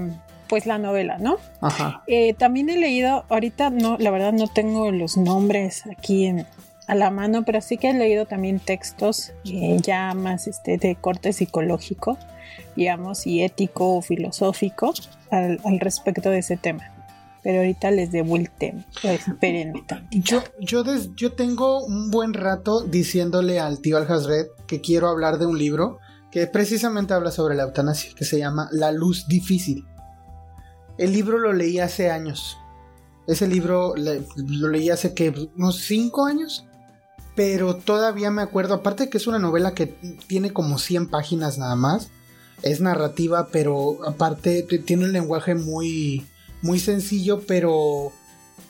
pues 0.48 0.66
la 0.66 0.78
novela, 0.78 1.18
¿no? 1.18 1.36
Ajá. 1.60 2.02
Eh, 2.06 2.34
también 2.34 2.70
he 2.70 2.76
leído, 2.76 3.24
ahorita 3.28 3.70
no, 3.70 3.96
la 3.98 4.10
verdad 4.10 4.32
no 4.32 4.48
tengo 4.48 4.90
los 4.90 5.16
nombres 5.16 5.84
aquí 5.86 6.26
en, 6.26 6.46
a 6.86 6.94
la 6.94 7.10
mano, 7.10 7.44
pero 7.44 7.60
sí 7.60 7.76
que 7.76 7.90
he 7.90 7.94
leído 7.94 8.26
también 8.26 8.60
textos 8.60 9.32
ya 9.44 10.14
más 10.14 10.46
este, 10.46 10.78
de 10.78 10.94
corte 10.96 11.32
psicológico, 11.32 12.16
digamos, 12.76 13.26
y 13.26 13.42
ético 13.42 13.96
o 13.96 14.02
filosófico 14.02 14.94
al 15.30 15.80
respecto 15.80 16.30
de 16.30 16.38
ese 16.38 16.56
tema. 16.56 16.97
Pero 17.42 17.58
ahorita 17.58 17.90
les 17.90 18.10
debo 18.12 18.36
el 18.36 18.50
tema. 18.50 18.84
Espérenme 19.02 19.84
Yo, 20.10 20.42
yo, 20.60 20.84
yo 21.16 21.32
tengo 21.32 21.84
un 21.84 22.10
buen 22.10 22.34
rato 22.34 22.82
diciéndole 22.82 23.60
al 23.60 23.80
tío 23.80 23.96
Alhazred 23.96 24.46
que 24.66 24.80
quiero 24.80 25.08
hablar 25.08 25.38
de 25.38 25.46
un 25.46 25.58
libro 25.58 25.98
que 26.30 26.46
precisamente 26.46 27.14
habla 27.14 27.30
sobre 27.30 27.54
la 27.54 27.64
eutanasia, 27.64 28.12
que 28.14 28.24
se 28.24 28.38
llama 28.38 28.68
La 28.72 28.92
luz 28.92 29.26
difícil. 29.28 29.86
El 30.98 31.12
libro 31.12 31.38
lo 31.38 31.52
leí 31.52 31.78
hace 31.78 32.10
años. 32.10 32.58
Ese 33.26 33.46
libro 33.46 33.94
lo 33.96 34.68
leí 34.68 34.90
hace 34.90 35.14
que 35.14 35.48
unos 35.56 35.78
5 35.82 36.26
años. 36.26 36.66
Pero 37.34 37.76
todavía 37.76 38.32
me 38.32 38.42
acuerdo, 38.42 38.74
aparte 38.74 39.04
de 39.04 39.10
que 39.10 39.18
es 39.18 39.28
una 39.28 39.38
novela 39.38 39.72
que 39.72 39.86
tiene 40.26 40.52
como 40.52 40.78
100 40.78 41.08
páginas 41.08 41.56
nada 41.56 41.76
más. 41.76 42.08
Es 42.62 42.80
narrativa, 42.80 43.48
pero 43.52 44.04
aparte 44.04 44.64
tiene 44.84 45.04
un 45.04 45.12
lenguaje 45.12 45.54
muy, 45.54 46.26
muy 46.62 46.78
sencillo, 46.78 47.42
pero 47.46 48.12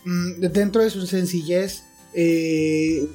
mm, 0.05 0.41
dentro 0.53 0.83
de 0.83 0.91
su 0.91 1.07
sencillez, 1.07 1.83
eh, 2.15 3.09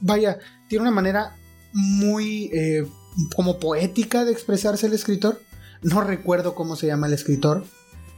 vaya, 0.00 0.38
tiene 0.68 0.82
una 0.82 0.90
manera 0.90 1.36
muy 1.72 2.50
eh, 2.52 2.86
como 3.34 3.58
poética 3.58 4.24
de 4.24 4.32
expresarse 4.32 4.86
el 4.86 4.92
escritor. 4.92 5.40
No 5.82 6.00
recuerdo 6.00 6.54
cómo 6.54 6.76
se 6.76 6.86
llama 6.86 7.06
el 7.06 7.12
escritor, 7.12 7.64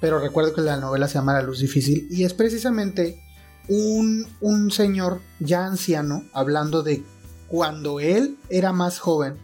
pero 0.00 0.18
recuerdo 0.18 0.54
que 0.54 0.60
la 0.60 0.76
novela 0.76 1.08
se 1.08 1.14
llama 1.14 1.32
La 1.32 1.42
Luz 1.42 1.60
Difícil 1.60 2.06
y 2.10 2.24
es 2.24 2.34
precisamente 2.34 3.22
un, 3.68 4.26
un 4.40 4.70
señor 4.70 5.20
ya 5.40 5.64
anciano 5.64 6.24
hablando 6.32 6.82
de 6.82 7.02
cuando 7.48 8.00
él 8.00 8.36
era 8.50 8.72
más 8.72 8.98
joven. 8.98 9.36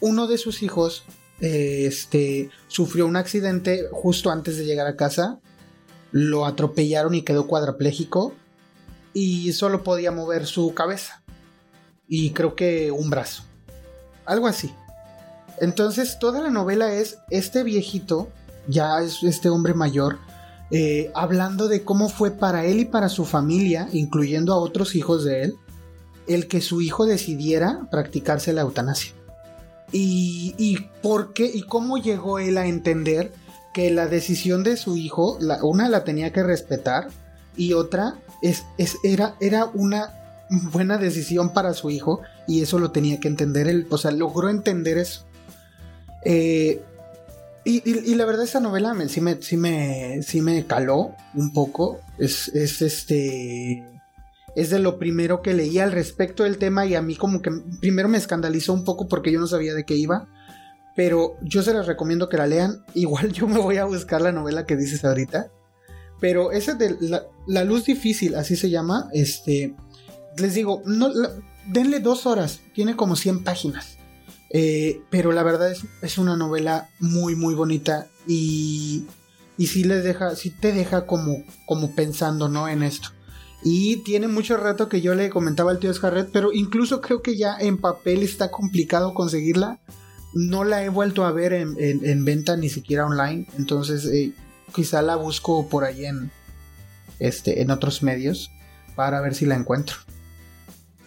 Uno 0.00 0.26
de 0.26 0.38
sus 0.38 0.62
hijos 0.62 1.04
este, 1.40 2.50
sufrió 2.66 3.06
un 3.06 3.16
accidente 3.16 3.86
justo 3.92 4.30
antes 4.30 4.56
de 4.56 4.64
llegar 4.64 4.86
a 4.86 4.96
casa, 4.96 5.40
lo 6.10 6.46
atropellaron 6.46 7.14
y 7.14 7.22
quedó 7.22 7.46
cuadraplégico 7.46 8.34
y 9.12 9.52
solo 9.52 9.82
podía 9.82 10.10
mover 10.10 10.46
su 10.46 10.74
cabeza 10.74 11.22
y 12.06 12.30
creo 12.30 12.56
que 12.56 12.90
un 12.90 13.10
brazo, 13.10 13.44
algo 14.24 14.46
así. 14.46 14.72
Entonces 15.60 16.18
toda 16.18 16.40
la 16.40 16.50
novela 16.50 16.94
es 16.94 17.18
este 17.30 17.62
viejito, 17.62 18.28
ya 18.66 19.00
es 19.00 19.22
este 19.22 19.48
hombre 19.48 19.74
mayor, 19.74 20.18
eh, 20.70 21.10
hablando 21.14 21.68
de 21.68 21.84
cómo 21.84 22.08
fue 22.08 22.30
para 22.30 22.64
él 22.64 22.80
y 22.80 22.84
para 22.84 23.08
su 23.08 23.24
familia, 23.24 23.88
incluyendo 23.92 24.52
a 24.52 24.58
otros 24.58 24.94
hijos 24.94 25.24
de 25.24 25.42
él, 25.44 25.56
el 26.26 26.46
que 26.46 26.60
su 26.60 26.80
hijo 26.80 27.06
decidiera 27.06 27.88
practicarse 27.90 28.52
la 28.52 28.62
eutanasia 28.62 29.17
y, 29.92 30.78
por 31.02 31.32
qué 31.32 31.50
y 31.52 31.62
cómo 31.62 31.98
llegó 31.98 32.38
él 32.38 32.58
a 32.58 32.66
entender 32.66 33.32
que 33.72 33.90
la 33.90 34.06
decisión 34.06 34.64
de 34.64 34.76
su 34.76 34.96
hijo, 34.96 35.38
la, 35.40 35.62
una 35.64 35.88
la 35.88 36.04
tenía 36.04 36.32
que 36.32 36.42
respetar 36.42 37.08
y 37.56 37.72
otra 37.72 38.16
es, 38.42 38.64
era, 39.02 39.34
era 39.40 39.66
una 39.66 40.14
buena 40.72 40.98
decisión 40.98 41.52
para 41.52 41.74
su 41.74 41.90
hijo 41.90 42.20
y 42.46 42.62
eso 42.62 42.78
lo 42.78 42.90
tenía 42.90 43.20
que 43.20 43.28
entender 43.28 43.68
él, 43.68 43.86
o 43.90 43.98
sea, 43.98 44.10
logró 44.10 44.48
entender 44.48 44.98
eso. 44.98 45.24
Eh, 46.24 46.82
y, 47.64 48.14
la 48.14 48.24
verdad 48.24 48.44
esa 48.44 48.60
novela 48.60 48.94
me, 48.94 49.08
sí, 49.10 49.20
me, 49.20 49.42
sí, 49.42 49.58
me, 49.58 50.22
sí 50.22 50.40
me 50.40 50.64
caló 50.64 51.14
un 51.34 51.52
poco, 51.52 52.00
es, 52.16 52.48
es 52.48 52.80
este 52.80 53.84
es 54.58 54.70
de 54.70 54.80
lo 54.80 54.98
primero 54.98 55.40
que 55.40 55.54
leí 55.54 55.78
al 55.78 55.92
respecto 55.92 56.42
del 56.42 56.58
tema 56.58 56.84
y 56.84 56.96
a 56.96 57.00
mí 57.00 57.14
como 57.14 57.42
que 57.42 57.52
primero 57.80 58.08
me 58.08 58.18
escandalizó 58.18 58.72
un 58.72 58.82
poco 58.82 59.06
porque 59.06 59.30
yo 59.30 59.38
no 59.38 59.46
sabía 59.46 59.72
de 59.72 59.84
qué 59.84 59.94
iba. 59.94 60.28
Pero 60.96 61.36
yo 61.42 61.62
se 61.62 61.72
les 61.72 61.86
recomiendo 61.86 62.28
que 62.28 62.38
la 62.38 62.48
lean. 62.48 62.84
Igual 62.94 63.32
yo 63.32 63.46
me 63.46 63.60
voy 63.60 63.76
a 63.76 63.84
buscar 63.84 64.20
la 64.20 64.32
novela 64.32 64.66
que 64.66 64.76
dices 64.76 65.04
ahorita. 65.04 65.52
Pero 66.20 66.50
ese 66.50 66.74
de 66.74 66.96
la, 67.46 67.64
luz 67.64 67.84
difícil, 67.84 68.34
así 68.34 68.56
se 68.56 68.68
llama. 68.68 69.08
Este, 69.12 69.76
les 70.36 70.54
digo, 70.54 70.82
no, 70.84 71.12
denle 71.68 72.00
dos 72.00 72.26
horas. 72.26 72.58
Tiene 72.74 72.96
como 72.96 73.14
100 73.14 73.44
páginas. 73.44 73.96
Eh, 74.50 75.02
pero 75.08 75.30
la 75.30 75.44
verdad 75.44 75.70
es, 75.70 75.84
es, 76.02 76.18
una 76.18 76.36
novela 76.36 76.88
muy, 76.98 77.36
muy 77.36 77.54
bonita. 77.54 78.08
Y, 78.26 79.04
y 79.56 79.68
sí 79.68 79.84
les 79.84 80.02
deja, 80.02 80.34
sí 80.34 80.50
te 80.50 80.72
deja 80.72 81.06
como, 81.06 81.44
como 81.64 81.94
pensando, 81.94 82.48
¿no? 82.48 82.68
En 82.68 82.82
esto. 82.82 83.10
Y 83.62 83.96
tiene 83.98 84.28
mucho 84.28 84.56
rato 84.56 84.88
que 84.88 85.00
yo 85.00 85.14
le 85.14 85.30
comentaba 85.30 85.72
al 85.72 85.78
tío 85.78 85.92
Scarrett, 85.92 86.30
pero 86.32 86.52
incluso 86.52 87.00
creo 87.00 87.22
que 87.22 87.36
ya 87.36 87.56
en 87.58 87.78
papel 87.78 88.22
está 88.22 88.50
complicado 88.50 89.14
conseguirla. 89.14 89.80
No 90.32 90.64
la 90.64 90.84
he 90.84 90.88
vuelto 90.88 91.24
a 91.24 91.32
ver 91.32 91.52
en, 91.52 92.24
venta 92.24 92.56
ni 92.56 92.68
siquiera 92.68 93.06
online. 93.06 93.46
Entonces 93.58 94.04
eh, 94.06 94.32
quizá 94.74 95.02
la 95.02 95.16
busco 95.16 95.66
por 95.68 95.84
ahí 95.84 96.04
en, 96.04 96.30
este, 97.18 97.62
en 97.62 97.70
otros 97.70 98.02
medios 98.02 98.50
para 98.94 99.20
ver 99.20 99.34
si 99.34 99.46
la 99.46 99.56
encuentro. 99.56 99.96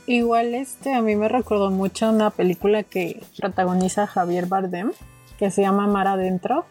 Igual 0.07 0.55
este 0.55 0.93
a 0.93 1.01
mí 1.01 1.15
me 1.15 1.29
recordó 1.29 1.71
mucho 1.71 2.09
una 2.09 2.31
película 2.31 2.83
que 2.83 3.23
protagoniza 3.37 4.07
Javier 4.07 4.47
Bardem, 4.47 4.91
que 5.37 5.51
se 5.51 5.61
llama 5.61 5.87
Mar 5.87 6.07
Adentro. 6.07 6.65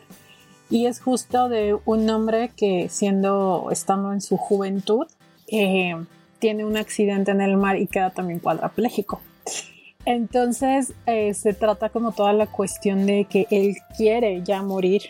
Y 0.69 0.87
es 0.87 1.01
justo 1.01 1.49
de 1.49 1.77
un 1.85 2.09
hombre 2.11 2.53
que 2.57 2.89
siendo, 2.91 3.69
estando 3.71 4.13
en 4.13 4.21
su 4.21 4.37
juventud, 4.37 5.07
eh, 5.51 5.97
tiene 6.39 6.65
un 6.65 6.77
accidente 6.77 7.31
en 7.31 7.41
el 7.41 7.57
mar 7.57 7.77
y 7.77 7.87
queda 7.87 8.11
también 8.11 8.41
cuadraplégico. 8.41 9.21
Entonces 10.05 10.95
eh, 11.07 11.35
se 11.35 11.53
trata 11.53 11.91
como 11.91 12.13
toda 12.13 12.33
la 12.33 12.47
cuestión 12.47 13.07
de 13.07 13.27
que 13.27 13.47
él 13.51 13.77
quiere 13.97 14.43
ya 14.43 14.63
morir, 14.63 15.03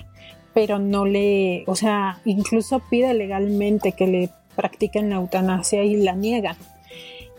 pero 0.52 0.78
no 0.78 1.04
le, 1.04 1.64
o 1.66 1.76
sea, 1.76 2.20
incluso 2.24 2.82
pide 2.90 3.14
legalmente 3.14 3.92
que 3.92 4.06
le 4.06 4.30
practiquen 4.56 5.10
la 5.10 5.16
eutanasia 5.16 5.84
y 5.84 5.96
la 5.96 6.14
niegan. 6.14 6.56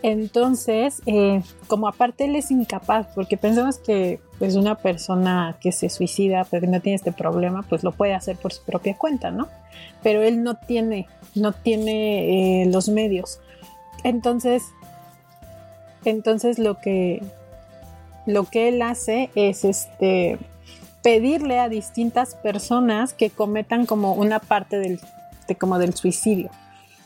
Entonces, 0.02 1.00
eh, 1.06 1.42
como 1.68 1.86
aparte 1.86 2.24
él 2.24 2.34
es 2.34 2.50
incapaz, 2.50 3.06
porque 3.14 3.36
pensamos 3.36 3.78
que 3.78 4.18
pues 4.38 4.56
una 4.56 4.74
persona 4.74 5.56
que 5.60 5.70
se 5.70 5.88
suicida, 5.88 6.44
pero 6.50 6.62
que 6.62 6.66
no 6.66 6.80
tiene 6.80 6.96
este 6.96 7.12
problema, 7.12 7.62
pues 7.62 7.84
lo 7.84 7.92
puede 7.92 8.14
hacer 8.14 8.36
por 8.36 8.52
su 8.52 8.64
propia 8.64 8.96
cuenta, 8.96 9.30
¿no? 9.30 9.46
Pero 10.02 10.22
él 10.22 10.42
no 10.42 10.56
tiene 10.56 11.06
no 11.34 11.52
tiene 11.52 12.62
eh, 12.62 12.66
los 12.66 12.88
medios. 12.88 13.40
Entonces, 14.04 14.62
entonces 16.04 16.58
lo 16.58 16.78
que 16.78 17.22
lo 18.26 18.44
que 18.44 18.68
él 18.68 18.82
hace 18.82 19.30
es 19.34 19.64
este 19.64 20.38
pedirle 21.02 21.58
a 21.58 21.68
distintas 21.68 22.34
personas 22.36 23.12
que 23.12 23.30
cometan 23.30 23.86
como 23.86 24.14
una 24.14 24.38
parte 24.38 24.78
del, 24.78 25.00
como 25.58 25.78
del 25.78 25.94
suicidio. 25.94 26.50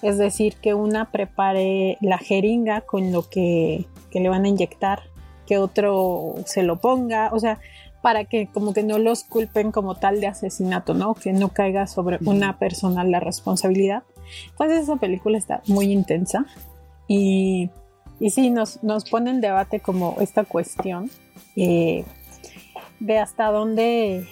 Es 0.03 0.19
decir, 0.19 0.57
que 0.57 0.75
una 0.75 1.11
prepare 1.11 1.97
la 2.03 2.19
jeringa 2.19 2.83
con 2.83 3.11
lo 3.11 3.29
que, 3.29 3.87
que 4.11 4.21
le 4.21 4.29
van 4.29 4.45
a 4.45 4.49
inyectar, 4.49 5.05
que 5.47 5.57
otro 5.57 6.35
se 6.45 6.63
lo 6.63 6.77
ponga, 6.77 7.31
o 7.33 7.41
sea, 7.41 7.59
para 8.03 8.25
que 8.25 8.47
como 8.47 8.75
que 8.75 8.83
no 8.83 8.99
los 8.99 9.25
culpen 9.25 9.73
como 9.73 9.95
tal 9.95 10.21
de 10.21 10.27
asesinato, 10.27 10.93
¿no? 10.93 11.15
Que 11.15 11.33
no 11.33 11.49
caiga 11.49 11.87
sobre 11.87 12.19
una 12.25 12.59
persona 12.59 13.03
la 13.03 13.21
responsabilidad. 13.21 14.03
Pues 14.57 14.73
esa 14.73 14.97
película 14.97 15.39
está 15.39 15.63
muy 15.67 15.93
intensa 15.93 16.47
y, 17.09 17.71
y 18.21 18.31
sí, 18.31 18.51
nos, 18.51 18.83
nos 18.83 19.09
pone 19.09 19.31
en 19.31 19.41
debate 19.41 19.81
como 19.81 20.17
esta 20.21 20.45
cuestión 20.45 21.11
eh, 21.57 22.05
de 23.01 23.19
hasta 23.19 23.51
dónde 23.51 24.27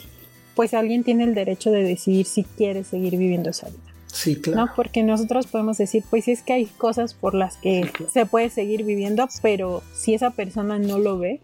pues 0.54 0.72
alguien 0.74 1.02
tiene 1.02 1.24
el 1.24 1.34
derecho 1.34 1.70
de 1.70 1.82
decidir 1.82 2.26
si 2.26 2.44
quiere 2.44 2.84
seguir 2.84 3.16
viviendo 3.16 3.50
esa 3.50 3.68
vida. 3.68 3.94
Sí, 4.06 4.36
claro. 4.36 4.66
¿no? 4.66 4.72
Porque 4.76 5.02
nosotros 5.02 5.48
podemos 5.48 5.76
decir, 5.78 6.04
pues 6.08 6.28
es 6.28 6.42
que 6.42 6.52
hay 6.52 6.66
cosas 6.66 7.14
por 7.14 7.34
las 7.34 7.56
que 7.56 7.90
se 8.12 8.26
puede 8.26 8.48
seguir 8.50 8.84
viviendo, 8.84 9.28
pero 9.42 9.82
si 9.92 10.14
esa 10.14 10.30
persona 10.30 10.78
no 10.78 10.98
lo 11.00 11.18
ve, 11.18 11.40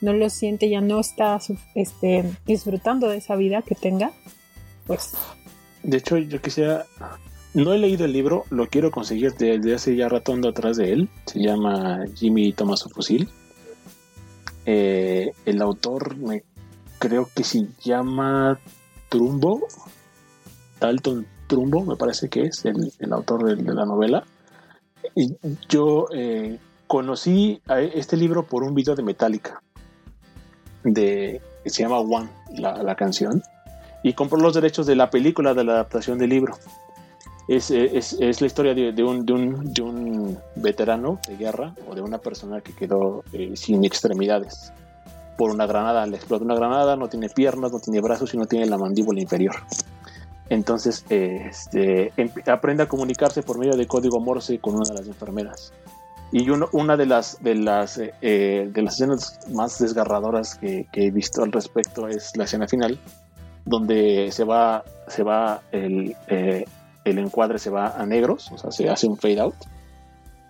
no 0.00 0.14
lo 0.14 0.30
siente, 0.30 0.70
ya 0.70 0.80
no 0.80 1.00
está 1.00 1.38
este, 1.74 2.24
disfrutando 2.46 3.08
de 3.08 3.18
esa 3.18 3.36
vida 3.36 3.62
que 3.62 3.74
tenga, 3.74 4.12
pues... 4.86 5.12
De 5.82 5.98
hecho, 5.98 6.16
yo 6.16 6.40
quisiera 6.40 6.86
no 7.56 7.72
he 7.72 7.78
leído 7.78 8.04
el 8.04 8.12
libro, 8.12 8.44
lo 8.50 8.66
quiero 8.66 8.90
conseguir 8.90 9.32
desde 9.32 9.74
hace 9.74 9.96
ya 9.96 10.10
ratondo 10.10 10.50
atrás 10.50 10.76
de 10.76 10.92
él. 10.92 11.08
Se 11.24 11.40
llama 11.40 12.04
Jimmy 12.14 12.52
Thomas 12.52 12.84
Fusil. 12.84 13.30
Eh, 14.66 15.32
el 15.46 15.62
autor 15.62 16.18
me 16.18 16.44
creo 16.98 17.30
que 17.34 17.44
se 17.44 17.66
llama 17.82 18.60
Trumbo. 19.08 19.66
Dalton 20.80 21.26
Trumbo, 21.46 21.82
me 21.86 21.96
parece 21.96 22.28
que 22.28 22.42
es 22.42 22.62
el, 22.66 22.92
autor 23.10 23.56
de, 23.56 23.72
la 23.72 23.86
novela. 23.86 24.24
Y 25.14 25.34
yo 25.66 26.08
eh, 26.12 26.58
conocí 26.86 27.62
a 27.68 27.80
este 27.80 28.18
libro 28.18 28.42
por 28.42 28.64
un 28.64 28.74
video 28.74 28.94
de 28.94 29.02
Metallica. 29.02 29.62
De, 30.84 31.40
que 31.64 31.70
se 31.70 31.84
llama 31.84 32.00
One, 32.00 32.28
la, 32.58 32.82
la 32.82 32.96
canción. 32.96 33.42
Y 34.02 34.12
compró 34.12 34.38
los 34.38 34.52
derechos 34.52 34.86
de 34.86 34.94
la 34.94 35.08
película 35.08 35.54
de 35.54 35.64
la 35.64 35.72
adaptación 35.72 36.18
del 36.18 36.28
libro 36.28 36.58
es, 37.48 37.70
es, 37.70 38.40
la 38.40 38.46
historia 38.46 38.74
de, 38.74 39.04
un, 39.04 39.24
de, 39.24 39.32
un, 39.32 39.72
de, 39.72 39.82
un, 39.82 40.38
veterano 40.56 41.20
de 41.28 41.36
guerra 41.36 41.74
o 41.88 41.94
de 41.94 42.00
una 42.00 42.18
persona 42.18 42.60
que 42.60 42.74
quedó 42.74 43.22
eh, 43.32 43.52
sin 43.54 43.84
extremidades 43.84 44.72
por 45.36 45.50
una 45.50 45.66
granada. 45.66 46.06
Le 46.06 46.16
explota 46.16 46.44
una 46.44 46.56
granada, 46.56 46.96
no 46.96 47.08
tiene 47.08 47.28
piernas, 47.28 47.72
no 47.72 47.78
tiene 47.78 48.00
brazos 48.00 48.34
y 48.34 48.38
no 48.38 48.46
tiene 48.46 48.66
la 48.66 48.78
mandíbula 48.78 49.20
inferior. 49.20 49.54
Entonces, 50.48 51.04
este, 51.08 52.12
em, 52.16 52.30
aprende 52.46 52.84
a 52.84 52.88
comunicarse 52.88 53.42
por 53.42 53.58
medio 53.58 53.76
de 53.76 53.86
código 53.86 54.20
Morse 54.20 54.58
con 54.58 54.74
una 54.74 54.84
de 54.88 54.94
las 54.94 55.06
enfermeras. 55.06 55.72
Y 56.32 56.48
una 56.50 56.96
de 56.96 57.06
las, 57.06 57.42
de, 57.42 57.54
las, 57.54 57.98
eh, 57.98 58.12
eh, 58.20 58.68
de 58.72 58.82
las 58.82 58.94
escenas 58.94 59.38
más 59.52 59.78
desgarradoras 59.78 60.56
que, 60.56 60.86
he 60.92 61.10
visto 61.12 61.44
al 61.44 61.52
respecto 61.52 62.08
es 62.08 62.36
la 62.36 62.44
escena 62.44 62.66
final, 62.66 62.98
donde 63.64 64.30
se 64.32 64.44
va, 64.44 64.84
se 65.06 65.22
va 65.22 65.62
el, 65.70 66.16
eh, 66.26 66.64
el 67.06 67.18
encuadre 67.18 67.58
se 67.58 67.70
va 67.70 67.96
a 67.96 68.04
negros, 68.04 68.50
o 68.52 68.58
sea, 68.58 68.70
se 68.72 68.90
hace 68.90 69.06
un 69.06 69.16
fade 69.16 69.40
out. 69.40 69.54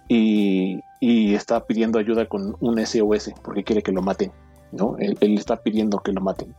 Y, 0.09 0.81
está 1.01 1.65
pidiendo 1.65 1.99
ayuda 1.99 2.27
con 2.27 2.57
un 2.59 2.85
SOS 2.85 3.33
porque 3.45 3.63
quiere 3.63 3.83
que 3.83 3.93
lo 3.93 4.03
maten, 4.03 4.33
¿no? 4.73 4.97
Él, 4.99 5.17
está 5.39 5.57
pidiendo 5.57 5.99
que 5.99 6.13
lo 6.13 6.21
maten 6.21 6.55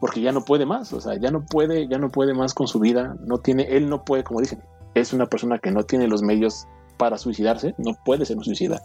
porque 0.00 0.20
ya 0.20 0.32
no 0.32 0.44
puede 0.44 0.66
más, 0.66 0.92
o 0.92 1.00
sea, 1.00 1.16
ya 1.18 1.30
no 1.30 1.44
puede, 1.44 1.86
ya 1.86 1.98
no 1.98 2.10
puede 2.10 2.34
más 2.34 2.54
con 2.54 2.66
su 2.66 2.80
vida, 2.80 3.16
no 3.20 3.38
tiene, 3.38 3.64
él 3.76 3.88
no 3.88 4.02
puede, 4.04 4.24
como 4.24 4.40
dicen, 4.40 4.62
es 4.94 5.12
una 5.12 5.26
persona 5.26 5.58
que 5.58 5.70
no 5.70 5.82
tiene 5.84 6.08
los 6.08 6.22
medios 6.22 6.66
para 6.96 7.18
suicidarse, 7.18 7.74
no 7.76 7.92
puede 8.04 8.24
ser 8.24 8.38
un 8.38 8.44
suicida, 8.44 8.82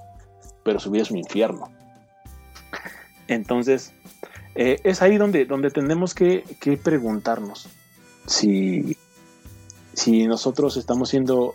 pero 0.64 0.80
su 0.80 0.92
vida 0.92 1.04
es 1.04 1.12
un 1.12 1.18
infierno. 1.18 1.70
Entonces, 3.28 3.94
eh, 4.56 4.78
es 4.84 5.02
ahí 5.02 5.18
donde, 5.18 5.46
donde 5.46 5.72
tenemos 5.72 6.14
que 6.14 6.44
preguntarnos 6.84 7.70
si, 8.28 8.98
si 9.96 10.28
nosotros 10.28 10.78
estamos 10.78 11.10
siendo 11.10 11.54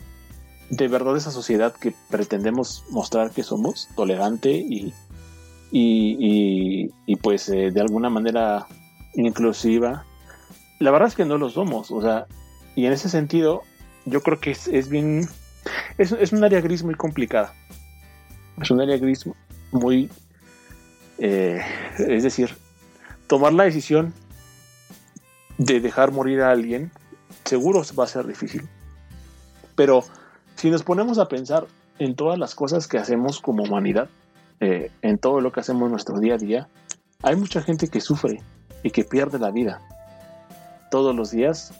de 0.70 0.88
verdad 0.88 1.16
esa 1.16 1.30
sociedad 1.30 1.74
que 1.74 1.95
pretendemos 2.09 2.84
mostrar 2.91 3.32
que 3.32 3.43
somos, 3.43 3.88
tolerante 3.97 4.51
y, 4.51 4.95
y, 5.70 6.91
y, 7.07 7.16
pues 7.16 7.49
eh, 7.49 7.70
de 7.70 7.80
alguna 7.80 8.09
manera 8.09 8.66
inclusiva. 9.14 10.05
La 10.78 10.91
verdad 10.91 11.09
es 11.09 11.16
que 11.16 11.24
no 11.24 11.38
lo 11.38 11.51
somos, 11.51 11.91
o 11.91 12.01
sea, 12.01 12.26
y 12.76 12.86
en 12.86 12.93
ese 12.93 13.09
sentido 13.09 13.62
yo 14.07 14.22
creo 14.22 14.41
que 14.41 14.53
es, 14.53 14.68
es 14.68 14.88
bien, 14.88 15.28
es, 15.99 16.12
es, 16.12 16.32
un 16.32 16.43
área 16.45 16.61
gris 16.61 16.82
muy 16.84 16.95
complicada. 16.95 17.53
Es 18.62 18.70
un 18.70 18.80
área 18.80 18.97
gris 18.97 19.28
muy, 19.72 20.09
eh, 21.18 21.61
es 21.99 22.22
decir, 22.22 22.57
tomar 23.26 23.53
la 23.53 23.64
decisión 23.64 24.14
de 25.59 25.80
dejar 25.80 26.12
morir 26.12 26.41
a 26.41 26.53
alguien 26.53 26.91
seguro 27.51 27.82
va 27.98 28.05
a 28.05 28.07
ser 28.07 28.26
difícil. 28.26 28.68
Pero 29.74 30.05
si 30.55 30.70
nos 30.70 30.82
ponemos 30.82 31.18
a 31.18 31.26
pensar 31.26 31.66
en 31.98 32.14
todas 32.14 32.38
las 32.38 32.55
cosas 32.55 32.86
que 32.86 32.98
hacemos 32.98 33.40
como 33.40 33.64
humanidad, 33.64 34.09
eh, 34.61 34.90
en 35.03 35.18
todo 35.18 35.40
lo 35.40 35.51
que 35.53 35.61
hacemos 35.61 35.86
en 35.86 35.92
nuestro 35.92 36.18
día 36.18 36.34
a 36.34 36.38
día, 36.38 36.68
hay 37.22 37.36
mucha 37.36 37.61
gente 37.61 37.88
que 37.88 38.01
sufre 38.01 38.40
y 38.82 38.90
que 38.90 39.05
pierde 39.05 39.38
la 39.38 39.51
vida 39.51 39.80
todos 40.90 41.14
los 41.14 41.30
días 41.30 41.72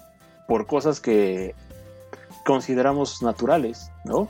por 0.48 0.66
cosas 0.66 1.00
que 1.00 1.54
consideramos 2.44 3.22
naturales, 3.22 3.90
¿no? 4.04 4.28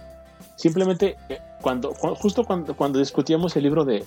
Simplemente 0.57 1.17
eh, 1.31 1.39
cuando, 1.63 1.95
justo 1.95 2.45
cuando, 2.45 2.77
cuando, 2.77 2.99
discutíamos 2.99 3.57
el 3.57 3.63
libro 3.63 3.85
de, 3.85 4.05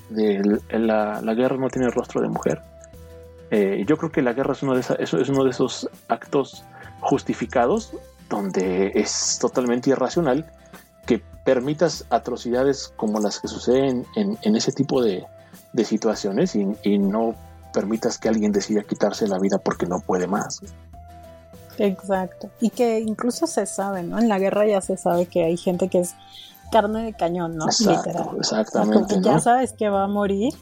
la, 0.69 1.34
guerra 1.34 1.57
no 1.57 1.69
tiene 1.69 1.89
rostro 1.89 2.21
de 2.21 2.27
mujer, 2.27 2.61
eh, 3.49 3.84
yo 3.88 3.97
creo 3.97 4.11
que 4.11 4.21
la 4.21 4.34
guerra 4.34 4.53
es 4.53 4.61
uno, 4.61 4.75
de 4.75 4.81
es 4.99 5.29
uno 5.29 5.43
de 5.43 5.49
esos 5.49 5.89
actos 6.07 6.63
justificados 7.04 7.91
donde 8.30 8.91
es 8.95 9.38
totalmente 9.39 9.91
irracional 9.91 10.51
que 11.06 11.22
permitas 11.45 12.06
atrocidades 12.10 12.91
como 12.95 13.20
las 13.20 13.39
que 13.39 13.47
suceden 13.47 14.06
en, 14.16 14.56
ese 14.56 14.72
tipo 14.72 15.01
de, 15.01 15.26
situaciones 15.84 16.56
y, 16.56 16.66
y, 16.84 16.97
no 16.97 17.36
permitas 17.74 18.18
que 18.18 18.30
alguien 18.30 18.51
decida 18.51 18.84
quitarse 18.84 19.28
la 19.28 19.39
vida 19.39 19.58
porque 19.58 19.86
no 19.86 19.99
puede 19.99 20.28
más. 20.28 20.62
Exacto. 21.78 22.49
Y 22.60 22.70
que 22.70 22.99
incluso 22.99 23.47
se 23.47 23.66
sabe, 23.66 24.04
¿no? 24.04 24.20
En 24.20 24.30
la 24.30 24.39
guerra 24.39 24.66
ya 24.66 24.82
se 24.82 24.97
sabe 24.97 25.26
que 25.26 25.43
hay 25.43 25.58
gente 25.58 25.89
que 25.89 25.99
es 25.99 26.16
carne 26.72 27.04
de 27.04 27.14
cañón, 27.14 27.58
¿no? 27.58 27.66
Exacto, 27.66 28.36
Exactamente. 28.38 29.16
Ya 29.22 29.39
sabes 29.39 29.74
que 29.74 29.89
va 29.89 30.04
a 30.04 30.08
morir 30.08 30.54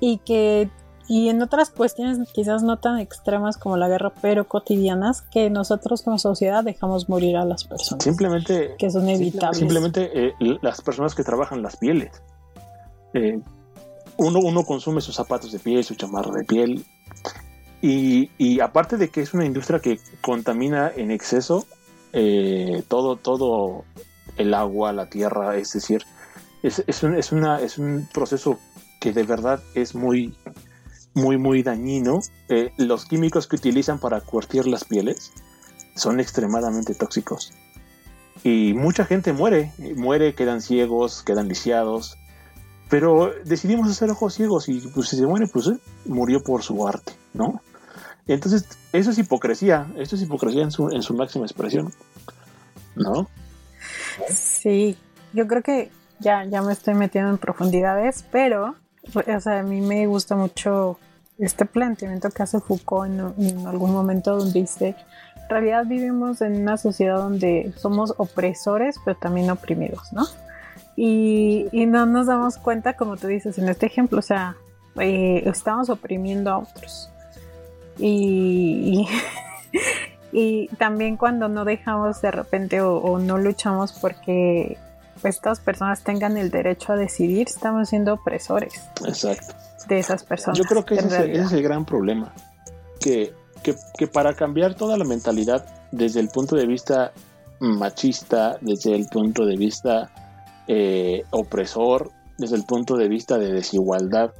y 0.00 0.18
que 0.18 0.70
y 1.08 1.28
en 1.28 1.42
otras 1.42 1.70
cuestiones 1.70 2.18
quizás 2.32 2.62
no 2.62 2.78
tan 2.78 2.98
extremas 2.98 3.56
como 3.56 3.76
la 3.76 3.88
guerra, 3.88 4.12
pero 4.20 4.48
cotidianas, 4.48 5.22
que 5.22 5.50
nosotros 5.50 6.02
como 6.02 6.18
sociedad 6.18 6.64
dejamos 6.64 7.08
morir 7.08 7.36
a 7.36 7.44
las 7.44 7.64
personas. 7.64 8.02
Simplemente. 8.02 8.74
Que 8.78 8.90
son. 8.90 9.06
Simplemente 9.52 10.10
eh, 10.14 10.34
las 10.62 10.80
personas 10.80 11.14
que 11.14 11.22
trabajan 11.22 11.62
las 11.62 11.76
pieles. 11.76 12.10
Eh, 13.14 13.38
uno, 14.18 14.40
uno 14.40 14.64
consume 14.64 15.00
sus 15.00 15.14
zapatos 15.14 15.52
de 15.52 15.58
piel, 15.58 15.84
su 15.84 15.94
chamarra 15.94 16.32
de 16.32 16.44
piel. 16.44 16.84
Y, 17.82 18.30
y 18.38 18.60
aparte 18.60 18.96
de 18.96 19.10
que 19.10 19.20
es 19.20 19.34
una 19.34 19.44
industria 19.44 19.78
que 19.80 20.00
contamina 20.22 20.90
en 20.96 21.10
exceso 21.10 21.66
eh, 22.12 22.82
todo, 22.88 23.16
todo 23.16 23.84
el 24.38 24.54
agua, 24.54 24.92
la 24.92 25.06
tierra, 25.06 25.56
es 25.56 25.72
decir, 25.72 26.02
es, 26.62 26.82
es, 26.86 27.02
un, 27.02 27.14
es, 27.14 27.30
una, 27.32 27.60
es 27.60 27.78
un 27.78 28.08
proceso 28.12 28.58
que 29.00 29.12
de 29.12 29.22
verdad 29.22 29.60
es 29.74 29.94
muy, 29.94 30.34
muy, 31.16 31.38
muy 31.38 31.62
dañino. 31.62 32.20
Eh, 32.48 32.72
los 32.76 33.06
químicos 33.06 33.48
que 33.48 33.56
utilizan 33.56 33.98
para 33.98 34.20
curtir 34.20 34.66
las 34.66 34.84
pieles 34.84 35.32
son 35.96 36.20
extremadamente 36.20 36.94
tóxicos. 36.94 37.52
Y 38.44 38.74
mucha 38.74 39.06
gente 39.06 39.32
muere, 39.32 39.72
muere, 39.96 40.34
quedan 40.34 40.60
ciegos, 40.60 41.22
quedan 41.22 41.48
lisiados. 41.48 42.18
Pero 42.90 43.32
decidimos 43.44 43.90
hacer 43.90 44.10
ojos 44.10 44.34
ciegos 44.34 44.68
y 44.68 44.78
pues 44.94 45.08
si 45.08 45.16
se 45.16 45.26
muere, 45.26 45.48
pues 45.48 45.66
eh, 45.68 45.78
murió 46.04 46.44
por 46.44 46.62
su 46.62 46.86
arte, 46.86 47.12
¿no? 47.32 47.60
Entonces, 48.28 48.66
eso 48.92 49.10
es 49.10 49.18
hipocresía, 49.18 49.86
eso 49.96 50.16
es 50.16 50.22
hipocresía 50.22 50.62
en 50.62 50.70
su, 50.70 50.90
en 50.90 51.02
su 51.02 51.14
máxima 51.14 51.46
expresión, 51.46 51.92
¿no? 52.94 53.28
Sí, 54.28 54.96
yo 55.32 55.46
creo 55.46 55.62
que 55.62 55.90
ya, 56.20 56.44
ya 56.44 56.60
me 56.62 56.72
estoy 56.72 56.94
metiendo 56.94 57.30
en 57.30 57.38
profundidades, 57.38 58.24
pero, 58.30 58.74
o 59.14 59.40
sea, 59.40 59.60
a 59.60 59.62
mí 59.62 59.80
me 59.80 60.06
gusta 60.06 60.36
mucho 60.36 60.98
este 61.38 61.64
planteamiento 61.66 62.30
que 62.30 62.42
hace 62.42 62.60
Foucault 62.60 63.10
en, 63.10 63.48
en 63.48 63.66
algún 63.66 63.92
momento 63.92 64.36
donde 64.36 64.60
dice, 64.60 64.96
en 65.34 65.48
realidad 65.48 65.86
vivimos 65.86 66.40
en 66.40 66.62
una 66.62 66.76
sociedad 66.76 67.18
donde 67.18 67.72
somos 67.76 68.14
opresores, 68.16 68.96
pero 69.04 69.16
también 69.18 69.50
oprimidos, 69.50 70.12
¿no? 70.12 70.24
Y, 70.96 71.68
no 71.86 72.06
nos 72.06 72.26
damos 72.26 72.56
cuenta, 72.56 72.94
como 72.94 73.16
tú 73.16 73.26
dices 73.26 73.58
en 73.58 73.68
este 73.68 73.86
ejemplo, 73.86 74.18
o 74.18 74.22
sea, 74.22 74.56
eh, 74.98 75.42
estamos 75.46 75.90
oprimiendo 75.90 76.50
a 76.50 76.58
otros. 76.58 77.10
Y, 77.98 79.06
y, 80.32 80.68
también 80.78 81.18
cuando 81.18 81.48
no 81.48 81.66
dejamos 81.66 82.22
de 82.22 82.30
repente 82.30 82.80
o, 82.80 83.18
no 83.18 83.36
luchamos 83.36 83.92
porque 83.92 84.78
estas 85.22 85.60
personas 85.60 86.02
tengan 86.02 86.36
el 86.36 86.50
derecho 86.50 86.92
a 86.92 86.96
decidir, 86.96 87.48
estamos 87.48 87.88
siendo 87.88 88.14
opresores. 88.14 88.74
Exacto. 89.04 89.54
De 89.88 89.98
esas 89.98 90.24
personas. 90.24 90.58
Yo 90.58 90.64
creo 90.64 90.84
que 90.84 90.96
ese, 90.96 91.32
es 91.32 91.52
el 91.52 91.62
gran 91.62 91.84
problema. 91.84 92.32
Que, 93.00 93.32
que, 93.62 93.76
que 93.96 94.06
para 94.08 94.34
cambiar 94.34 94.74
toda 94.74 94.96
la 94.96 95.04
mentalidad 95.04 95.64
desde 95.92 96.20
el 96.20 96.28
punto 96.28 96.56
de 96.56 96.66
vista 96.66 97.12
machista, 97.60 98.58
desde 98.60 98.94
el 98.94 99.06
punto 99.06 99.46
de 99.46 99.56
vista 99.56 100.10
eh, 100.68 101.22
opresor 101.30 102.10
desde 102.38 102.56
el 102.56 102.64
punto 102.64 102.96
de 102.96 103.08
vista 103.08 103.38
de 103.38 103.52
desigualdad, 103.52 104.32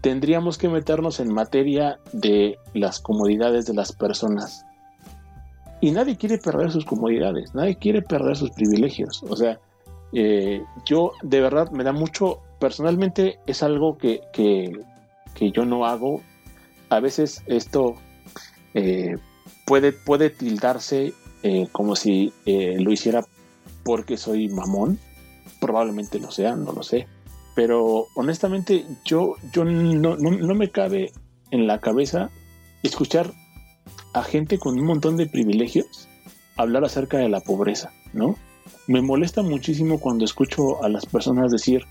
tendríamos 0.00 0.58
que 0.58 0.68
meternos 0.68 1.20
en 1.20 1.32
materia 1.32 2.00
de 2.12 2.58
las 2.74 3.00
comodidades 3.00 3.66
de 3.66 3.74
las 3.74 3.92
personas. 3.92 4.64
Y 5.80 5.92
nadie 5.92 6.16
quiere 6.16 6.38
perder 6.38 6.72
sus 6.72 6.84
comodidades, 6.84 7.54
nadie 7.54 7.76
quiere 7.76 8.02
perder 8.02 8.36
sus 8.36 8.50
privilegios. 8.50 9.22
O 9.28 9.36
sea, 9.36 9.60
eh, 10.12 10.62
yo 10.84 11.12
de 11.22 11.40
verdad 11.40 11.70
me 11.70 11.84
da 11.84 11.92
mucho, 11.92 12.40
personalmente 12.58 13.38
es 13.46 13.62
algo 13.62 13.98
que, 13.98 14.20
que, 14.32 14.72
yo 15.52 15.64
no 15.64 15.86
hago. 15.86 16.22
A 16.88 17.00
veces 17.00 17.42
esto 17.46 17.96
eh, 18.74 19.16
puede, 19.66 19.92
puede 19.92 20.30
tildarse 20.30 21.12
como 21.70 21.94
si 21.94 22.32
lo 22.44 22.90
hiciera 22.90 23.24
porque 23.84 24.16
soy 24.16 24.48
mamón 24.48 24.98
probablemente 25.60 26.18
lo 26.18 26.30
sea, 26.30 26.56
no 26.56 26.72
lo 26.72 26.82
sé. 26.82 27.06
Pero 27.54 28.06
honestamente 28.14 28.84
yo, 29.04 29.36
yo 29.52 29.64
no, 29.64 30.16
no, 30.16 30.54
me 30.54 30.70
cabe 30.70 31.12
en 31.50 31.66
la 31.66 31.80
cabeza 31.80 32.30
escuchar 32.82 33.32
a 34.12 34.22
gente 34.22 34.58
con 34.58 34.78
un 34.78 34.84
montón 34.84 35.16
de 35.16 35.26
privilegios 35.26 36.08
hablar 36.56 36.84
acerca 36.84 37.18
de 37.18 37.28
la 37.28 37.40
pobreza, 37.40 37.92
¿no? 38.12 38.36
Me 38.86 39.02
molesta 39.02 39.42
muchísimo 39.42 39.98
cuando 39.98 40.24
escucho 40.24 40.82
a 40.82 40.88
las 40.88 41.06
personas 41.06 41.50
decir, 41.50 41.84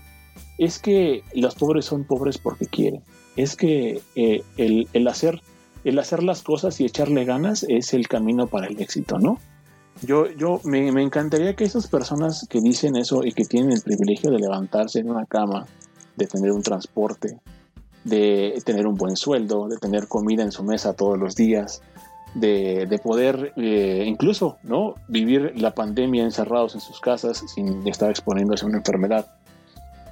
es 0.58 0.78
que 0.78 1.22
los 1.34 1.54
pobres 1.54 1.84
son 1.84 2.04
pobres 2.04 2.38
porque 2.38 2.66
quieren, 2.66 3.02
es 3.36 3.56
que 3.56 4.00
eh, 4.14 4.42
el, 4.56 5.08
hacer, 5.08 5.40
el 5.84 5.98
hacer 5.98 6.22
las 6.22 6.42
cosas 6.42 6.80
y 6.80 6.84
echarle 6.84 7.24
ganas 7.24 7.64
es 7.68 7.92
el 7.94 8.08
camino 8.08 8.46
para 8.46 8.66
el 8.66 8.80
éxito, 8.80 9.18
¿no? 9.18 9.38
Yo, 10.02 10.30
yo 10.32 10.60
me, 10.64 10.88
encantaría 11.02 11.56
que 11.56 11.64
esas 11.64 11.86
personas 11.86 12.46
que 12.50 12.60
dicen 12.60 12.96
eso 12.96 13.24
y 13.24 13.32
que 13.32 13.44
tienen 13.44 13.72
el 13.72 13.80
privilegio 13.80 14.30
de 14.30 14.38
levantarse 14.38 15.00
en 15.00 15.08
una 15.08 15.24
cama, 15.24 15.66
de 16.16 16.26
tener 16.26 16.52
un 16.52 16.62
transporte, 16.62 17.38
de 18.04 18.62
tener 18.64 18.86
un 18.86 18.94
buen 18.94 19.16
sueldo, 19.16 19.68
de 19.68 19.78
tener 19.78 20.06
comida 20.06 20.42
en 20.42 20.52
su 20.52 20.62
mesa 20.62 20.92
todos 20.92 21.18
los 21.18 21.34
días, 21.34 21.80
de, 22.34 23.00
poder 23.02 23.52
eh, 23.56 24.04
incluso 24.06 24.58
no 24.62 24.94
vivir 25.08 25.52
la 25.56 25.72
pandemia 25.72 26.24
encerrados 26.24 26.74
en 26.74 26.80
sus 26.80 27.00
casas 27.00 27.42
sin 27.54 27.86
estar 27.86 28.10
exponiéndose 28.10 28.64
a 28.64 28.68
una 28.68 28.78
enfermedad. 28.78 29.26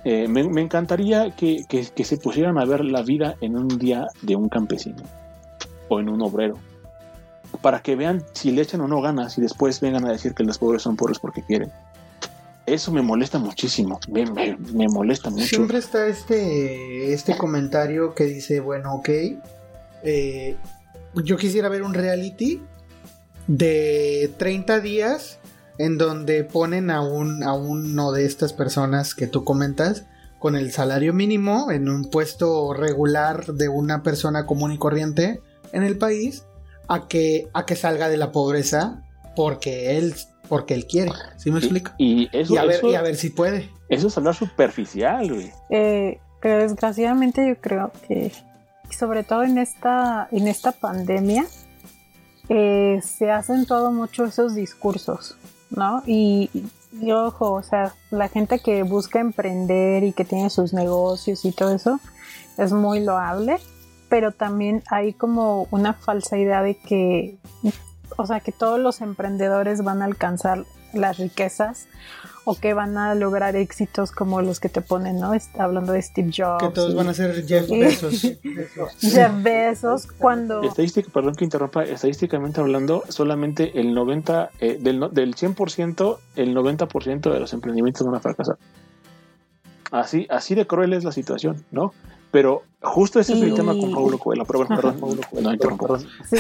Eh, 0.05 0.29
me, 0.29 0.61
encantaría 0.61 1.31
que, 1.31 1.65
se 2.05 2.17
pusieran 2.19 2.59
a 2.59 2.65
ver 2.67 2.85
la 2.85 3.03
vida 3.03 3.37
en 3.41 3.57
un 3.57 3.69
día 3.79 4.09
de 4.21 4.37
un 4.37 4.51
campesino 4.51 5.03
o 5.89 5.99
en 5.99 6.11
un 6.11 6.21
obrero, 6.21 6.59
para 7.63 7.81
que 7.81 7.97
vean 7.97 8.23
si 8.33 8.51
le 8.51 8.63
echan 8.63 8.83
o 8.83 8.89
no 8.89 9.01
ganas 9.01 9.39
y 9.39 9.41
después 9.41 9.81
vengan 9.81 10.07
a 10.07 10.13
decir 10.13 10.35
que 10.35 10.45
los 10.45 10.59
pobres 10.59 10.83
son 10.83 10.97
pobres 10.97 11.19
porque 11.19 11.43
quieren. 11.43 11.71
Eso 12.67 12.93
me 12.93 13.03
molesta 13.03 13.39
muchísimo, 13.39 13.99
me, 14.09 14.25
me, 14.25 14.89
molesta 14.89 15.29
mucho. 15.29 15.45
Siempre 15.45 15.79
está 15.79 16.07
este, 16.07 17.13
este 17.13 17.37
comentario 17.37 18.15
que 18.15 18.25
dice, 18.25 18.61
bueno, 18.61 18.95
ok, 18.95 19.09
eh, 20.03 20.57
yo 21.23 21.37
quisiera 21.37 21.69
ver 21.69 21.83
un 21.83 21.95
reality 21.95 22.63
de 23.47 24.33
30 24.39 24.81
días 24.81 25.39
en 25.79 25.99
donde 25.99 26.45
ponen 26.45 26.91
a, 26.91 27.03
un, 27.03 27.43
a 27.43 27.53
uno 27.55 28.13
de 28.13 28.25
estas 28.25 28.53
personas 28.53 29.15
que 29.15 29.27
tú 29.27 29.45
comentas 29.45 30.07
con 30.39 30.57
el 30.57 30.73
salario 30.73 31.13
mínimo 31.13 31.71
en 31.71 31.89
un 31.89 32.11
puesto 32.11 32.75
regular 32.75 33.47
de 33.47 33.69
una 33.69 34.03
persona 34.03 34.47
común 34.47 34.73
y 34.73 34.79
corriente 34.79 35.41
en 35.73 35.83
el 35.83 35.99
país 35.99 36.45
a 36.89 37.09
que, 37.09 37.49
a 37.55 37.67
que 37.67 37.77
salga 37.77 38.09
de 38.09 38.17
la 38.17 38.31
pobreza 38.31 39.03
porque 39.35 39.97
él, 39.97 40.15
porque 40.49 40.75
él 40.75 40.87
quiere. 40.87 41.13
¿Sí 41.37 41.51
me 41.51 41.59
explico? 41.59 41.93
Y, 41.99 42.29
eso, 42.33 42.59
a, 42.59 42.65
ver, 42.65 42.81
y 42.85 42.95
a 42.95 43.03
ver 43.03 43.17
si 43.17 43.31
puede. 43.31 43.71
Eso 43.89 44.09
es 44.09 44.17
hablar 44.17 44.35
superficial, 44.35 45.33
güey. 45.33 45.51
Eh, 45.71 46.19
pero 46.41 46.59
desgraciadamente 46.59 47.47
yo 47.49 47.61
creo 47.61 47.91
que 48.07 48.31
sobre 48.95 49.25
todo 49.25 49.43
en 49.43 49.59
esta, 49.59 50.29
en 50.31 50.49
esta 50.49 50.73
pandemia, 50.73 51.45
eh, 52.49 53.01
se 53.03 53.31
hacen 53.31 53.67
todo 53.67 53.91
mucho 53.91 54.25
esos 54.25 54.55
discursos, 54.55 55.37
¿no? 55.71 56.03
Y, 56.07 56.51
ojo, 57.13 57.53
o 57.53 57.63
sea, 57.63 57.95
la 58.11 58.29
gente 58.29 58.59
que 58.59 58.83
busca 58.83 59.21
emprender 59.21 60.05
y 60.05 60.13
que 60.13 60.25
tiene 60.25 60.51
sus 60.51 60.73
negocios 60.73 61.45
y 61.45 61.53
todo 61.53 61.75
eso 61.75 62.01
es 62.59 62.73
muy 62.73 63.01
loable, 63.01 63.57
pero 64.09 64.33
también 64.33 64.83
hay 64.91 65.15
como 65.15 65.67
una 65.71 65.95
falsa 65.95 66.37
idea 66.37 66.63
de 66.63 66.77
que, 66.77 67.39
o 68.17 68.27
sea, 68.27 68.41
que 68.41 68.53
todos 68.53 68.79
los 68.79 69.01
emprendedores 69.01 69.83
van 69.83 70.03
a 70.03 70.05
alcanzar 70.05 70.65
las 70.93 71.19
riquezas 71.19 71.89
o 72.45 72.55
que 72.55 72.75
van 72.75 72.97
a 72.97 73.15
lograr 73.15 73.57
éxitos 73.57 74.11
como 74.11 74.43
los 74.43 74.61
que 74.61 74.69
te 74.69 74.81
ponen, 74.81 75.19
¿no? 75.19 75.35
Está 75.35 75.65
hablando 75.65 75.93
de 75.93 76.03
Steve 76.03 76.31
Jobs. 76.37 76.63
Que 76.63 76.71
todos 76.71 76.95
van 76.95 77.09
a 77.09 77.15
ser 77.15 77.47
Jeff 77.47 77.69
Bezos. 77.69 78.21
Jeff 79.01 79.43
Bezos, 79.43 80.07
cuando... 80.07 80.63
Estadística, 80.63 81.09
perdón 81.13 81.35
que 81.35 81.45
interrumpa, 81.45 81.85
estadísticamente 81.85 82.61
hablando, 82.61 83.05
solamente 83.09 83.79
el 83.81 83.95
90, 83.95 84.51
eh, 84.61 84.79
del, 84.81 85.09
del 85.13 85.35
100%, 85.35 86.19
el 86.37 86.55
90% 86.55 87.33
de 87.33 87.41
los 87.41 87.53
emprendimientos 87.53 88.07
van 88.07 88.17
a 88.17 88.21
fracasar. 88.21 88.57
Así, 89.91 90.27
así 90.31 90.55
de 90.55 90.67
cruel 90.67 90.93
es 90.93 91.05
la 91.05 91.13
situación, 91.13 91.65
¿no? 91.71 91.93
Pero 92.31 92.63
justo 92.83 93.21
ese 93.21 93.35
es 93.35 93.43
el 93.43 93.55
tema 93.55 93.75
con 93.79 93.93
Paulo 93.93 94.19
Coelho. 94.19 94.45
Pero 94.45 94.59
bueno, 94.59 94.75
perdón, 94.75 94.97
Paulo 95.01 95.23
Coelho. 95.79 96.05
Sí, 96.29 96.39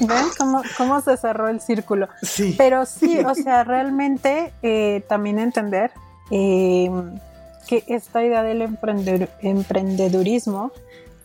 ¿ven 0.00 0.26
cómo, 0.36 0.62
cómo, 0.76 1.00
se 1.00 1.16
cerró 1.16 1.48
el 1.48 1.60
círculo? 1.60 2.08
Sí. 2.22 2.56
Pero 2.58 2.84
sí, 2.84 3.18
o 3.24 3.32
sea, 3.34 3.62
realmente 3.62 4.52
eh, 4.62 5.04
también 5.08 5.38
entender 5.38 5.92
eh, 6.32 6.90
que 7.68 7.84
esta 7.86 8.24
idea 8.24 8.42
del 8.42 8.62
emprendedurismo 8.62 10.72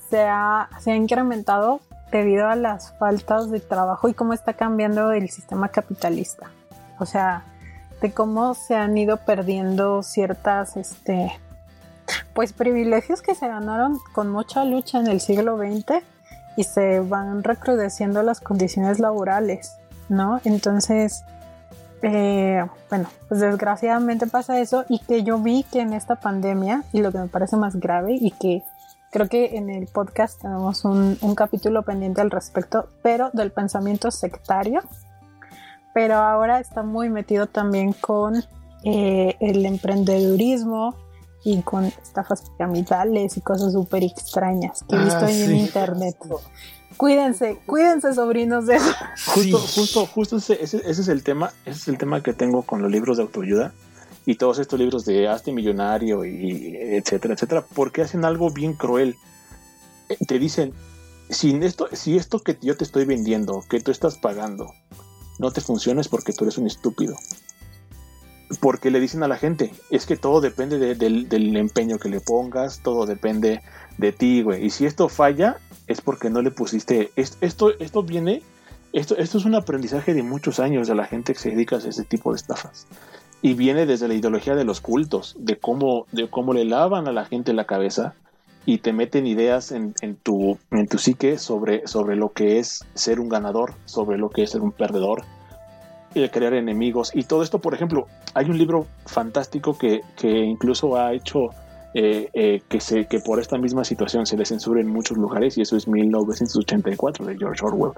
se 0.09 0.21
ha, 0.21 0.69
se 0.79 0.91
ha 0.91 0.95
incrementado 0.95 1.81
debido 2.11 2.47
a 2.47 2.55
las 2.55 2.93
faltas 2.99 3.49
de 3.49 3.59
trabajo 3.59 4.07
y 4.09 4.13
cómo 4.13 4.33
está 4.33 4.53
cambiando 4.53 5.11
el 5.11 5.29
sistema 5.29 5.69
capitalista. 5.69 6.51
O 6.99 7.07
sea, 7.07 7.45
de 8.01 8.11
cómo 8.11 8.53
se 8.53 8.75
han 8.75 8.95
ido 8.97 9.17
perdiendo 9.17 10.03
ciertas 10.03 10.77
este, 10.77 11.31
pues 12.33 12.53
privilegios 12.53 13.21
que 13.21 13.35
se 13.35 13.47
ganaron 13.47 13.99
con 14.13 14.29
mucha 14.29 14.63
lucha 14.65 14.99
en 14.99 15.07
el 15.07 15.21
siglo 15.21 15.57
XX 15.57 16.03
y 16.57 16.63
se 16.63 16.99
van 16.99 17.43
recrudeciendo 17.43 18.23
las 18.23 18.39
condiciones 18.39 18.99
laborales, 18.99 19.77
¿no? 20.09 20.41
Entonces, 20.43 21.23
eh, 22.01 22.65
bueno, 22.89 23.07
pues 23.27 23.39
desgraciadamente 23.39 24.27
pasa 24.27 24.59
eso 24.59 24.85
y 24.89 24.99
que 24.99 25.23
yo 25.23 25.37
vi 25.39 25.63
que 25.71 25.81
en 25.81 25.93
esta 25.93 26.15
pandemia, 26.15 26.83
y 26.91 27.01
lo 27.01 27.11
que 27.11 27.19
me 27.19 27.27
parece 27.27 27.57
más 27.57 27.75
grave 27.79 28.17
y 28.19 28.31
que 28.31 28.63
creo 29.11 29.27
que 29.27 29.57
en 29.57 29.69
el 29.69 29.87
podcast 29.87 30.41
tenemos 30.41 30.83
un, 30.85 31.17
capítulo 31.35 31.83
pendiente 31.83 32.21
al 32.21 32.31
respecto, 32.31 32.87
pero 33.03 33.29
del 33.33 33.51
pensamiento 33.51 34.09
sectario, 34.09 34.81
pero 35.93 36.15
ahora 36.15 36.59
está 36.59 36.81
muy 36.81 37.09
metido 37.09 37.47
también 37.47 37.93
con 37.93 38.43
eh, 38.83 39.35
el 39.39 39.65
emprendedurismo, 39.65 40.95
y 41.43 41.61
con 41.61 41.85
estafas 41.85 42.43
piramidales 42.51 43.37
y 43.37 43.41
cosas 43.41 43.73
súper 43.73 44.03
extrañas 44.03 44.83
que 44.87 44.95
he 44.95 44.99
visto 44.99 45.25
ah, 45.25 45.31
en 45.31 45.55
internet. 45.55 46.17
Cuídense, 46.97 47.57
cuídense 47.65 48.13
sobrinos 48.13 48.67
de 48.67 48.75
eso. 48.75 48.91
Justo, 49.33 49.57
justo, 49.57 50.05
justo 50.05 50.37
ese, 50.37 50.61
ese, 50.61 50.77
es 50.87 51.07
el 51.07 51.23
tema, 51.23 51.51
ese 51.65 51.79
es 51.79 51.87
el 51.87 51.97
tema 51.97 52.21
que 52.21 52.33
tengo 52.33 52.61
con 52.63 52.81
los 52.81 52.91
libros 52.91 53.17
de 53.17 53.23
autoayuda 53.23 53.73
y 54.25 54.35
todos 54.35 54.59
estos 54.59 54.77
libros 54.77 55.05
de 55.05 55.27
Hazte 55.27 55.51
Millonario 55.51 56.25
y 56.25 56.75
etcétera, 56.75 57.33
etcétera, 57.33 57.65
porque 57.73 58.03
hacen 58.03 58.23
algo 58.23 58.51
bien 58.51 58.73
cruel. 58.73 59.15
Eh, 60.09 60.17
te 60.27 60.37
dicen, 60.37 60.73
si 61.29 61.55
esto, 61.63 61.87
si 61.93 62.17
esto 62.17 62.39
que 62.39 62.57
yo 62.61 62.77
te 62.77 62.83
estoy 62.83 63.05
vendiendo, 63.05 63.63
que 63.67 63.79
tú 63.79 63.89
estás 63.89 64.17
pagando, 64.17 64.71
no 65.39 65.51
te 65.51 65.61
funciona 65.61 66.01
es 66.01 66.07
porque 66.07 66.33
tú 66.33 66.43
eres 66.43 66.59
un 66.59 66.67
estúpido 66.67 67.15
porque 68.59 68.91
le 68.91 68.99
dicen 68.99 69.23
a 69.23 69.27
la 69.27 69.37
gente, 69.37 69.71
es 69.89 70.05
que 70.05 70.17
todo 70.17 70.41
depende 70.41 70.95
del, 70.95 71.55
empeño 71.55 71.99
que 71.99 72.09
le 72.09 72.19
pongas, 72.19 72.81
todo 72.81 73.05
depende 73.05 73.61
de 73.97 74.11
ti, 74.11 74.41
güey. 74.41 74.65
Y 74.65 74.69
si 74.69 74.85
esto 74.85 75.09
falla, 75.09 75.57
es 75.87 76.01
porque 76.01 76.29
no 76.29 76.41
le 76.41 76.51
pusiste. 76.51 77.11
Esto, 77.15 77.71
esto, 77.79 78.03
viene, 78.03 78.41
esto, 78.93 79.17
esto 79.17 79.37
es 79.37 79.45
un 79.45 79.55
aprendizaje 79.55 80.13
de 80.13 80.23
muchos 80.23 80.59
años 80.59 80.87
de 80.87 80.95
la 80.95 81.05
gente 81.05 81.33
que 81.33 81.39
se 81.39 81.51
dedica 81.51 81.77
a 81.77 81.79
ese 81.79 82.03
tipo 82.03 82.31
de 82.31 82.37
estafas. 82.37 82.87
Y 83.41 83.53
viene 83.53 83.85
desde 83.85 84.07
la 84.07 84.13
ideología 84.13 84.55
de 84.55 84.65
los 84.65 84.81
cultos, 84.81 85.35
de 85.39 85.57
cómo, 85.57 86.05
de 86.11 86.29
cómo 86.29 86.53
le 86.53 86.65
lavan 86.65 87.07
a 87.07 87.11
la 87.11 87.25
gente 87.25 87.53
la 87.53 87.65
cabeza 87.65 88.13
y 88.65 88.79
te 88.79 88.93
meten 88.93 89.25
ideas 89.25 89.71
en, 89.71 89.95
en, 90.01 90.15
tu, 90.15 90.59
en 90.69 90.87
tu 90.87 90.99
psique 90.99 91.39
sobre, 91.39 91.87
sobre 91.87 92.15
lo 92.15 92.31
que 92.33 92.59
es 92.59 92.85
ser 92.93 93.19
un 93.19 93.29
ganador, 93.29 93.73
sobre 93.85 94.17
lo 94.17 94.29
que 94.29 94.43
es 94.43 94.51
ser 94.51 94.61
un 94.61 94.71
perdedor, 94.71 95.23
de 96.19 96.29
crear 96.29 96.53
enemigos. 96.53 97.11
Y 97.13 97.23
todo 97.23 97.43
esto, 97.43 97.59
por 97.59 97.73
ejemplo, 97.73 98.07
hay 98.33 98.49
un 98.49 98.57
libro 98.57 98.87
fantástico 99.05 99.77
que, 99.77 100.01
que 100.17 100.29
incluso 100.29 100.97
ha 100.97 101.13
hecho 101.13 101.49
eh, 101.93 102.29
eh, 102.33 102.61
que, 102.69 102.79
se, 102.79 103.05
que 103.05 103.19
por 103.19 103.39
esta 103.41 103.57
misma 103.57 103.83
situación 103.83 104.25
se 104.25 104.37
le 104.37 104.45
censura 104.45 104.79
en 104.79 104.87
muchos 104.87 105.17
lugares, 105.17 105.57
y 105.57 105.61
eso 105.61 105.75
es 105.75 105.89
1984 105.89 107.25
de 107.25 107.37
George 107.37 107.65
Orwell, 107.65 107.93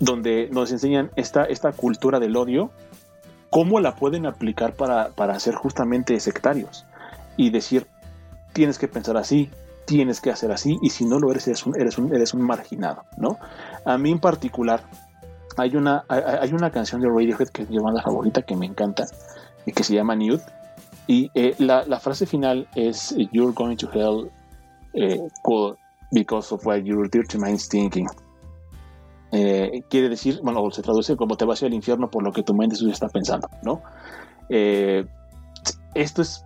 donde 0.00 0.48
nos 0.50 0.72
enseñan 0.72 1.10
esta, 1.16 1.44
esta 1.44 1.72
cultura 1.72 2.20
del 2.20 2.36
odio, 2.36 2.70
cómo 3.50 3.80
la 3.80 3.96
pueden 3.96 4.24
aplicar 4.24 4.72
para, 4.72 5.10
para 5.10 5.38
ser 5.40 5.54
justamente 5.54 6.18
sectarios 6.20 6.86
y 7.36 7.50
decir, 7.50 7.86
tienes 8.54 8.78
que 8.78 8.88
pensar 8.88 9.18
así, 9.18 9.50
tienes 9.84 10.22
que 10.22 10.30
hacer 10.30 10.50
así, 10.50 10.78
y 10.80 10.88
si 10.88 11.04
no 11.04 11.18
lo 11.18 11.30
eres, 11.30 11.46
eres 11.48 11.66
un, 11.66 11.78
eres 11.78 11.98
un, 11.98 12.14
eres 12.14 12.32
un 12.32 12.40
marginado, 12.40 13.04
¿no? 13.18 13.36
A 13.84 13.98
mí 13.98 14.10
en 14.10 14.20
particular, 14.20 14.84
hay 15.56 15.76
una, 15.76 16.04
hay 16.08 16.52
una 16.52 16.70
canción 16.70 17.00
de 17.00 17.08
Radiohead 17.08 17.48
que 17.48 17.62
es 17.62 17.70
mi 17.70 17.78
banda 17.78 18.02
favorita 18.02 18.42
que 18.42 18.56
me 18.56 18.66
encanta 18.66 19.04
y 19.66 19.72
que 19.72 19.84
se 19.84 19.94
llama 19.94 20.16
Nude. 20.16 20.42
Y 21.06 21.30
eh, 21.34 21.54
la, 21.58 22.00
frase 22.00 22.26
final 22.26 22.68
es 22.74 23.14
You're 23.32 23.52
going 23.52 23.76
to 23.76 23.88
hell 23.92 24.30
eh, 24.94 25.18
because 26.12 26.54
of 26.54 26.64
what 26.66 26.82
your 26.84 27.08
dirty 27.10 27.38
mind's 27.38 27.68
thinking. 27.68 28.06
Eh, 29.32 29.82
quiere 29.88 30.08
decir, 30.08 30.40
bueno, 30.42 30.70
se 30.70 30.82
traduce 30.82 31.16
como 31.16 31.36
te 31.36 31.44
vas 31.44 31.62
al 31.62 31.72
infierno 31.72 32.08
por 32.08 32.22
lo 32.22 32.32
que 32.32 32.42
tu 32.42 32.54
mente 32.54 32.76
está 32.90 33.08
pensando, 33.08 33.48
¿no? 33.62 33.80
esto 35.94 36.20
es 36.20 36.44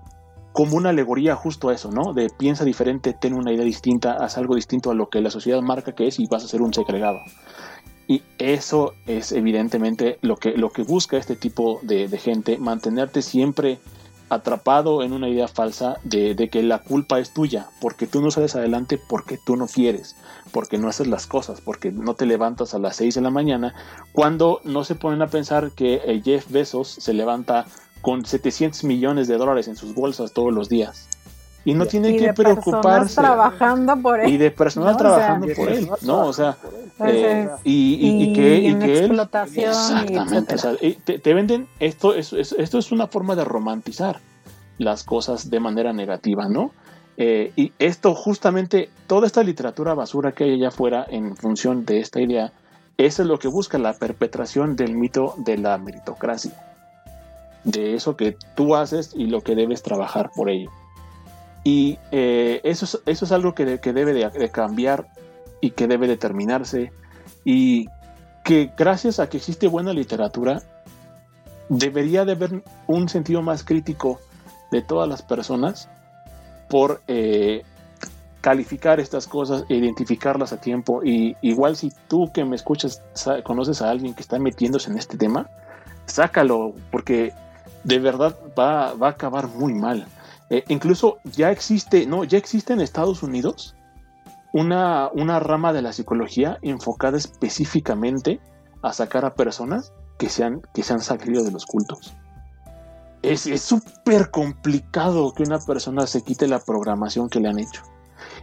como 0.57 0.79
una 0.79 0.89
alegoría 0.89 1.37
justo 1.37 1.69
a 1.69 1.75
eso, 1.75 1.91
¿no? 1.91 2.15
De 2.15 2.29
piensa 2.31 2.65
diferente, 2.65 3.13
ten 3.13 3.35
una 3.35 3.53
idea 3.53 3.65
distinta, 3.65 4.13
haz 4.13 4.39
algo 4.39 4.55
distinto 4.55 4.91
a 4.91 4.95
lo 4.95 5.11
que 5.11 5.21
la 5.21 5.29
sociedad 5.29 5.61
marca 5.61 5.93
que 5.93 6.07
es 6.07 6.19
y 6.19 6.27
vas 6.31 6.45
a 6.45 6.49
ser 6.49 6.63
un 6.63 6.73
segregado. 6.73 7.19
Y 8.09 8.23
eso 8.39 8.95
es 9.07 9.33
evidentemente 9.33 10.19
lo 10.23 10.37
que, 10.37 10.53
lo 10.53 10.71
que 10.71 10.83
busca 10.83 11.17
este 11.17 11.35
tipo 11.35 11.81
de, 11.83 12.09
gente, 12.19 12.59
mantenerte 12.59 13.21
siempre 13.21 13.79
atrapado 14.29 15.03
en 15.03 15.13
una 15.13 15.29
idea 15.29 15.49
falsa 15.49 15.99
de, 16.05 16.49
que 16.51 16.63
la 16.63 16.81
culpa 16.81 17.19
es 17.19 17.33
tuya, 17.33 17.69
porque 17.81 18.07
tú 18.07 18.21
no 18.21 18.31
sales 18.31 18.55
adelante 18.55 18.99
porque 19.09 19.39
tú 19.45 19.57
no 19.57 19.67
quieres, 19.67 20.17
porque 20.53 20.79
no 20.79 20.89
haces 20.89 21.07
las 21.07 21.27
cosas, 21.27 21.61
porque 21.61 21.91
no 21.91 22.15
te 22.15 22.27
levantas 22.27 22.75
a 22.75 22.79
las 22.79 22.97
6 22.97 23.17
de 23.17 23.21
la 23.21 23.31
mañana, 23.31 23.75
cuando 24.13 24.61
no 24.65 24.85
se 24.85 24.95
ponen 24.95 25.23
a 25.23 25.29
pensar 25.29 25.73
que 25.73 26.01
eh, 26.05 26.23
Jeff 26.25 26.51
Bezos 26.51 26.89
se 26.89 27.13
levanta 27.13 27.67
con 28.03 28.25
700 28.25 28.85
millones 28.85 29.27
de 29.27 29.37
dólares 29.37 29.69
en 29.69 29.77
sus 29.77 29.95
bolsas 29.95 30.33
todos 30.33 30.53
los 30.53 30.69
días 30.69 31.09
y 31.67 31.75
no 31.75 31.85
tienen 31.87 32.15
y 32.15 32.19
que 32.19 32.27
de 32.29 32.33
personas 32.33 32.65
preocuparse. 32.65 33.15
trabajando 33.17 33.97
por 34.01 34.21
él. 34.21 34.31
y 34.33 34.37
de 34.39 34.51
personal 34.51 34.93
No, 34.93 34.97
o 34.97 34.99
sea, 34.99 35.09
trabajando 35.09 35.47
por 35.55 35.69
él 35.69 35.91
no 36.03 36.27
o 36.27 36.33
sea 36.33 36.57
eh, 37.05 37.49
y, 37.65 37.73
y- 37.95 38.23
y 38.23 38.33
que, 38.33 38.57
y 38.57 38.75
que 38.79 38.99
él 39.01 39.21
exactamente 39.21 40.55
o 40.55 40.57
etcétera. 40.57 40.59
sea, 40.59 40.73
eh, 40.81 40.99
te, 41.05 41.19
te 41.19 41.35
venden 41.35 41.69
esto 41.81 42.15
es, 42.15 42.33
es- 42.33 42.53
esto 42.59 42.79
es 42.79 42.91
una 42.93 43.07
forma 43.09 43.35
de 43.37 43.45
romantizar 43.45 44.21
las 44.79 45.05
cosas 45.05 45.51
de 45.51 45.61
manera 45.61 45.93
negativa 45.93 46.49
no 46.49 46.71
Eh, 47.19 47.51
y 47.57 47.73
esto 47.79 48.15
justamente 48.15 48.91
toda 49.07 49.27
esta 49.27 49.43
literatura 49.43 49.95
basura 49.95 50.33
que 50.33 50.45
hay 50.45 50.53
allá 50.53 50.69
afuera 50.69 51.07
en 51.09 51.35
función 51.35 51.85
de 51.87 51.99
esta 52.01 52.21
idea 52.21 52.53
eso 52.99 53.23
es 53.23 53.29
lo 53.29 53.39
que 53.39 53.49
busca 53.49 53.79
la 53.79 53.95
perpetración 53.95 54.77
del 54.77 54.95
mito 54.95 55.35
de 55.39 55.57
la 55.59 55.77
meritocracia. 55.79 56.53
De 57.65 57.95
eso 57.95 58.17
que 58.17 58.37
tú 58.55 58.77
haces 58.77 59.13
y 59.15 59.27
lo 59.27 59.41
que 59.41 59.55
debes 59.55 59.83
trabajar 59.83 60.31
por 60.37 60.49
ello 60.51 60.71
y 61.67 61.99
eh, 62.13 62.61
eso, 62.63 62.85
es, 62.85 63.01
eso 63.07 63.25
es 63.25 63.33
algo 63.33 63.53
que, 63.57 63.81
que 63.81 63.93
debe 63.93 64.13
de, 64.13 64.51
cambiar 64.51 65.09
y 65.61 65.73
que 65.73 65.89
debe 65.89 66.07
determinarse 66.07 66.93
y 67.45 67.89
que 68.45 68.71
gracias 68.79 69.19
a 69.19 69.29
que 69.29 69.39
existe 69.39 69.67
buena 69.67 69.93
literatura 69.93 70.63
debería 71.69 72.25
de 72.25 72.33
haber 72.33 72.63
un 72.87 73.09
sentido 73.09 73.43
más 73.43 73.65
crítico 73.65 74.21
de 74.71 74.81
todas 74.81 75.09
las 75.09 75.23
personas 75.23 75.89
por 76.69 77.03
eh, 77.09 77.65
calificar 78.43 79.01
estas 79.01 79.27
cosas 79.27 79.65
identificarlas 79.69 80.53
a 80.53 80.61
tiempo. 80.61 81.03
Y 81.03 81.37
igual 81.43 81.75
si 81.75 81.91
tú 82.07 82.31
que 82.33 82.45
me 82.45 82.55
escuchas 82.55 83.03
conoces 83.43 83.83
a 83.83 83.91
alguien 83.91 84.15
que 84.15 84.23
está 84.23 84.39
metiéndose 84.39 84.89
en 84.93 84.99
este 84.99 85.19
tema 85.19 85.51
sácalo 86.07 86.75
porque 86.93 87.33
de 87.83 87.99
verdad 87.99 88.37
va, 88.57 88.95
va 88.95 89.09
a 89.09 89.11
acabar 89.11 89.49
muy 89.49 89.75
mal 89.75 90.07
eh, 90.51 90.65
incluso 90.69 91.19
ya 91.25 91.51
existe, 91.51 92.07
no, 92.07 92.25
ya 92.25 92.39
existe 92.39 92.73
en 92.73 92.81
Estados 92.81 93.23
Unidos 93.23 93.75
una, 94.53 95.11
una 95.13 95.41
rama 95.41 95.73
de 95.73 95.83
la 95.83 95.93
psicología 95.93 96.59
enfocada 96.63 97.19
específicamente 97.19 98.41
a 98.83 98.93
sacar 98.93 99.25
a 99.25 99.35
personas 99.35 99.93
que 100.19 100.29
se 100.29 100.45
han, 100.45 100.63
que 100.73 100.83
se 100.83 100.93
han 100.93 101.01
salido 101.01 101.45
de 101.45 101.51
los 101.51 101.67
cultos. 101.67 102.15
Es 103.23 103.47
es 103.47 103.63
súper 103.63 104.31
complicado 104.31 105.33
que 105.35 105.43
una 105.43 105.59
persona 105.59 106.07
se 106.07 106.23
quite 106.23 106.47
la 106.47 106.61
programación 106.61 107.29
que 107.29 107.41
le 107.41 107.49
han 107.49 107.59
hecho. 107.59 107.83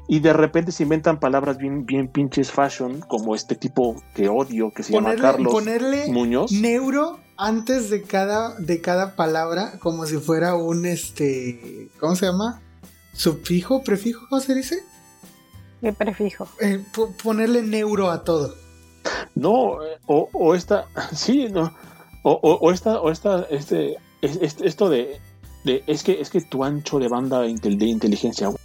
Y 0.07 0.19
de 0.19 0.33
repente 0.33 0.71
se 0.71 0.83
inventan 0.83 1.19
palabras 1.19 1.57
bien, 1.57 1.85
bien 1.85 2.09
pinches 2.09 2.51
fashion, 2.51 2.99
como 3.01 3.33
este 3.33 3.55
tipo 3.55 3.95
que 4.13 4.27
odio, 4.27 4.71
que 4.71 4.83
se 4.83 4.93
llama 4.93 5.15
Carlos 5.15 5.53
ponerle 5.53 6.11
Muñoz. 6.11 6.51
neuro 6.51 7.22
antes 7.37 7.89
de 7.89 8.03
cada, 8.03 8.55
de 8.59 8.81
cada 8.81 9.15
palabra, 9.15 9.79
como 9.79 10.05
si 10.05 10.17
fuera 10.17 10.55
un 10.55 10.85
este. 10.85 11.89
¿Cómo 11.99 12.15
se 12.15 12.25
llama? 12.27 12.61
¿Subfijo? 13.13 13.83
¿Prefijo? 13.83 14.25
¿Cómo 14.29 14.41
se 14.41 14.55
dice? 14.55 14.83
¿Qué 15.81 15.91
prefijo? 15.93 16.47
Eh, 16.61 16.83
po- 16.93 17.11
ponerle 17.21 17.61
neuro 17.61 18.09
a 18.09 18.23
todo. 18.23 18.55
No, 19.35 19.77
o, 20.07 20.29
o 20.33 20.55
esta, 20.55 20.85
sí, 21.15 21.47
no, 21.49 21.75
o, 22.23 22.31
o, 22.31 22.53
o 22.55 22.71
esta, 22.71 23.01
o 23.01 23.11
esta, 23.11 23.41
este, 23.49 23.97
es- 24.21 24.37
es- 24.41 24.61
esto 24.61 24.89
de, 24.89 25.19
de, 25.65 25.83
es 25.87 26.03
que, 26.03 26.21
es 26.21 26.29
que 26.29 26.41
tu 26.41 26.63
ancho 26.63 26.99
de 26.99 27.07
banda 27.09 27.41
de 27.41 27.49
inteligencia. 27.49 28.49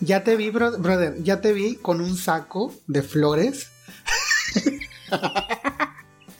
Ya 0.00 0.22
te 0.24 0.36
vi, 0.36 0.50
bro- 0.50 0.78
brother, 0.78 1.22
ya 1.22 1.40
te 1.40 1.52
vi 1.52 1.74
con 1.76 2.00
un 2.00 2.16
saco 2.16 2.72
de 2.86 3.02
flores, 3.02 3.70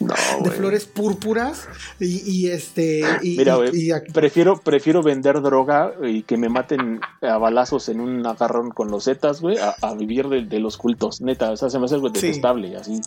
no, 0.00 0.14
de 0.44 0.50
flores 0.50 0.86
púrpuras 0.86 1.68
y, 1.98 2.22
y 2.30 2.48
este. 2.50 3.00
Y, 3.22 3.36
Mira, 3.36 3.56
y- 3.72 3.90
prefiero, 4.12 4.58
prefiero 4.60 5.02
vender 5.02 5.40
droga 5.42 5.92
y 6.02 6.22
que 6.22 6.36
me 6.36 6.48
maten 6.48 7.00
a 7.20 7.36
balazos 7.38 7.88
en 7.88 8.00
un 8.00 8.24
agarrón 8.26 8.70
con 8.70 8.90
los 8.90 9.04
zetas, 9.04 9.40
güey, 9.40 9.58
a, 9.58 9.74
a 9.82 9.94
vivir 9.94 10.28
de, 10.28 10.44
de 10.44 10.60
los 10.60 10.76
cultos, 10.76 11.20
neta, 11.20 11.50
o 11.50 11.56
sea, 11.56 11.68
se 11.70 11.78
me 11.78 11.86
hace 11.86 11.96
algo 11.96 12.08
Sí. 12.14 12.20
detestable, 12.28 12.76
así, 12.76 13.00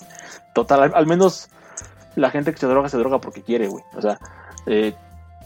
total, 0.53 0.83
al, 0.83 0.91
al 0.95 1.07
menos 1.07 1.47
la 2.15 2.29
gente 2.29 2.51
que 2.51 2.59
se 2.59 2.67
droga 2.67 2.89
se 2.89 2.97
droga 2.97 3.21
porque 3.21 3.41
quiere, 3.41 3.67
güey, 3.69 3.83
o 3.95 4.01
sea, 4.01 4.19
eh, 4.65 4.93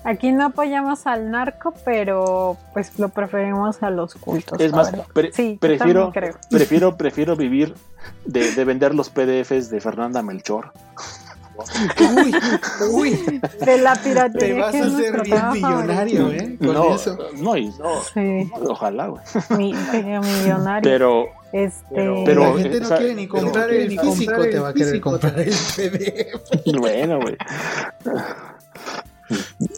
Aquí 0.05 0.31
no 0.31 0.45
apoyamos 0.45 1.07
al 1.07 1.31
narco, 1.31 1.73
pero 1.83 2.57
pues 2.73 2.97
lo 2.99 3.09
preferimos 3.09 3.81
a 3.81 3.89
los 3.89 4.13
cultos. 4.15 4.59
es 4.61 4.71
más, 4.71 4.91
pre- 5.13 5.31
sí, 5.33 5.57
prefiero, 5.59 6.11
creo. 6.13 6.35
prefiero, 6.49 6.95
prefiero 6.97 7.35
vivir 7.35 7.73
de, 8.25 8.51
de 8.53 8.65
vender 8.65 8.93
los 8.93 9.09
PDFs 9.09 9.69
de 9.71 9.81
Fernanda 9.81 10.21
Melchor. 10.21 10.71
Uy, 12.17 12.35
uy, 12.91 13.41
De 13.65 13.77
la 13.77 13.95
te 13.95 14.09
piratería. 14.09 14.61
vas 14.65 14.71
que 14.73 14.77
a 14.77 14.85
es 14.85 14.93
hacer 14.93 15.21
bien 15.23 15.35
trabajo 15.37 15.53
millonario, 15.55 16.31
¿eh? 16.33 16.57
Con 16.59 16.73
No, 16.73 16.95
eso. 16.95 17.17
no, 17.37 17.55
y- 17.57 17.71
Sí, 18.13 18.51
ojalá, 18.67 19.07
güey. 19.07 19.21
mi, 19.57 19.73
millonario. 19.73 20.81
Pero, 20.91 21.25
este, 21.53 22.23
pero- 22.25 22.53
la 22.53 22.61
gente 22.61 22.79
no 22.81 22.85
esa- 22.85 22.97
quiere 22.97 23.15
ni 23.15 23.27
comprar 23.27 23.69
el 23.71 23.99
físico, 23.99 24.41
te 24.41 24.59
va 24.59 24.69
a 24.69 24.73
querer 24.73 24.99
comprar 25.01 25.39
el 25.39 25.49
PDF. 25.77 26.77
bueno, 26.77 27.21
güey. 27.21 27.37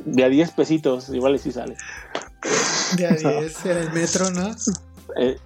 De 0.06 0.24
a 0.24 0.30
10 0.30 0.52
pesitos, 0.52 1.10
igual 1.10 1.36
y 1.36 1.40
sí 1.40 1.52
sale. 1.52 1.76
De 2.98 3.08
a 3.08 3.12
10 3.40 3.66
en 3.66 3.78
el 3.78 3.92
metro, 3.94 4.30
¿no? 4.32 4.56
Eh, 5.18 5.38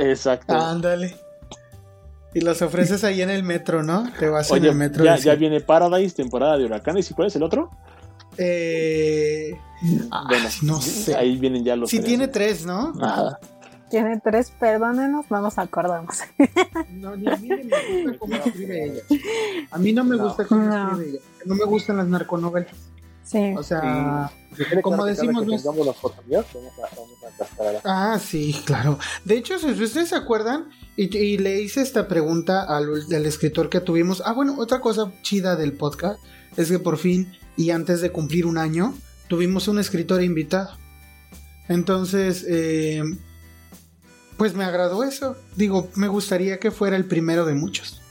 exacto. 0.00 0.54
Ándale. 0.54 1.16
Y 2.34 2.40
los 2.40 2.62
ofreces 2.62 3.04
ahí 3.04 3.20
en 3.20 3.28
el 3.30 3.42
metro, 3.42 3.82
¿no? 3.82 4.10
Te 4.18 4.28
vas 4.28 4.50
en 4.52 4.64
el 4.64 4.74
metro. 4.74 5.04
ya, 5.04 5.16
ya 5.16 5.34
viene 5.34 5.60
Paradise, 5.60 6.14
temporada 6.14 6.56
de 6.56 6.64
huracanes. 6.64 7.10
¿Y 7.10 7.14
cuál 7.14 7.28
es 7.28 7.36
el 7.36 7.42
otro? 7.42 7.70
Eh, 8.38 9.52
bueno, 9.82 10.48
no 10.62 10.80
sé. 10.80 11.14
ahí 11.14 11.36
vienen 11.36 11.64
ya 11.64 11.76
los. 11.76 11.90
Sí 11.90 11.96
tres. 11.98 12.06
tiene 12.08 12.28
tres, 12.28 12.64
¿no? 12.64 12.94
Ajá. 13.02 13.38
tiene 13.90 14.18
tres, 14.24 14.50
perdónenos, 14.58 15.26
no 15.30 15.42
nos 15.42 15.58
acordamos. 15.58 16.20
No, 16.92 17.14
ni 17.14 17.28
a 17.30 17.36
mí 17.36 17.48
ni 17.50 17.64
me 17.64 18.02
gusta 18.04 18.18
cómo 18.18 18.34
escribe 18.36 18.84
ella. 18.86 19.02
A 19.70 19.76
mí 19.78 19.92
no 19.92 20.04
me 20.04 20.16
gusta 20.16 20.46
cómo 20.46 20.62
No. 20.64 20.92
escribe 20.92 21.10
ella. 21.10 21.18
No 21.44 21.54
me 21.54 21.64
gustan 21.66 21.98
las 21.98 22.06
narconovelas. 22.06 22.72
Sí. 23.24 23.54
O 23.56 23.62
sea, 23.62 24.30
como 24.82 25.04
decimos, 25.04 25.46
no 25.46 25.54
es- 25.54 25.62
tengamos 25.62 25.86
la 25.86 25.92
oportunidad, 25.92 26.44
vamos 26.52 26.72
a, 26.78 26.94
vamos 26.96 27.18
a 27.24 27.38
cascar 27.38 27.76
a 27.84 28.12
Ah, 28.14 28.18
sí, 28.18 28.60
claro. 28.64 28.98
De 29.24 29.36
hecho, 29.36 29.58
si 29.58 29.66
ustedes 29.70 30.08
se 30.10 30.16
acuerdan, 30.16 30.68
y, 30.96 31.16
y 31.16 31.38
le 31.38 31.60
hice 31.62 31.80
esta 31.80 32.08
pregunta 32.08 32.62
al, 32.64 32.88
al 33.12 33.26
escritor 33.26 33.70
que 33.70 33.80
tuvimos. 33.80 34.22
Ah, 34.26 34.32
bueno, 34.32 34.56
otra 34.58 34.80
cosa 34.80 35.10
chida 35.22 35.56
del 35.56 35.72
podcast 35.72 36.20
es 36.56 36.68
que 36.70 36.78
por 36.78 36.98
fin, 36.98 37.32
y 37.56 37.70
antes 37.70 38.00
de 38.02 38.10
cumplir 38.10 38.44
un 38.44 38.58
año, 38.58 38.94
tuvimos 39.28 39.68
un 39.68 39.78
escritor 39.78 40.22
invitado. 40.22 40.76
Entonces, 41.68 42.44
eh, 42.48 43.02
pues 44.36 44.54
me 44.54 44.64
agradó 44.64 45.04
eso. 45.04 45.36
Digo, 45.56 45.88
me 45.94 46.08
gustaría 46.08 46.58
que 46.58 46.70
fuera 46.70 46.96
el 46.96 47.04
primero 47.06 47.46
de 47.46 47.54
muchos. 47.54 48.02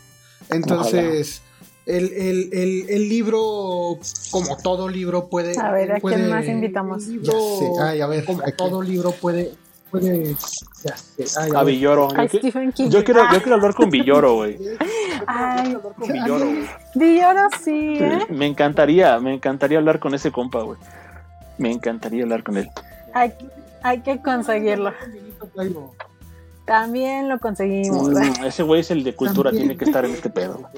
Entonces, 0.49 1.41
el, 1.85 2.13
el- 2.13 2.49
el- 2.53 2.89
el 2.89 3.09
libro, 3.09 3.97
como 4.31 4.57
todo 4.57 4.87
libro, 4.87 5.27
puede. 5.29 5.57
A 5.59 5.71
ver, 5.71 5.93
¿a 5.93 5.99
puede- 5.99 6.15
quién 6.17 6.29
más 6.29 6.45
invitamos? 6.45 7.07
libro. 7.07 7.33
Ay, 7.81 8.01
a 8.01 8.07
ver, 8.07 8.23
como 8.25 8.41
todo 8.57 8.81
libro 8.81 9.11
puede, 9.11 9.51
puede, 9.89 10.35
ya 10.83 10.95
sé. 10.97 11.25
Ay, 11.39 11.51
a 11.55 11.59
A. 11.59 11.63
Villoro. 11.63 12.09
Yo, 12.89 13.03
quiero, 13.03 13.23
Ah, 13.23 13.29
yo 13.33 13.41
quiero 13.41 13.55
hablar 13.55 13.73
con 13.73 13.89
Villoro, 13.89 14.35
güey. 14.35 14.57
Villoro, 16.07 16.45
ahora 17.25 17.49
sí, 17.63 17.95
¿eh? 17.99 18.19
Me 18.29 18.45
encantaría, 18.47 19.19
me 19.19 19.33
encantaría 19.33 19.77
hablar 19.77 19.99
con 19.99 20.13
ese 20.13 20.31
compa, 20.31 20.61
güey. 20.61 20.77
Me 21.57 21.71
encantaría 21.71 22.23
hablar 22.23 22.43
con 22.43 22.57
él. 22.57 22.69
Hay, 23.13 23.33
hay 23.83 23.99
que 24.01 24.21
conseguirlo. 24.21 24.93
También 26.65 27.27
lo 27.27 27.39
conseguimos. 27.39 28.09
Mm, 28.09 28.43
ese 28.45 28.63
güey 28.63 28.81
es 28.81 28.91
el 28.91 29.03
de 29.03 29.15
cultura, 29.15 29.49
También. 29.49 29.67
tiene 29.69 29.77
que 29.79 29.85
estar 29.85 30.05
en 30.05 30.11
este 30.11 30.29
pedo. 30.29 30.69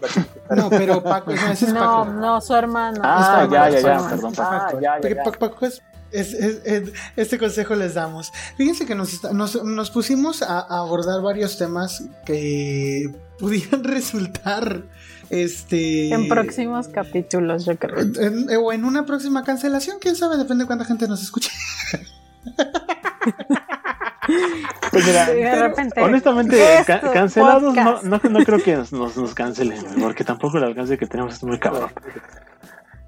No, 0.55 0.69
pero 0.69 1.03
Paco, 1.03 1.31
no, 1.33 1.51
ese 1.51 1.65
es 1.65 1.73
No, 1.73 1.79
Paco. 1.79 2.05
no, 2.13 2.41
su 2.41 2.55
hermano. 2.55 3.01
Ah, 3.03 3.41
Es 3.45 3.51
ya, 3.51 3.69
ya, 3.69 3.79
ya, 3.79 4.09
perdón, 4.09 4.33
Ah, 4.37 4.67
Paco. 4.71 4.79
Porque 5.01 5.15
Paco, 5.17 5.39
Paco 5.39 5.65
es- 5.65 5.81
es- 6.11 6.33
es- 6.33 6.61
es- 6.65 6.91
este 7.15 7.37
consejo 7.37 7.75
les 7.75 7.95
damos. 7.95 8.31
Fíjense 8.55 8.85
que 8.85 8.95
nos, 8.95 9.13
está- 9.13 9.33
nos, 9.33 9.61
nos 9.63 9.91
pusimos 9.91 10.41
a, 10.41 10.59
a 10.59 10.79
abordar 10.79 11.21
varios 11.21 11.57
temas 11.57 12.03
que 12.25 13.13
pudieran 13.39 13.83
resultar 13.83 14.83
este 15.29 16.09
En 16.13 16.27
próximos 16.29 16.87
capítulos, 16.87 17.65
yo 17.65 17.77
creo. 17.77 17.99
en- 17.99 18.47
o 18.57 18.71
en 18.71 18.85
una 18.85 19.05
próxima 19.05 19.43
cancelación, 19.43 19.97
quién 19.99 20.15
sabe, 20.15 20.37
depende 20.37 20.63
de 20.63 20.67
cuánta 20.67 20.85
gente 20.85 21.07
nos 21.07 21.21
escuche. 21.21 21.49
Pues 24.91 25.05
mira, 25.05 25.25
De 25.27 25.55
repente. 25.55 26.01
honestamente, 26.01 26.57
cancelados 27.13 27.73
no, 27.75 28.01
no, 28.03 28.21
no 28.23 28.39
creo 28.45 28.61
que 28.63 28.75
nos, 28.75 28.91
nos, 28.91 29.33
cancelen, 29.33 29.83
porque 30.01 30.23
tampoco 30.23 30.57
el 30.57 30.63
alcance 30.65 30.97
que 30.97 31.05
tenemos 31.07 31.35
es 31.35 31.43
muy 31.43 31.59
cabrón. 31.59 31.91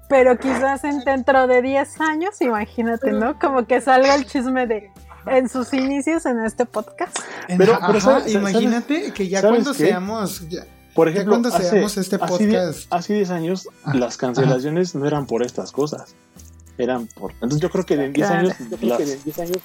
Pero 0.08 0.38
quizás 0.38 0.84
en 0.84 1.00
dentro 1.00 1.46
de 1.46 1.62
10 1.62 2.00
años, 2.00 2.40
imagínate, 2.40 3.12
¿no? 3.12 3.38
Como 3.38 3.66
que 3.66 3.80
salga 3.80 4.14
el 4.14 4.24
chisme 4.26 4.66
de 4.66 4.90
en 5.26 5.48
sus 5.48 5.72
inicios 5.74 6.24
en 6.26 6.44
este 6.44 6.66
podcast. 6.66 7.18
Pero- 7.58 7.74
Ajá, 7.74 7.86
pero 7.88 8.00
¿sabes- 8.00 8.32
imagínate 8.32 9.12
que 9.12 9.28
ya 9.28 9.42
cuando 9.42 9.72
qué? 9.72 9.78
seamos 9.88 10.48
ya, 10.48 10.64
Por 10.94 11.08
Ya 11.08 11.14
ejemplo, 11.14 11.32
cuando 11.32 11.48
hace, 11.48 11.82
este 12.00 12.18
podcast. 12.18 12.86
hace 12.90 13.14
10 13.14 13.30
años 13.30 13.68
Ah, 13.84 13.94
las 13.94 14.16
cancelaciones 14.16 14.94
no 14.94 15.04
eran 15.06 15.26
por 15.26 15.42
estas 15.42 15.72
cosas. 15.72 16.14
Eran 16.78 17.06
por. 17.06 17.32
Entonces 17.32 17.60
yo 17.60 17.70
creo 17.70 17.86
que 17.86 17.94
en 17.94 18.12
10 18.12 18.26
Claro. 18.28 18.40
años. 18.48 18.56
Yo 18.70 18.76
creo 18.76 18.88
las- 18.90 18.98
que 18.98 19.12
en 19.12 19.22
10 19.24 19.38
años 19.38 19.58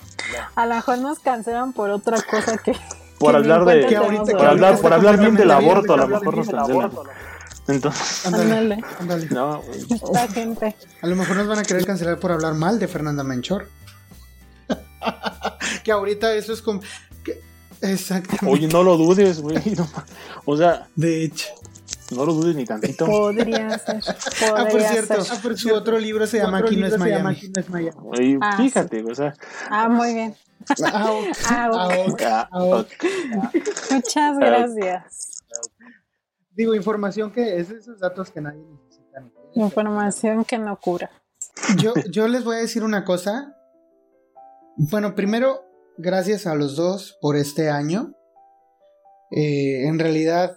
A 0.56 0.66
lo 0.66 0.76
mejor 0.76 0.98
nos 1.00 1.20
cancelan 1.20 1.74
por 1.74 1.90
otra 1.90 2.22
cosa 2.22 2.58
que. 2.58 2.74
por 3.20 3.32
que 3.32 3.38
hablar 3.38 3.66
de. 3.66 3.86
Que 3.88 3.96
ahorita- 3.98 4.24
que 4.26 4.32
Por 4.34 4.46
hablar, 4.46 4.80
por 4.80 4.94
hablar 4.94 5.18
bien 5.20 5.36
del 5.36 5.52
aborto, 5.52 5.94
a 5.94 5.98
lo 5.98 6.08
mejor 6.08 6.38
nos 6.38 6.48
cancelan. 6.50 6.92
Entonces, 7.68 8.26
Ándale, 8.26 8.84
Ándale. 9.00 9.28
no, 9.30 9.62
güey. 9.62 9.80
Esta 9.92 10.28
gente. 10.30 10.76
A 11.02 11.08
lo 11.08 11.16
mejor 11.16 11.36
nos 11.38 11.48
van 11.48 11.60
a 11.60 11.64
querer 11.64 11.86
cancelar 11.86 12.18
por 12.20 12.32
hablar 12.32 12.54
mal 12.56 12.80
de 12.80 12.88
Fernanda 12.88 13.24
Menchor. 13.24 13.68
que 15.84 15.92
ahorita 15.92 16.34
eso 16.34 16.54
es 16.54 16.62
como. 16.62 16.82
que- 17.24 17.42
Exactamente. 17.82 18.46
Oye, 18.48 18.68
no 18.68 18.84
lo 18.84 18.98
dudes, 18.98 19.42
güey. 19.42 19.58
no 19.76 19.88
o 20.46 20.58
sea, 20.58 20.88
De 20.96 21.24
hecho. 21.26 21.48
No 22.12 22.26
lo 22.26 22.34
dudes 22.34 22.56
ni 22.56 22.66
tantito. 22.66 23.06
Podría 23.06 23.78
ser. 23.78 24.02
Ah, 24.56 24.66
por 24.70 24.82
cierto, 24.82 25.22
ser. 25.24 25.58
su 25.58 25.74
otro 25.74 25.98
libro 25.98 26.26
se 26.28 26.40
llama 26.40 26.60
Aquí 26.60 26.76
no 26.76 26.88
es 26.88 26.98
Miami. 26.98 27.36
Aquí 27.36 27.50
no 27.50 27.62
es 27.62 27.70
Miami. 27.70 28.38
Ah, 28.42 28.58
fíjate, 28.58 29.04
o 29.04 29.16
sea. 29.16 29.34
Ah, 29.70 29.90
muy 29.90 30.14
bien. 30.14 30.36
Ah. 30.84 31.22
Ah. 31.50 31.70
Ah, 31.74 32.50
ah, 32.52 32.86
Ah. 33.34 33.52
Muchas 33.92 34.38
gracias. 34.38 35.44
Digo, 36.52 36.76
información 36.76 37.32
que 37.32 37.58
es 37.58 37.70
de 37.70 37.78
esos 37.78 38.00
datos 38.00 38.30
que 38.30 38.42
nadie 38.42 38.62
necesita. 38.62 39.24
Información 39.56 40.46
que 40.46 40.60
no 40.60 40.80
cura. 40.80 41.10
Yo, 41.78 41.94
yo 42.12 42.28
les 42.28 42.44
voy 42.44 42.58
a 42.58 42.60
decir 42.60 42.84
una 42.84 43.04
cosa. 43.06 43.56
Bueno, 44.78 45.16
primero, 45.16 45.64
gracias 45.98 46.46
a 46.46 46.56
los 46.56 46.76
dos 46.76 47.18
por 47.22 47.36
este 47.36 47.70
año. 47.70 48.14
Eh, 49.32 49.88
en 49.88 49.98
realidad, 49.98 50.56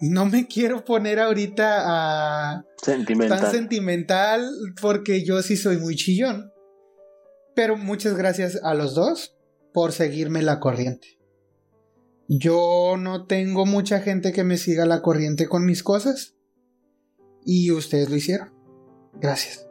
no 0.00 0.26
me 0.26 0.48
quiero 0.48 0.84
poner 0.84 1.20
ahorita 1.20 1.84
a 1.86 2.64
Sentimental. 2.82 3.40
tan 3.40 3.50
sentimental 3.52 4.50
porque 4.80 5.24
yo 5.24 5.40
sí 5.42 5.56
soy 5.56 5.76
muy 5.76 5.94
chillón. 5.94 6.50
Pero 7.54 7.76
muchas 7.76 8.16
gracias 8.16 8.60
a 8.62 8.74
los 8.74 8.94
dos 8.94 9.36
por 9.72 9.92
seguirme 9.92 10.42
la 10.42 10.58
corriente. 10.58 11.18
Yo 12.28 12.96
no 12.98 13.26
tengo 13.26 13.64
mucha 13.64 14.00
gente 14.00 14.32
que 14.32 14.44
me 14.44 14.58
siga 14.58 14.84
la 14.84 15.00
corriente 15.00 15.48
con 15.48 15.64
mis 15.64 15.82
cosas. 15.82 16.34
Y 17.44 17.70
ustedes 17.70 18.10
lo 18.10 18.16
hicieron. 18.16 18.52
Gracias. 19.14 19.66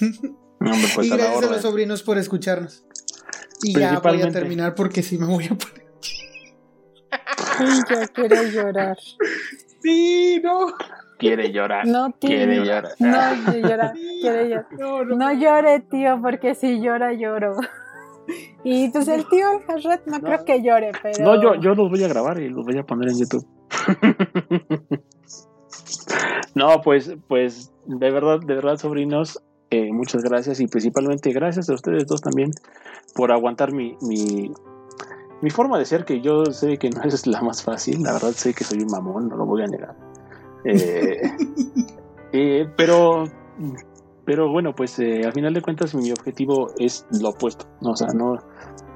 No, 0.00 0.72
pues 0.94 1.06
y 1.08 1.12
a 1.12 1.16
gracias 1.16 1.34
a 1.34 1.36
orden. 1.36 1.50
los 1.52 1.62
sobrinos 1.62 2.02
por 2.02 2.16
escucharnos. 2.16 2.84
Y 3.62 3.78
ya 3.78 3.98
voy 3.98 4.22
a 4.22 4.30
terminar 4.30 4.74
porque 4.74 5.02
sí 5.02 5.18
me 5.18 5.26
voy 5.26 5.44
a 5.44 5.48
poner. 5.56 5.75
Ay, 7.58 7.80
yo 7.88 7.96
quiero 8.12 8.42
llorar. 8.42 8.96
Sí, 9.82 10.40
no. 10.42 10.66
Quiere 11.18 11.50
llorar. 11.50 11.86
No, 11.86 12.10
tío. 12.10 12.28
Quiere 12.28 12.56
llorar. 12.64 12.92
No, 12.98 13.52
llora. 13.54 13.92
Quiere 13.92 14.48
llorar. 14.48 14.66
No, 14.78 15.04
no. 15.04 15.16
No 15.16 15.32
llore, 15.32 15.80
tío, 15.80 16.20
porque 16.20 16.54
si 16.54 16.80
llora, 16.80 17.12
lloro. 17.12 17.56
Y 18.64 18.88
pues 18.90 19.08
el 19.08 19.26
tío, 19.28 19.46
el 19.52 20.00
no, 20.06 20.20
creo 20.20 20.44
que 20.44 20.62
llore, 20.62 20.92
pero. 21.02 21.24
No, 21.24 21.40
yo, 21.40 21.54
yo 21.60 21.74
los 21.74 21.88
voy 21.88 22.02
a 22.02 22.08
grabar 22.08 22.40
y 22.40 22.48
los 22.48 22.64
voy 22.64 22.76
a 22.78 22.82
poner 22.82 23.10
en 23.10 23.18
YouTube. 23.18 23.46
no, 26.54 26.80
pues, 26.82 27.14
pues, 27.28 27.72
de 27.86 28.10
verdad, 28.10 28.40
de 28.40 28.54
verdad, 28.54 28.76
sobrinos, 28.76 29.40
eh, 29.70 29.92
muchas 29.92 30.22
gracias 30.22 30.60
y 30.60 30.66
principalmente 30.66 31.32
gracias 31.32 31.70
a 31.70 31.74
ustedes 31.74 32.06
dos 32.06 32.20
también 32.20 32.50
por 33.14 33.32
aguantar 33.32 33.72
mi, 33.72 33.96
mi, 34.00 34.52
mi 35.42 35.50
forma 35.50 35.78
de 35.78 35.84
ser, 35.84 36.04
que 36.04 36.20
yo 36.20 36.44
sé 36.46 36.78
que 36.78 36.90
no 36.90 37.02
es 37.04 37.26
la 37.26 37.40
más 37.42 37.62
fácil, 37.62 38.02
la 38.02 38.12
verdad 38.12 38.32
sé 38.32 38.54
que 38.54 38.64
soy 38.64 38.82
un 38.82 38.90
mamón, 38.90 39.28
no 39.28 39.36
lo 39.36 39.46
voy 39.46 39.62
a 39.62 39.66
negar. 39.66 39.96
Eh, 40.64 41.20
eh, 42.32 42.66
pero, 42.76 43.24
pero 44.24 44.50
bueno, 44.50 44.74
pues 44.74 44.98
eh, 44.98 45.22
al 45.24 45.32
final 45.32 45.54
de 45.54 45.62
cuentas 45.62 45.94
mi 45.94 46.10
objetivo 46.10 46.68
es 46.78 47.06
lo 47.20 47.30
opuesto, 47.30 47.66
¿no? 47.80 47.90
o 47.90 47.96
sea, 47.96 48.08
no, 48.08 48.36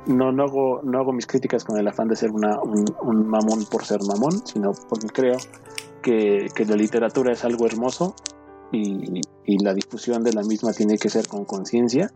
no, 0.07 0.33
no, 0.33 0.45
hago, 0.45 0.81
no 0.83 0.99
hago 0.99 1.13
mis 1.13 1.27
críticas 1.27 1.65
con 1.65 1.79
el 1.79 1.87
afán 1.87 2.09
de 2.09 2.17
ser 2.17 2.31
una, 2.31 2.61
un, 2.61 2.85
un 3.03 3.29
mamón 3.29 3.65
por 3.71 3.85
ser 3.85 4.01
mamón, 4.03 4.45
sino 4.47 4.73
porque 4.89 5.09
creo 5.09 5.37
que, 6.03 6.49
que 6.55 6.65
la 6.65 6.77
literatura 6.77 7.33
es 7.33 7.45
algo 7.45 7.67
hermoso 7.67 8.15
y, 8.73 9.21
y 9.45 9.65
la 9.65 9.75
difusión 9.75 10.23
de 10.23 10.33
la 10.33 10.43
misma 10.43 10.73
tiene 10.73 10.97
que 10.97 11.09
ser 11.09 11.29
con 11.29 11.45
conciencia. 11.45 12.11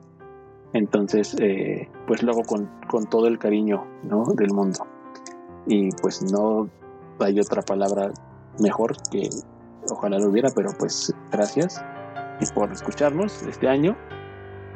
Entonces, 0.75 1.35
eh, 1.41 1.89
pues 2.07 2.23
lo 2.23 2.33
hago 2.33 2.43
con, 2.43 2.69
con 2.89 3.07
todo 3.07 3.29
el 3.29 3.39
cariño 3.39 3.87
¿no? 4.03 4.25
del 4.35 4.53
mundo. 4.53 4.87
Y 5.67 5.91
pues 6.03 6.21
no 6.31 6.69
hay 7.21 7.41
otra 7.41 7.63
palabra 7.63 8.13
mejor 8.61 8.97
que 9.11 9.31
ojalá 9.91 10.19
lo 10.19 10.29
hubiera, 10.29 10.51
pero 10.55 10.71
pues 10.79 11.15
gracias 11.31 11.83
y 12.41 12.47
por 12.53 12.73
escucharnos 12.73 13.43
este 13.45 13.69
año 13.69 13.97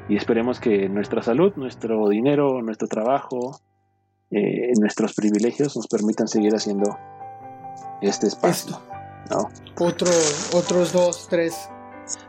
y 0.08 0.16
esperemos 0.16 0.60
que 0.60 0.88
nuestra 0.88 1.22
salud, 1.22 1.52
nuestro 1.56 2.08
dinero, 2.08 2.62
nuestro 2.62 2.88
trabajo, 2.88 3.60
eh, 4.30 4.72
nuestros 4.80 5.14
privilegios 5.14 5.76
nos 5.76 5.86
permitan 5.88 6.28
seguir 6.28 6.54
haciendo 6.54 6.96
este 8.00 8.28
espacio. 8.28 8.76
Esto. 8.76 8.82
¿no? 9.30 9.48
Otro, 9.84 10.08
otros 10.54 10.92
dos, 10.92 11.26
tres. 11.28 11.68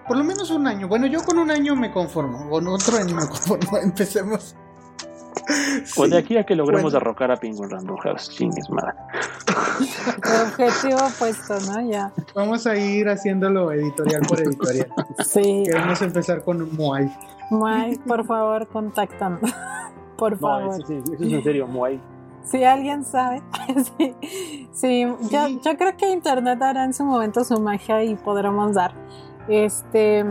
Por 0.08 0.18
lo 0.18 0.24
menos 0.24 0.50
un 0.52 0.68
año. 0.68 0.88
Bueno, 0.88 1.06
yo 1.08 1.24
con 1.24 1.38
un 1.38 1.52
año 1.52 1.76
me 1.76 1.92
conformo. 1.92 2.50
Con 2.50 2.68
otro 2.68 2.98
año 2.98 3.16
me 3.16 3.28
conformo. 3.28 3.78
Empecemos. 3.84 4.56
Pues 5.48 5.90
Sí. 5.90 6.10
de 6.10 6.18
aquí 6.18 6.38
a 6.38 6.46
que 6.46 6.56
logremos 6.56 6.84
Bueno. 6.92 7.00
derrocar 7.00 7.32
a 7.32 7.38
Penguin 7.38 7.70
Random 7.70 7.98
House, 7.98 8.30
chingues 8.30 8.70
madre. 8.70 8.94
El 9.80 10.48
objetivo 10.48 11.00
puesto, 11.18 11.60
¿no? 11.72 11.90
Ya. 11.90 12.12
Vamos 12.36 12.68
a 12.68 12.76
ir 12.78 13.08
haciéndolo 13.10 13.72
editorial 13.72 14.22
por 14.28 14.40
editorial. 14.42 14.88
Sí. 15.26 15.64
Queremos 15.66 16.02
empezar 16.02 16.44
con 16.44 16.76
Moai. 16.76 17.12
Mike, 17.52 18.02
por 18.08 18.26
favor, 18.26 18.68
contáctanos. 18.68 19.40
Por 20.18 20.34
No, 20.34 20.38
favor. 20.40 20.76
eso, 20.80 20.88
sí, 20.88 21.02
eso 21.14 21.24
es 21.24 21.34
en 21.34 21.44
serio, 21.44 21.68
Muay. 21.68 22.00
Si 22.44 22.64
alguien 22.64 23.04
sabe, 23.04 23.42
sí, 23.98 24.16
sí, 24.72 25.06
Yo, 25.32 25.48
yo 25.64 25.78
creo 25.78 25.98
que 25.98 26.10
Internet 26.12 26.62
hará 26.62 26.84
en 26.84 26.94
su 26.94 27.04
momento 27.06 27.44
su 27.44 27.60
magia 27.60 28.04
y 28.04 28.16
podremos 28.16 28.74
dar. 28.76 28.94
Este, 29.50 30.24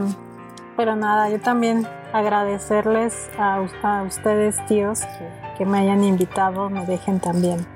pero 0.76 0.96
nada, 0.96 1.28
yo 1.28 1.40
también 1.40 1.86
agradecerles 2.12 3.28
a, 3.38 3.60
us- 3.60 3.72
a 3.82 4.02
ustedes, 4.04 4.64
tíos, 4.66 5.00
que, 5.00 5.28
que 5.58 5.66
me 5.66 5.78
hayan 5.78 6.04
invitado, 6.04 6.70
me 6.70 6.86
dejen 6.86 7.20
también 7.20 7.66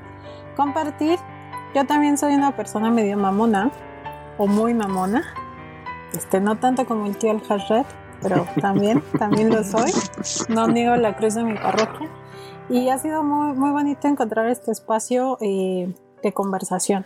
compartir. 0.56 1.18
Yo 1.74 1.84
también 1.86 2.16
soy 2.18 2.34
una 2.34 2.54
persona 2.54 2.90
medio 2.90 3.16
mamona, 3.16 3.70
o 4.38 4.46
muy 4.46 4.72
mamona. 4.74 5.22
Este, 6.14 6.40
no 6.40 6.58
tanto 6.58 6.84
como 6.86 7.06
el 7.06 7.16
tío 7.16 7.30
El 7.32 7.42
pero 8.22 8.46
también, 8.60 9.02
también 9.18 9.50
lo 9.50 9.64
soy. 9.64 9.90
No 10.48 10.68
niego 10.68 10.94
la 10.96 11.16
cruz 11.16 11.34
de 11.34 11.44
mi 11.44 11.54
parroquia. 11.54 12.08
Y 12.68 12.88
ha 12.90 12.98
sido 12.98 13.22
muy, 13.24 13.52
muy 13.56 13.70
bonito 13.70 14.06
encontrar 14.08 14.46
este 14.46 14.70
espacio 14.70 15.38
eh, 15.40 15.92
de 16.22 16.32
conversación. 16.32 17.04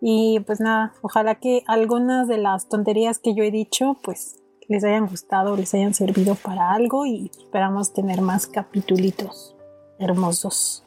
Y 0.00 0.40
pues 0.40 0.60
nada, 0.60 0.92
ojalá 1.02 1.36
que 1.36 1.62
algunas 1.66 2.28
de 2.28 2.38
las 2.38 2.68
tonterías 2.68 3.18
que 3.18 3.34
yo 3.34 3.42
he 3.42 3.50
dicho, 3.50 3.96
pues 4.02 4.42
les 4.68 4.84
hayan 4.84 5.06
gustado, 5.06 5.56
les 5.56 5.72
hayan 5.74 5.94
servido 5.94 6.34
para 6.34 6.72
algo 6.72 7.06
y 7.06 7.30
esperamos 7.36 7.92
tener 7.92 8.20
más 8.20 8.46
capitulitos 8.46 9.56
hermosos 9.98 10.84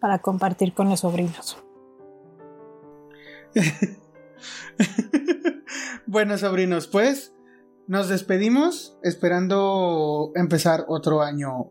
para 0.00 0.20
compartir 0.20 0.72
con 0.72 0.88
los 0.88 1.00
sobrinos. 1.00 1.62
bueno, 6.06 6.38
sobrinos, 6.38 6.86
pues 6.86 7.34
nos 7.86 8.08
despedimos 8.08 8.96
esperando 9.02 10.32
empezar 10.34 10.84
otro 10.88 11.22
año 11.22 11.70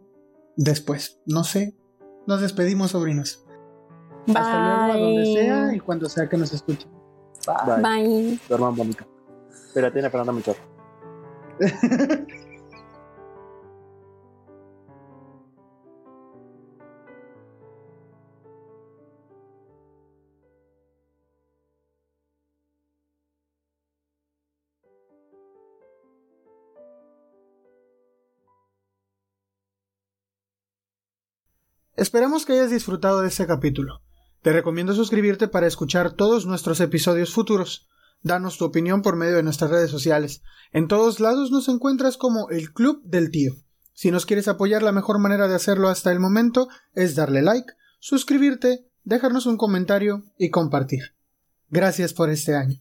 después. 0.55 1.21
No 1.25 1.43
sé. 1.43 1.75
Nos 2.25 2.41
despedimos, 2.41 2.91
sobrinos. 2.91 3.46
Hasta 4.28 4.88
luego, 4.88 4.93
a 4.93 4.97
donde 4.97 5.25
sea 5.25 5.75
y 5.75 5.80
cuando 5.80 6.09
sea 6.09 6.28
que 6.28 6.38
nos 6.38 6.53
escuchen. 6.53 6.89
Bye. 7.45 7.82
Bye. 7.82 8.39
Duerman 8.49 8.75
bonito. 8.75 9.05
Espérate, 9.49 9.99
Ana 9.99 10.09
Fernanda 10.09 10.34
Melchor. 10.34 10.55
Esperamos 31.95 32.45
que 32.45 32.53
hayas 32.53 32.69
disfrutado 32.69 33.21
de 33.21 33.30
este 33.30 33.47
capítulo. 33.47 34.01
Te 34.47 34.53
recomiendo 34.53 34.95
suscribirte 34.95 35.49
para 35.49 35.67
escuchar 35.67 36.13
todos 36.13 36.45
nuestros 36.45 36.79
episodios 36.79 37.33
futuros. 37.33 37.89
Danos 38.23 38.57
tu 38.57 38.63
opinión 38.63 39.01
por 39.01 39.17
medio 39.17 39.35
de 39.35 39.43
nuestras 39.43 39.69
redes 39.69 39.91
sociales. 39.91 40.41
En 40.71 40.87
todos 40.87 41.19
lados 41.19 41.51
nos 41.51 41.67
encuentras 41.67 42.15
como 42.15 42.49
el 42.49 42.71
Club 42.71 43.01
del 43.03 43.29
Tío. 43.29 43.55
Si 43.91 44.09
nos 44.09 44.25
quieres 44.25 44.47
apoyar, 44.47 44.83
la 44.83 44.93
mejor 44.93 45.19
manera 45.19 45.49
de 45.49 45.55
hacerlo 45.55 45.89
hasta 45.89 46.13
el 46.13 46.21
momento 46.21 46.69
es 46.93 47.13
darle 47.13 47.41
like, 47.41 47.73
suscribirte, 47.99 48.87
dejarnos 49.03 49.47
un 49.47 49.57
comentario 49.57 50.23
y 50.37 50.49
compartir. 50.49 51.13
Gracias 51.67 52.13
por 52.13 52.29
este 52.29 52.55
año. 52.55 52.79